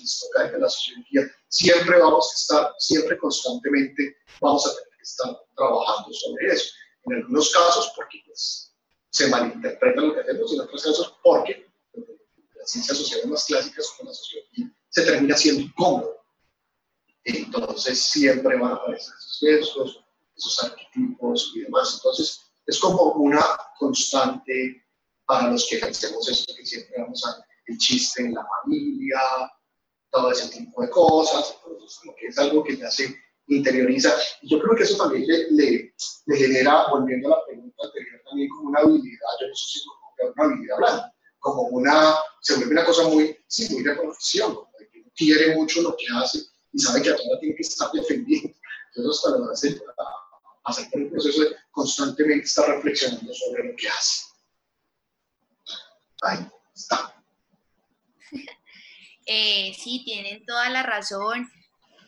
nos 0.00 0.20
toca 0.20 0.50
de 0.50 0.58
la 0.58 0.68
sociología, 0.68 1.22
siempre 1.48 1.98
vamos 1.98 2.30
a 2.30 2.34
estar, 2.34 2.74
siempre 2.78 3.18
constantemente 3.18 4.16
vamos 4.40 4.66
a 4.66 4.70
tener 4.70 4.88
que 4.96 5.02
estar 5.02 5.44
trabajando 5.56 6.12
sobre 6.12 6.46
eso. 6.52 6.72
En 7.04 7.16
algunos 7.16 7.50
casos 7.52 7.92
porque 7.96 8.22
pues, 8.26 8.74
se 9.10 9.28
malinterpreta 9.28 10.00
lo 10.00 10.14
que 10.14 10.20
hacemos, 10.20 10.52
y 10.52 10.54
en 10.54 10.60
otros 10.60 10.82
casos 10.82 11.18
porque 11.22 11.66
las 12.56 12.70
ciencias 12.70 12.98
sociales 12.98 13.26
más 13.26 13.44
clásicas 13.44 13.92
como 13.96 14.10
la 14.10 14.14
sociología 14.14 14.72
se 14.88 15.04
termina 15.04 15.36
siendo 15.36 15.62
incómodo. 15.62 16.20
Entonces 17.24 18.02
siempre 18.02 18.56
van 18.56 18.72
a 18.72 18.74
aparecer 18.76 19.14
esos 19.14 19.38
riesgos, 19.40 19.99
esos 20.40 20.64
arquetipos 20.64 21.52
y 21.54 21.60
demás. 21.60 21.94
Entonces, 21.94 22.52
es 22.66 22.78
como 22.78 23.12
una 23.12 23.44
constante 23.78 24.84
para 25.26 25.50
los 25.50 25.66
que 25.68 25.76
ejercemos 25.76 26.28
esto, 26.28 26.52
que 26.56 26.66
siempre 26.66 27.02
vamos 27.02 27.24
a 27.26 27.44
el 27.66 27.78
chiste 27.78 28.22
en 28.22 28.34
la 28.34 28.44
familia, 28.62 29.20
todo 30.10 30.32
ese 30.32 30.48
tipo 30.48 30.82
de 30.82 30.90
cosas. 30.90 31.56
Entonces, 31.64 31.98
como 32.00 32.16
que 32.16 32.26
es 32.26 32.38
algo 32.38 32.64
que 32.64 32.76
ya 32.76 32.90
se 32.90 33.14
interioriza. 33.46 34.12
Y 34.42 34.50
yo 34.50 34.60
creo 34.60 34.74
que 34.76 34.82
eso 34.82 34.96
también 34.96 35.24
le, 35.26 35.92
le, 36.26 36.36
genera, 36.36 36.88
volviendo 36.90 37.28
a 37.28 37.38
la 37.38 37.46
pregunta 37.46 37.76
anterior, 37.84 38.20
también 38.24 38.48
como 38.48 38.68
una 38.70 38.80
habilidad, 38.80 39.28
yo 39.40 39.48
no 39.48 39.54
sé 39.54 39.78
si 39.78 39.84
como 39.86 40.32
una 40.34 40.44
habilidad 40.44 40.76
blanda, 40.78 41.14
como 41.38 41.62
una, 41.62 42.14
se 42.40 42.56
vuelve 42.56 42.72
una 42.72 42.84
cosa 42.84 43.08
muy, 43.08 43.36
sí, 43.46 43.72
muy 43.72 43.82
de 43.82 43.94
profesión, 43.94 44.54
como 44.54 44.70
de 44.78 44.88
que 44.90 45.04
quiere 45.16 45.54
mucho 45.54 45.82
lo 45.82 45.96
que 45.96 46.06
hace 46.14 46.40
y 46.72 46.78
sabe 46.78 47.02
que 47.02 47.10
a 47.10 47.16
todas 47.16 47.40
tiene 47.40 47.56
que 47.56 47.62
estar 47.62 47.90
defendiendo. 47.92 48.54
Entonces, 48.96 49.32
lo 49.38 49.50
hace 49.50 49.80
hacer 50.64 50.90
por 50.90 51.00
el 51.00 51.10
proceso 51.10 51.42
de 51.42 51.56
constantemente 51.70 52.44
estar 52.44 52.68
reflexionando 52.68 53.32
sobre 53.32 53.64
lo 53.64 53.76
que 53.76 53.88
hace. 53.88 54.26
Ahí 56.22 56.46
está. 56.74 57.14
Eh, 59.32 59.72
sí, 59.78 60.02
tienen 60.04 60.44
toda 60.44 60.68
la 60.70 60.82
razón. 60.82 61.48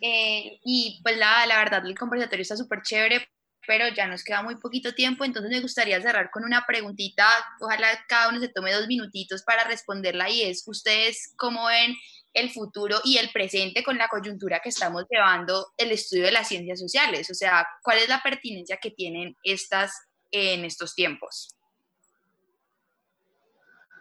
Eh, 0.01 0.59
y 0.65 0.99
pues 1.05 1.17
la, 1.17 1.47
la 1.47 1.59
verdad, 1.59 1.87
el 1.87 1.97
conversatorio 1.97 2.43
está 2.43 2.57
súper 2.57 2.83
chévere, 2.83 3.29
pero 3.67 3.87
ya 3.89 4.09
nos 4.09 4.25
queda 4.25 4.43
muy 4.43 4.57
poquito 4.57 4.93
tiempo, 4.95 5.25
entonces 5.25 5.51
me 5.51 5.61
gustaría 5.61 6.03
cerrar 6.03 6.31
con 6.31 6.45
una 6.45 6.67
preguntita, 6.67 7.27
ojalá 7.61 7.87
cada 8.09 8.29
uno 8.29 8.41
se 8.41 8.49
tome 8.49 8.73
dos 8.73 8.89
minutitos 8.89 9.43
para 9.43 9.65
responderla 9.65 10.29
y 10.31 10.43
es, 10.43 10.67
¿ustedes 10.67 11.33
cómo 11.37 11.67
ven 11.67 11.95
el 12.35 12.51
futuro 12.51 12.97
y 13.05 13.19
el 13.19 13.31
presente 13.31 13.83
con 13.83 13.99
la 13.99 14.09
coyuntura 14.09 14.61
que 14.61 14.71
estamos 14.71 15.05
llevando 15.11 15.69
el 15.77 15.93
estudio 15.93 16.25
de 16.25 16.33
las 16.33 16.49
ciencias 16.49 16.81
sociales? 16.81 17.31
O 17.31 17.35
sea, 17.35 17.67
¿cuál 17.83 17.99
es 17.99 18.09
la 18.09 18.23
pertinencia 18.23 18.79
que 18.79 18.91
tienen 18.91 19.37
estas 19.43 19.93
en 20.31 20.65
estos 20.65 20.95
tiempos? 20.95 21.57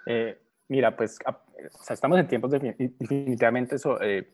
Eh, 0.05 0.39
mira, 0.67 0.95
pues 0.95 1.17
estamos 1.89 2.19
en 2.19 2.27
tiempos 2.27 2.51
definitivamente 2.51 3.75
eh, 4.01 4.33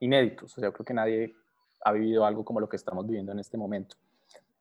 inéditos. 0.00 0.56
O 0.56 0.60
sea, 0.60 0.70
creo 0.72 0.84
que 0.84 0.94
nadie 0.94 1.34
ha 1.82 1.92
vivido 1.92 2.24
algo 2.24 2.44
como 2.44 2.60
lo 2.60 2.68
que 2.68 2.76
estamos 2.76 3.06
viviendo 3.06 3.32
en 3.32 3.38
este 3.38 3.56
momento. 3.56 3.96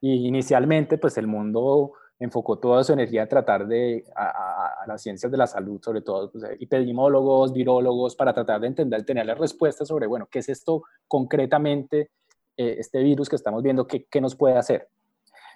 Y 0.01 0.27
inicialmente, 0.27 0.97
pues 0.97 1.17
el 1.17 1.27
mundo 1.27 1.93
enfocó 2.19 2.57
toda 2.57 2.83
su 2.83 2.91
energía 2.91 3.23
a 3.23 3.27
tratar 3.27 3.65
de, 3.65 4.03
a, 4.15 4.83
las 4.85 5.01
ciencias 5.01 5.31
de 5.31 5.37
la 5.37 5.47
salud, 5.47 5.81
sobre 5.81 6.01
todo 6.01 6.31
pues, 6.31 6.43
epidemiólogos, 6.59 7.53
virólogos, 7.53 8.15
para 8.15 8.33
tratar 8.33 8.59
de 8.59 8.67
entender, 8.67 9.05
tener 9.05 9.25
las 9.25 9.37
respuestas 9.37 9.87
sobre, 9.87 10.05
bueno, 10.05 10.27
¿qué 10.29 10.39
es 10.39 10.49
esto 10.49 10.83
concretamente, 11.07 12.11
eh, 12.57 12.75
este 12.77 13.01
virus 13.01 13.29
que 13.29 13.37
estamos 13.37 13.63
viendo, 13.63 13.87
qué, 13.87 14.05
qué 14.05 14.19
nos 14.19 14.35
puede 14.35 14.57
hacer? 14.57 14.89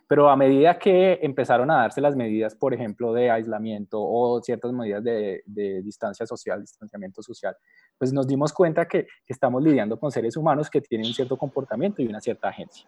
Pero 0.08 0.30
a 0.30 0.36
medida 0.36 0.80
que 0.80 1.20
empezaron 1.22 1.70
a 1.72 1.78
darse 1.78 2.00
las 2.00 2.16
medidas, 2.16 2.56
por 2.56 2.74
ejemplo, 2.74 3.14
de 3.14 3.30
aislamiento 3.30 4.02
o 4.02 4.42
ciertas 4.42 4.72
medidas 4.72 5.04
de, 5.04 5.44
de 5.46 5.82
distancia 5.82 6.26
social, 6.26 6.62
distanciamiento 6.62 7.22
social, 7.22 7.56
pues 7.98 8.14
nos 8.14 8.28
dimos 8.28 8.54
cuenta 8.54 8.86
que 8.88 9.08
estamos 9.28 9.64
lidiando 9.64 10.00
con 10.00 10.12
seres 10.12 10.38
humanos 10.38 10.70
que 10.70 10.82
tienen 10.82 11.08
un 11.08 11.14
cierto 11.14 11.38
comportamiento 11.38 12.02
y 12.02 12.08
una 12.08 12.22
cierta 12.22 12.50
agencia. 12.50 12.88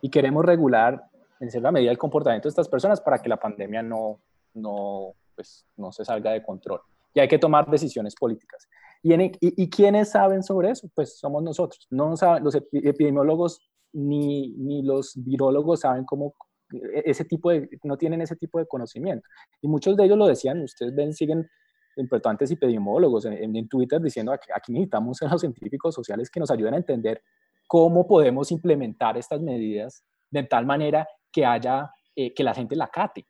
Y 0.00 0.10
queremos 0.10 0.44
regular 0.44 1.08
en 1.40 1.50
cierta 1.50 1.70
medida 1.70 1.90
el 1.90 1.98
comportamiento 1.98 2.48
de 2.48 2.50
estas 2.50 2.68
personas 2.68 3.00
para 3.00 3.18
que 3.18 3.28
la 3.28 3.36
pandemia 3.36 3.82
no, 3.82 4.20
no, 4.54 5.14
pues, 5.34 5.66
no 5.76 5.92
se 5.92 6.04
salga 6.04 6.32
de 6.32 6.42
control. 6.42 6.80
Y 7.14 7.20
hay 7.20 7.28
que 7.28 7.38
tomar 7.38 7.70
decisiones 7.70 8.14
políticas. 8.14 8.68
¿Y, 9.02 9.14
y, 9.14 9.30
y 9.40 9.70
quiénes 9.70 10.10
saben 10.10 10.42
sobre 10.42 10.70
eso? 10.70 10.88
Pues 10.94 11.18
somos 11.18 11.42
nosotros. 11.42 11.86
No 11.90 12.16
saben, 12.16 12.44
los 12.44 12.54
epidemiólogos 12.54 13.60
ni, 13.92 14.48
ni 14.56 14.82
los 14.82 15.12
virólogos 15.16 15.80
saben 15.80 16.04
cómo 16.04 16.34
e, 16.72 17.02
ese 17.06 17.24
tipo 17.24 17.50
de, 17.50 17.68
no 17.84 17.96
tienen 17.96 18.20
ese 18.20 18.36
tipo 18.36 18.58
de 18.58 18.66
conocimiento. 18.66 19.26
Y 19.62 19.68
muchos 19.68 19.96
de 19.96 20.04
ellos 20.04 20.18
lo 20.18 20.26
decían, 20.26 20.62
ustedes 20.62 20.94
ven, 20.94 21.12
siguen 21.12 21.48
importantes 21.96 22.50
epidemiólogos 22.50 23.24
en, 23.24 23.56
en 23.56 23.68
Twitter 23.68 24.00
diciendo 24.00 24.32
que 24.32 24.52
aquí 24.54 24.72
necesitamos 24.72 25.22
a 25.22 25.28
los 25.28 25.40
científicos 25.40 25.94
sociales 25.94 26.30
que 26.30 26.40
nos 26.40 26.50
ayuden 26.50 26.74
a 26.74 26.78
entender 26.78 27.22
cómo 27.66 28.06
podemos 28.06 28.52
implementar 28.52 29.16
estas 29.16 29.40
medidas 29.40 30.04
de 30.30 30.42
tal 30.42 30.66
manera 30.66 31.08
que 31.36 31.44
haya, 31.44 31.92
eh, 32.14 32.32
que 32.32 32.42
la 32.42 32.54
gente 32.54 32.74
la 32.74 32.88
cate, 32.88 33.26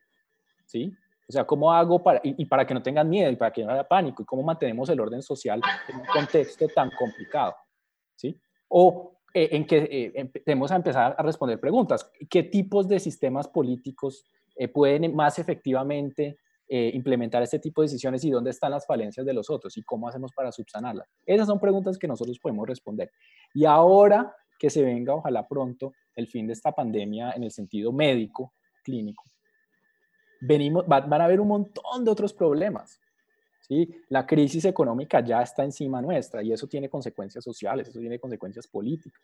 ¿sí? 0.65 0.93
O 1.27 1.31
sea, 1.33 1.43
¿cómo 1.43 1.73
hago 1.73 2.01
para, 2.01 2.21
y, 2.23 2.45
para 2.45 2.65
que 2.65 2.73
no 2.73 2.81
tengan 2.81 3.09
miedo 3.09 3.29
y 3.29 3.35
para 3.35 3.51
que 3.51 3.65
no 3.65 3.73
haya 3.73 3.85
pánico? 3.85 4.23
¿Y 4.23 4.25
cómo 4.25 4.43
mantenemos 4.43 4.87
el 4.87 5.01
orden 5.01 5.21
social 5.21 5.59
en 5.89 5.97
un 5.97 6.05
contexto 6.05 6.69
tan 6.69 6.89
complicado? 6.97 7.53
¿Sí? 8.15 8.39
O 8.69 9.19
eh, 9.33 9.49
en 9.51 9.67
que 9.67 9.77
eh, 9.79 10.11
empecemos 10.15 10.71
a 10.71 10.77
empezar 10.77 11.15
a 11.17 11.21
responder 11.21 11.59
preguntas. 11.59 12.09
¿Qué 12.29 12.43
tipos 12.43 12.87
de 12.87 12.97
sistemas 13.01 13.49
políticos 13.49 14.23
pueden 14.73 15.13
más 15.13 15.37
efectivamente 15.37 16.39
implementar 16.69 17.43
este 17.43 17.59
tipo 17.59 17.81
de 17.81 17.87
decisiones 17.87 18.23
y 18.23 18.31
dónde 18.31 18.49
están 18.49 18.71
las 18.71 18.87
falencias 18.87 19.25
de 19.25 19.33
los 19.33 19.49
otros 19.49 19.77
y 19.77 19.83
cómo 19.83 20.07
hacemos 20.07 20.31
para 20.31 20.53
subsanarlas? 20.53 21.07
Esas 21.25 21.45
son 21.45 21.59
preguntas 21.59 21.97
que 21.97 22.07
nosotros 22.07 22.39
podemos 22.39 22.65
responder. 22.67 23.11
Y 23.53 23.65
ahora 23.65 24.33
que 24.57 24.69
se 24.69 24.81
venga, 24.81 25.13
ojalá 25.13 25.45
pronto, 25.47 25.93
el 26.17 26.27
fin 26.27 26.47
de 26.47 26.53
esta 26.53 26.73
pandemia 26.73 27.31
en 27.31 27.43
el 27.43 27.51
sentido 27.51 27.93
médico, 27.93 28.51
clínico, 28.83 29.23
venimos, 30.41 30.85
van 30.87 31.13
a 31.13 31.25
haber 31.25 31.39
un 31.39 31.47
montón 31.47 32.03
de 32.03 32.11
otros 32.11 32.33
problemas. 32.33 32.99
¿sí? 33.61 33.89
La 34.09 34.25
crisis 34.25 34.65
económica 34.65 35.23
ya 35.23 35.41
está 35.41 35.63
encima 35.63 36.01
nuestra 36.01 36.43
y 36.43 36.51
eso 36.51 36.67
tiene 36.67 36.89
consecuencias 36.89 37.43
sociales, 37.43 37.87
eso 37.87 37.99
tiene 37.99 38.19
consecuencias 38.19 38.67
políticas. 38.67 39.21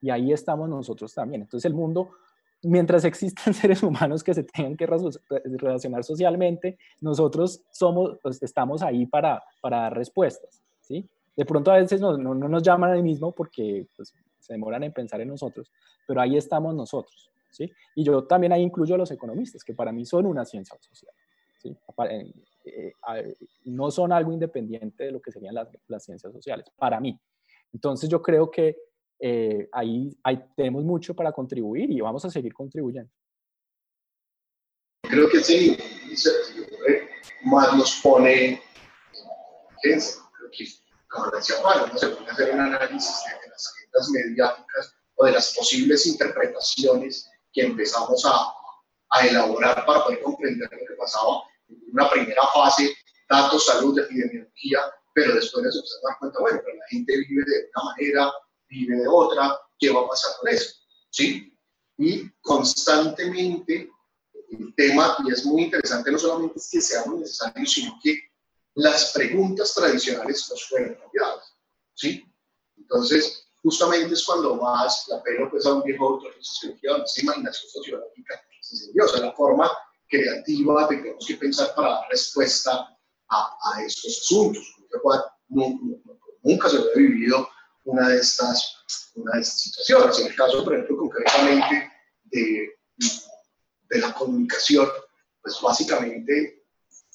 Y 0.00 0.10
ahí 0.10 0.32
estamos 0.32 0.68
nosotros 0.68 1.12
también. 1.12 1.42
Entonces 1.42 1.64
el 1.66 1.74
mundo, 1.74 2.10
mientras 2.62 3.04
existan 3.04 3.52
seres 3.54 3.82
humanos 3.82 4.22
que 4.22 4.34
se 4.34 4.44
tengan 4.44 4.76
que 4.76 4.86
relacionar 4.86 6.04
socialmente, 6.04 6.78
nosotros 7.00 7.62
somos, 7.70 8.18
pues, 8.22 8.42
estamos 8.42 8.82
ahí 8.82 9.04
para, 9.06 9.42
para 9.60 9.78
dar 9.82 9.94
respuestas. 9.94 10.62
¿sí? 10.80 11.08
De 11.34 11.44
pronto 11.44 11.70
a 11.70 11.78
veces 11.78 12.00
no, 12.00 12.16
no, 12.16 12.34
nos 12.34 12.62
llaman 12.62 12.92
al 12.92 13.02
mismo 13.02 13.32
porque 13.32 13.86
pues, 13.96 14.14
se 14.46 14.54
demoran 14.54 14.84
en 14.84 14.92
pensar 14.92 15.20
en 15.20 15.28
nosotros, 15.28 15.72
pero 16.06 16.20
ahí 16.20 16.36
estamos 16.36 16.74
nosotros, 16.74 17.30
¿sí? 17.50 17.70
Y 17.96 18.04
yo 18.04 18.24
también 18.24 18.52
ahí 18.52 18.62
incluyo 18.62 18.94
a 18.94 18.98
los 18.98 19.10
economistas, 19.10 19.64
que 19.64 19.74
para 19.74 19.92
mí 19.92 20.06
son 20.06 20.26
una 20.26 20.44
ciencia 20.44 20.78
social, 20.80 21.12
¿sí? 21.60 21.76
Eh, 22.64 23.34
no 23.64 23.90
son 23.90 24.12
algo 24.12 24.32
independiente 24.32 25.04
de 25.04 25.12
lo 25.12 25.20
que 25.20 25.32
serían 25.32 25.54
las, 25.54 26.04
ciencias 26.04 26.32
sociales, 26.32 26.66
para 26.76 27.00
mí. 27.00 27.18
Entonces 27.72 28.08
yo 28.08 28.22
creo 28.22 28.50
que 28.50 28.76
eh, 29.18 29.68
ahí, 29.72 30.16
tenemos 30.56 30.84
mucho 30.84 31.14
para 31.14 31.32
contribuir 31.32 31.90
y 31.90 32.00
vamos 32.00 32.24
a 32.24 32.30
seguir 32.30 32.52
contribuyendo. 32.54 33.10
Creo 35.02 35.28
que 35.28 35.40
sí, 35.40 35.76
más 37.44 37.76
nos 37.76 38.00
pone, 38.02 38.60
decía 41.32 41.56
Juan, 41.56 41.90
no 41.92 41.98
se 41.98 42.08
puede 42.08 42.30
hacer 42.30 42.54
un 42.54 42.60
análisis 42.60 43.22
de 43.24 43.50
las 43.92 44.08
mediáticas 44.10 44.94
o 45.16 45.26
de 45.26 45.32
las 45.32 45.54
posibles 45.54 46.06
interpretaciones 46.06 47.28
que 47.52 47.62
empezamos 47.62 48.24
a, 48.26 48.52
a 49.10 49.26
elaborar 49.26 49.86
para 49.86 50.04
poder 50.04 50.22
comprender 50.22 50.68
lo 50.70 50.86
que 50.86 50.94
pasaba. 50.98 51.42
En 51.68 51.78
una 51.92 52.10
primera 52.10 52.42
fase, 52.52 52.94
datos, 53.28 53.64
salud, 53.64 53.98
epidemiología, 53.98 54.80
pero 55.14 55.34
después 55.34 55.64
de 55.64 55.70
eso 55.70 55.82
se 55.84 56.06
dan 56.06 56.16
cuenta, 56.20 56.40
bueno, 56.40 56.60
pero 56.64 56.76
la 56.76 56.86
gente 56.90 57.16
vive 57.16 57.42
de 57.46 57.70
una 57.74 57.84
manera, 57.84 58.32
vive 58.68 58.96
de 58.96 59.08
otra, 59.08 59.58
¿qué 59.78 59.90
va 59.90 60.02
a 60.02 60.08
pasar 60.08 60.32
con 60.40 60.50
eso? 60.50 60.74
¿Sí? 61.10 61.52
Y 61.98 62.30
constantemente 62.42 63.90
el 64.50 64.74
tema, 64.76 65.16
y 65.24 65.32
es 65.32 65.44
muy 65.46 65.64
interesante, 65.64 66.12
no 66.12 66.18
solamente 66.18 66.58
es 66.58 66.68
que 66.70 66.80
sea 66.80 67.04
muy 67.06 67.20
necesario, 67.20 67.66
sino 67.66 67.98
que 68.02 68.20
las 68.76 69.12
preguntas 69.12 69.74
tradicionales 69.74 70.46
nos 70.50 70.64
fueron 70.68 70.94
cambiadas. 70.94 71.56
¿Sí? 71.94 72.24
Entonces, 72.76 73.48
justamente 73.62 74.14
es 74.14 74.24
cuando 74.24 74.54
más 74.56 75.06
la 75.08 75.22
pelo 75.22 75.50
pues, 75.50 75.66
a 75.66 75.74
un 75.74 75.82
viejo 75.82 76.06
autor 76.06 76.34
de 76.36 76.44
sociología, 76.44 77.04
esa 77.04 77.22
imaginación 77.22 77.70
sociológica 77.70 78.42
o 79.02 79.08
sea, 79.08 79.20
la 79.20 79.32
forma 79.32 79.70
creativa 80.08 80.88
que 80.88 80.96
tenemos 80.96 81.26
que 81.26 81.36
pensar 81.36 81.74
para 81.74 81.90
dar 81.90 82.08
respuesta 82.10 82.98
a, 83.28 83.58
a 83.74 83.82
estos 83.82 84.18
asuntos. 84.18 84.62
nunca, 85.48 86.68
se 86.68 86.76
había 86.76 86.92
vivido 86.94 87.48
una 87.84 88.08
de, 88.08 88.18
estas, 88.18 88.76
una 89.14 89.32
de 89.36 89.40
estas 89.40 89.60
situaciones. 89.60 90.18
En 90.18 90.26
el 90.26 90.36
caso, 90.36 90.64
por 90.64 90.74
ejemplo, 90.74 90.96
concretamente 90.98 91.92
de, 92.24 92.78
de 93.88 93.98
la 93.98 94.12
comunicación, 94.14 94.88
pues 95.42 95.58
básicamente 95.62 96.65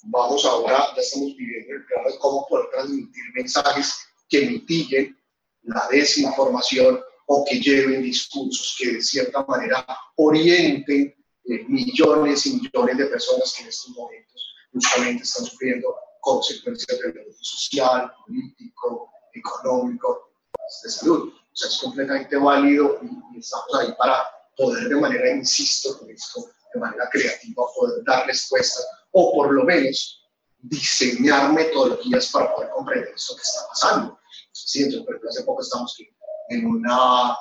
vamos 0.04 0.46
ahora, 0.46 0.94
ya 0.96 1.02
estamos 1.02 1.36
viviendo 1.36 1.76
el 1.76 1.86
plano 1.86 2.10
de 2.10 2.20
cómo 2.20 2.46
poder 2.48 2.68
transmitir 2.72 3.24
mensajes 3.34 3.94
que 4.30 4.46
mitiguen 4.46 5.18
la 5.64 5.88
desinformación 5.92 7.02
o 7.28 7.46
que 7.46 7.60
lleven 7.60 8.02
discursos 8.02 8.76
que 8.78 8.94
de 8.94 9.02
cierta 9.02 9.44
manera 9.46 9.86
orienten 10.16 11.16
eh, 11.46 11.66
millones 11.68 12.46
y 12.46 12.56
millones 12.56 12.98
de 12.98 13.06
personas 13.06 13.54
que 13.56 13.64
en 13.64 13.70
estos 13.70 13.96
momentos 13.96 14.54
justamente 14.72 15.24
están 15.24 15.46
sufriendo 15.46 15.96
consecuencias 16.20 17.00
del 17.00 17.18
orden 17.18 17.34
social, 17.40 18.12
político, 18.26 19.10
económico, 19.34 20.32
de 20.84 20.90
salud. 20.90 21.34
O 21.34 21.56
sea, 21.56 21.70
es 21.70 21.78
completamente 21.78 22.38
válido 22.38 23.00
y, 23.02 23.40
estamos 23.40 23.74
ahí 23.80 23.94
para 23.98 24.24
poder 24.56 24.88
de 24.88 24.96
manera, 24.96 25.32
insisto 25.32 25.98
con 25.98 26.10
esto, 26.10 26.46
de 26.74 26.80
manera 26.80 27.10
creativa 27.12 27.64
poder 27.76 28.04
dar 28.06 28.26
respuestas 28.26 28.86
o 29.12 29.34
por 29.34 29.54
lo 29.54 29.64
menos 29.64 30.22
diseñar 30.60 31.54
metodologías 31.54 32.32
para 32.32 32.54
poder 32.54 32.70
comprender 32.70 33.14
esto 33.16 33.36
que 33.36 33.42
está 33.42 33.68
pasando. 33.68 34.20
Sí, 34.52 34.84
entonces, 34.84 35.16
hace 35.30 35.44
poco 35.44 35.62
estamos 35.62 35.98
en 36.50 36.66
una, 36.66 37.36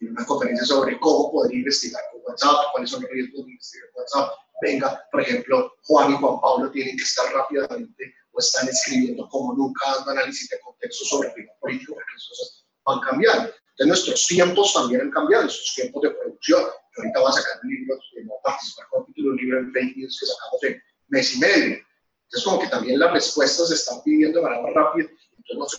en 0.00 0.10
una 0.10 0.26
conferencia 0.26 0.66
sobre 0.66 0.98
cómo 1.00 1.30
poder 1.30 1.54
investigar 1.54 2.02
con 2.12 2.22
WhatsApp, 2.26 2.72
cuáles 2.72 2.90
son 2.90 3.02
los 3.02 3.10
riesgos 3.10 3.44
de 3.44 3.52
investigar 3.52 3.88
con 3.92 4.02
WhatsApp. 4.02 4.30
Venga, 4.62 5.06
por 5.12 5.20
ejemplo, 5.20 5.72
Juan 5.82 6.12
y 6.12 6.16
Juan 6.16 6.40
Pablo 6.40 6.70
tienen 6.70 6.96
que 6.96 7.04
estar 7.04 7.32
rápidamente 7.32 8.14
o 8.32 8.38
están 8.38 8.68
escribiendo 8.68 9.28
como 9.28 9.54
nunca 9.54 9.94
dando 9.96 10.10
análisis 10.12 10.48
de 10.48 10.60
contexto 10.60 11.04
sobre 11.04 11.28
el 11.28 11.34
clima 11.34 11.52
político, 11.60 11.94
porque 11.94 12.12
las 12.14 12.28
cosas 12.28 12.66
van 12.84 13.00
cambiando. 13.00 13.52
Entonces, 13.78 14.06
nuestros 14.06 14.26
tiempos 14.26 14.72
también 14.72 15.02
han 15.02 15.10
cambiado, 15.10 15.44
nuestros 15.44 15.74
tiempos 15.74 16.02
de 16.02 16.10
producción. 16.10 16.64
Ahorita 16.96 17.20
voy 17.20 17.28
a 17.28 17.32
sacar 17.32 17.60
un 17.62 17.70
libro, 17.70 17.98
no 18.24 18.32
participar 18.42 18.86
con 18.88 19.04
título, 19.04 19.32
un 19.32 19.36
libro 19.36 19.58
en 19.58 19.72
fake 19.72 19.96
news 19.98 20.18
que 20.18 20.26
sacamos 20.26 20.64
en 20.64 20.82
mes 21.08 21.34
y 21.34 21.38
medio. 21.38 21.76
Entonces, 22.24 22.44
como 22.44 22.58
que 22.58 22.68
también 22.68 22.98
las 22.98 23.12
respuestas 23.12 23.68
se 23.68 23.74
están 23.74 24.02
pidiendo 24.02 24.38
de 24.38 24.44
manera 24.44 24.62
más 24.62 24.72
rápida, 24.72 25.10
entonces 25.36 25.78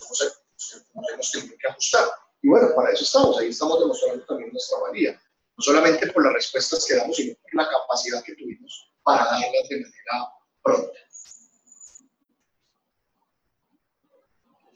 nos 1.16 1.32
tenemos 1.32 1.58
que 1.60 1.68
ajustar. 1.68 2.08
Y 2.40 2.48
bueno, 2.48 2.68
para 2.76 2.92
eso 2.92 3.02
estamos, 3.02 3.36
ahí 3.38 3.48
estamos 3.48 3.80
demostrando 3.80 4.24
también 4.26 4.52
nuestra 4.52 4.78
valía, 4.78 5.12
no 5.12 5.62
solamente 5.62 6.06
por 6.12 6.24
las 6.24 6.34
respuestas 6.34 6.86
que 6.86 6.94
damos, 6.94 7.16
sino 7.16 7.34
por 7.34 7.54
la 7.54 7.68
capacidad 7.68 8.22
que 8.22 8.36
tuvimos 8.36 8.92
para 9.02 9.24
darlas 9.24 9.68
de 9.68 9.76
manera 9.76 10.32
pronta. 10.62 10.98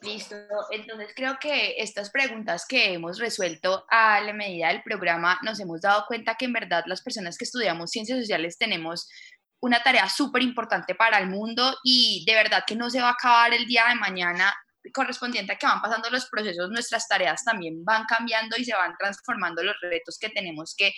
Listo, 0.02 0.34
entonces 0.70 1.12
creo 1.14 1.38
que 1.40 1.76
estas 1.78 2.10
preguntas 2.10 2.66
que 2.66 2.92
hemos 2.92 3.18
resuelto 3.18 3.84
a 3.88 4.20
la 4.20 4.32
medida 4.32 4.68
del 4.68 4.82
programa 4.82 5.38
nos 5.42 5.60
hemos 5.60 5.80
dado 5.80 6.06
cuenta 6.06 6.34
que 6.34 6.44
en 6.44 6.52
verdad 6.52 6.82
las 6.86 7.02
personas 7.02 7.38
que 7.38 7.44
estudiamos 7.44 7.90
ciencias 7.90 8.18
sociales 8.18 8.58
tenemos 8.58 9.08
una 9.60 9.80
tarea 9.80 10.08
súper 10.08 10.42
importante 10.42 10.96
para 10.96 11.18
el 11.18 11.28
mundo 11.28 11.76
y 11.84 12.24
de 12.26 12.34
verdad 12.34 12.64
que 12.66 12.74
no 12.74 12.90
se 12.90 13.00
va 13.00 13.10
a 13.10 13.12
acabar 13.12 13.54
el 13.54 13.64
día 13.64 13.86
de 13.88 13.94
mañana 13.94 14.52
correspondiente 14.92 15.52
a 15.52 15.56
que 15.56 15.66
van 15.66 15.80
pasando 15.80 16.10
los 16.10 16.26
procesos, 16.26 16.68
nuestras 16.70 17.06
tareas 17.06 17.44
también 17.44 17.84
van 17.84 18.04
cambiando 18.04 18.56
y 18.56 18.64
se 18.64 18.74
van 18.74 18.96
transformando 18.98 19.62
los 19.62 19.76
retos 19.80 20.18
que 20.18 20.30
tenemos 20.30 20.74
que 20.76 20.92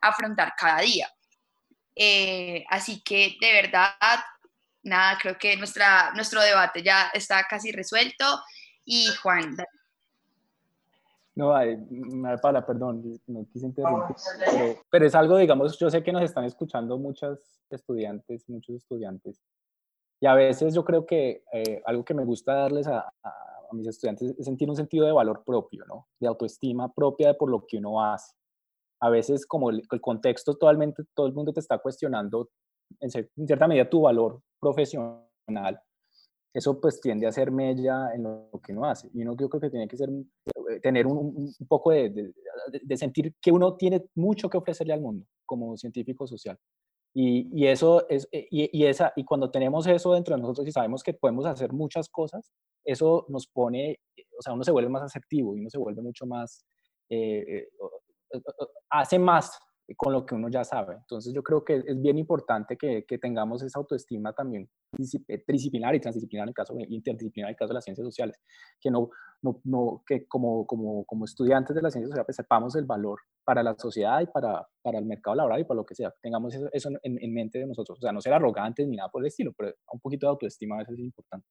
afrontar 0.00 0.54
cada 0.58 0.80
día. 0.80 1.08
Eh, 1.94 2.64
así 2.68 3.02
que 3.04 3.36
de 3.40 3.52
verdad 3.52 3.94
nada, 4.82 5.18
creo 5.20 5.36
que 5.38 5.56
nuestra, 5.56 6.12
nuestro 6.14 6.40
debate 6.40 6.82
ya 6.82 7.08
está 7.14 7.44
casi 7.48 7.72
resuelto. 7.72 8.24
Y 8.84 9.06
Juan. 9.22 9.56
No, 11.34 11.54
Paula, 12.42 12.64
perdón, 12.66 13.18
no 13.26 13.46
quise 13.50 13.66
interrumpir, 13.66 14.16
pero, 14.90 15.06
es 15.06 15.14
algo, 15.14 15.38
digamos, 15.38 15.78
yo 15.78 15.88
sé 15.88 16.02
que 16.02 16.12
nos 16.12 16.22
están 16.22 16.44
escuchando 16.44 16.98
muchas 16.98 17.62
estudiantes, 17.70 18.46
muchos 18.50 18.76
estudiantes, 18.76 19.40
y 20.20 20.26
a 20.26 20.34
veces 20.34 20.74
yo 20.74 20.84
creo 20.84 21.06
que 21.06 21.42
eh, 21.52 21.82
algo 21.86 22.04
que 22.04 22.12
me 22.12 22.24
gusta 22.24 22.52
darles 22.52 22.86
a, 22.86 23.10
a, 23.22 23.34
mis 23.72 23.86
estudiantes 23.86 24.34
es 24.38 24.44
sentir 24.44 24.68
un 24.68 24.76
sentido 24.76 25.06
de 25.06 25.12
valor 25.12 25.42
propio, 25.42 25.86
¿no? 25.86 26.06
De 26.20 26.28
autoestima 26.28 26.92
propia 26.92 27.32
por 27.32 27.50
lo 27.50 27.64
que 27.66 27.78
uno 27.78 28.04
hace. 28.04 28.34
A 29.00 29.08
veces 29.08 29.46
como 29.46 29.70
el, 29.70 29.82
el 29.90 30.00
contexto 30.02 30.52
totalmente, 30.52 31.02
todo 31.14 31.26
el 31.26 31.32
mundo 31.32 31.54
te 31.54 31.60
está 31.60 31.78
cuestionando 31.78 32.50
en, 33.00 33.46
cierta 33.46 33.68
medida 33.68 33.88
tu 33.88 34.02
valor 34.02 34.40
profesional, 34.60 35.80
eso 36.54 36.80
pues 36.80 37.00
tiende 37.00 37.26
a 37.26 37.32
ser 37.32 37.50
mella 37.50 38.12
en 38.14 38.24
lo 38.24 38.50
que 38.64 38.72
uno 38.72 38.84
hace. 38.84 39.08
Y 39.14 39.22
uno 39.22 39.36
yo 39.36 39.48
creo 39.48 39.60
que 39.60 39.70
tiene 39.70 39.88
que 39.88 39.96
ser, 39.96 40.10
eh, 40.10 40.80
tener 40.80 41.06
un, 41.06 41.54
un 41.58 41.66
poco 41.66 41.90
de, 41.92 42.10
de, 42.10 42.32
de, 42.82 42.96
sentir 42.96 43.34
que 43.40 43.50
uno 43.50 43.76
tiene 43.76 44.04
mucho 44.14 44.50
que 44.50 44.58
ofrecerle 44.58 44.92
al 44.92 45.00
mundo 45.00 45.26
como 45.46 45.76
científico 45.76 46.26
social. 46.26 46.58
Y, 47.14 47.48
y 47.52 47.66
eso 47.66 48.08
es, 48.08 48.28
eh, 48.32 48.46
y, 48.50 48.78
y, 48.78 48.86
esa, 48.86 49.12
y 49.16 49.24
cuando 49.24 49.50
tenemos 49.50 49.86
eso 49.86 50.12
dentro 50.12 50.34
de 50.34 50.42
nosotros 50.42 50.66
y 50.66 50.72
sabemos 50.72 51.02
que 51.02 51.14
podemos 51.14 51.44
hacer 51.46 51.72
muchas 51.72 52.08
cosas, 52.08 52.50
eso 52.84 53.26
nos 53.28 53.46
pone, 53.46 54.00
o 54.38 54.42
sea, 54.42 54.54
uno 54.54 54.64
se 54.64 54.72
vuelve 54.72 54.88
más 54.88 55.02
asertivo 55.02 55.54
y 55.54 55.60
uno 55.60 55.70
se 55.70 55.78
vuelve 55.78 56.02
mucho 56.02 56.26
más, 56.26 56.64
eh, 57.10 57.68
hace 58.90 59.18
más 59.18 59.58
con 59.96 60.12
lo 60.12 60.24
que 60.24 60.34
uno 60.34 60.48
ya 60.48 60.64
sabe. 60.64 60.94
Entonces 60.94 61.32
yo 61.34 61.42
creo 61.42 61.64
que 61.64 61.82
es 61.86 62.00
bien 62.00 62.18
importante 62.18 62.76
que, 62.76 63.04
que 63.04 63.18
tengamos 63.18 63.62
esa 63.62 63.78
autoestima 63.78 64.32
también 64.32 64.68
eh, 65.28 65.44
disciplinar 65.46 65.94
y 65.94 66.00
transdisciplinar 66.00 66.46
en 66.46 66.50
el 66.50 66.54
caso, 66.54 66.74
interdisciplinar 66.78 67.48
en 67.48 67.54
el 67.54 67.58
caso 67.58 67.68
de 67.68 67.74
las 67.74 67.84
ciencias 67.84 68.06
sociales, 68.06 68.40
que 68.80 68.90
no, 68.90 69.10
no, 69.42 69.60
no 69.64 70.02
que 70.06 70.26
como, 70.26 70.66
como, 70.66 71.04
como 71.04 71.24
estudiantes 71.24 71.74
de 71.74 71.82
las 71.82 71.92
ciencias 71.92 72.10
sociales 72.10 72.26
pues, 72.26 72.36
sepamos 72.36 72.76
el 72.76 72.84
valor 72.84 73.20
para 73.44 73.62
la 73.62 73.74
sociedad 73.76 74.20
y 74.20 74.26
para, 74.26 74.66
para 74.82 74.98
el 74.98 75.04
mercado 75.04 75.36
laboral 75.36 75.60
y 75.60 75.64
para 75.64 75.76
lo 75.76 75.86
que 75.86 75.94
sea, 75.94 76.12
tengamos 76.22 76.54
eso, 76.54 76.68
eso 76.72 76.90
en, 77.02 77.18
en, 77.20 77.34
mente 77.34 77.58
de 77.58 77.66
nosotros, 77.66 77.98
o 77.98 78.02
sea, 78.02 78.12
no 78.12 78.20
ser 78.20 78.32
arrogantes 78.32 78.86
ni 78.86 78.96
nada 78.96 79.08
por 79.08 79.22
el 79.22 79.28
estilo, 79.28 79.52
pero 79.56 79.72
un 79.92 80.00
poquito 80.00 80.26
de 80.26 80.30
autoestima 80.30 80.76
a 80.76 80.78
veces 80.78 80.94
es 80.94 81.00
importante. 81.00 81.46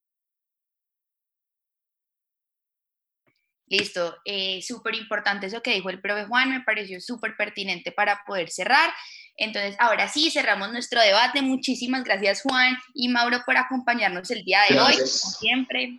Listo, 3.72 4.18
eh, 4.26 4.60
súper 4.60 4.94
importante 4.96 5.46
eso 5.46 5.62
que 5.62 5.72
dijo 5.72 5.88
el 5.88 5.98
profe 5.98 6.26
Juan, 6.26 6.50
me 6.50 6.60
pareció 6.60 7.00
súper 7.00 7.38
pertinente 7.38 7.90
para 7.90 8.22
poder 8.26 8.50
cerrar. 8.50 8.92
Entonces, 9.38 9.76
ahora 9.78 10.08
sí, 10.08 10.30
cerramos 10.30 10.70
nuestro 10.72 11.00
debate. 11.00 11.40
Muchísimas 11.40 12.04
gracias 12.04 12.42
Juan 12.42 12.76
y 12.92 13.08
Mauro 13.08 13.38
por 13.46 13.56
acompañarnos 13.56 14.30
el 14.30 14.44
día 14.44 14.60
de 14.68 14.78
hoy, 14.78 14.92
como 14.92 15.06
siempre. 15.06 15.98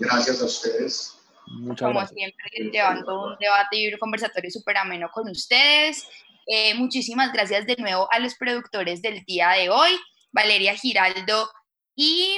Gracias 0.00 0.42
a 0.42 0.46
ustedes. 0.46 1.16
Muchas 1.46 1.86
como 1.86 2.00
gracias. 2.00 2.18
siempre, 2.18 2.70
llevando 2.72 3.22
un 3.22 3.36
debate 3.38 3.76
y 3.76 3.92
un 3.92 3.98
conversatorio 4.00 4.50
súper 4.50 4.78
ameno 4.78 5.08
con 5.12 5.28
ustedes. 5.28 6.08
Eh, 6.48 6.74
muchísimas 6.74 7.32
gracias 7.32 7.68
de 7.68 7.76
nuevo 7.76 8.08
a 8.10 8.18
los 8.18 8.34
productores 8.34 9.00
del 9.00 9.24
día 9.26 9.50
de 9.50 9.70
hoy, 9.70 9.92
Valeria 10.32 10.74
Giraldo 10.74 11.48
y 11.94 12.36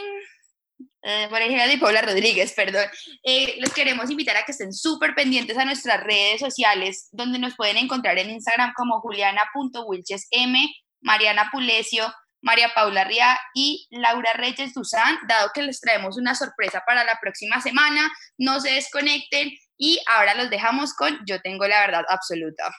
eh, 1.02 1.28
Valeria 1.30 1.72
y 1.72 1.76
Paula 1.78 2.02
Rodríguez, 2.02 2.52
perdón. 2.52 2.86
Eh, 3.24 3.56
los 3.58 3.72
queremos 3.72 4.10
invitar 4.10 4.36
a 4.36 4.44
que 4.44 4.52
estén 4.52 4.72
súper 4.72 5.14
pendientes 5.14 5.58
a 5.58 5.64
nuestras 5.64 6.00
redes 6.02 6.40
sociales, 6.40 7.08
donde 7.12 7.38
nos 7.38 7.56
pueden 7.56 7.76
encontrar 7.76 8.18
en 8.18 8.30
Instagram 8.30 8.72
como 8.76 9.00
juliana.wilchesm, 9.00 10.54
Mariana 11.00 11.50
Pulesio, 11.52 12.12
María 12.40 12.72
Paula 12.74 13.04
Ría 13.04 13.38
y 13.54 13.86
Laura 13.90 14.32
Reyes 14.34 14.74
Duzán, 14.74 15.18
dado 15.28 15.50
que 15.54 15.62
les 15.62 15.80
traemos 15.80 16.18
una 16.18 16.34
sorpresa 16.34 16.82
para 16.86 17.04
la 17.04 17.18
próxima 17.20 17.60
semana. 17.60 18.12
No 18.38 18.60
se 18.60 18.72
desconecten 18.72 19.52
y 19.76 20.00
ahora 20.08 20.34
los 20.34 20.50
dejamos 20.50 20.94
con 20.94 21.18
Yo 21.26 21.40
tengo 21.40 21.66
la 21.66 21.80
verdad 21.80 22.04
absoluta. 22.08 22.72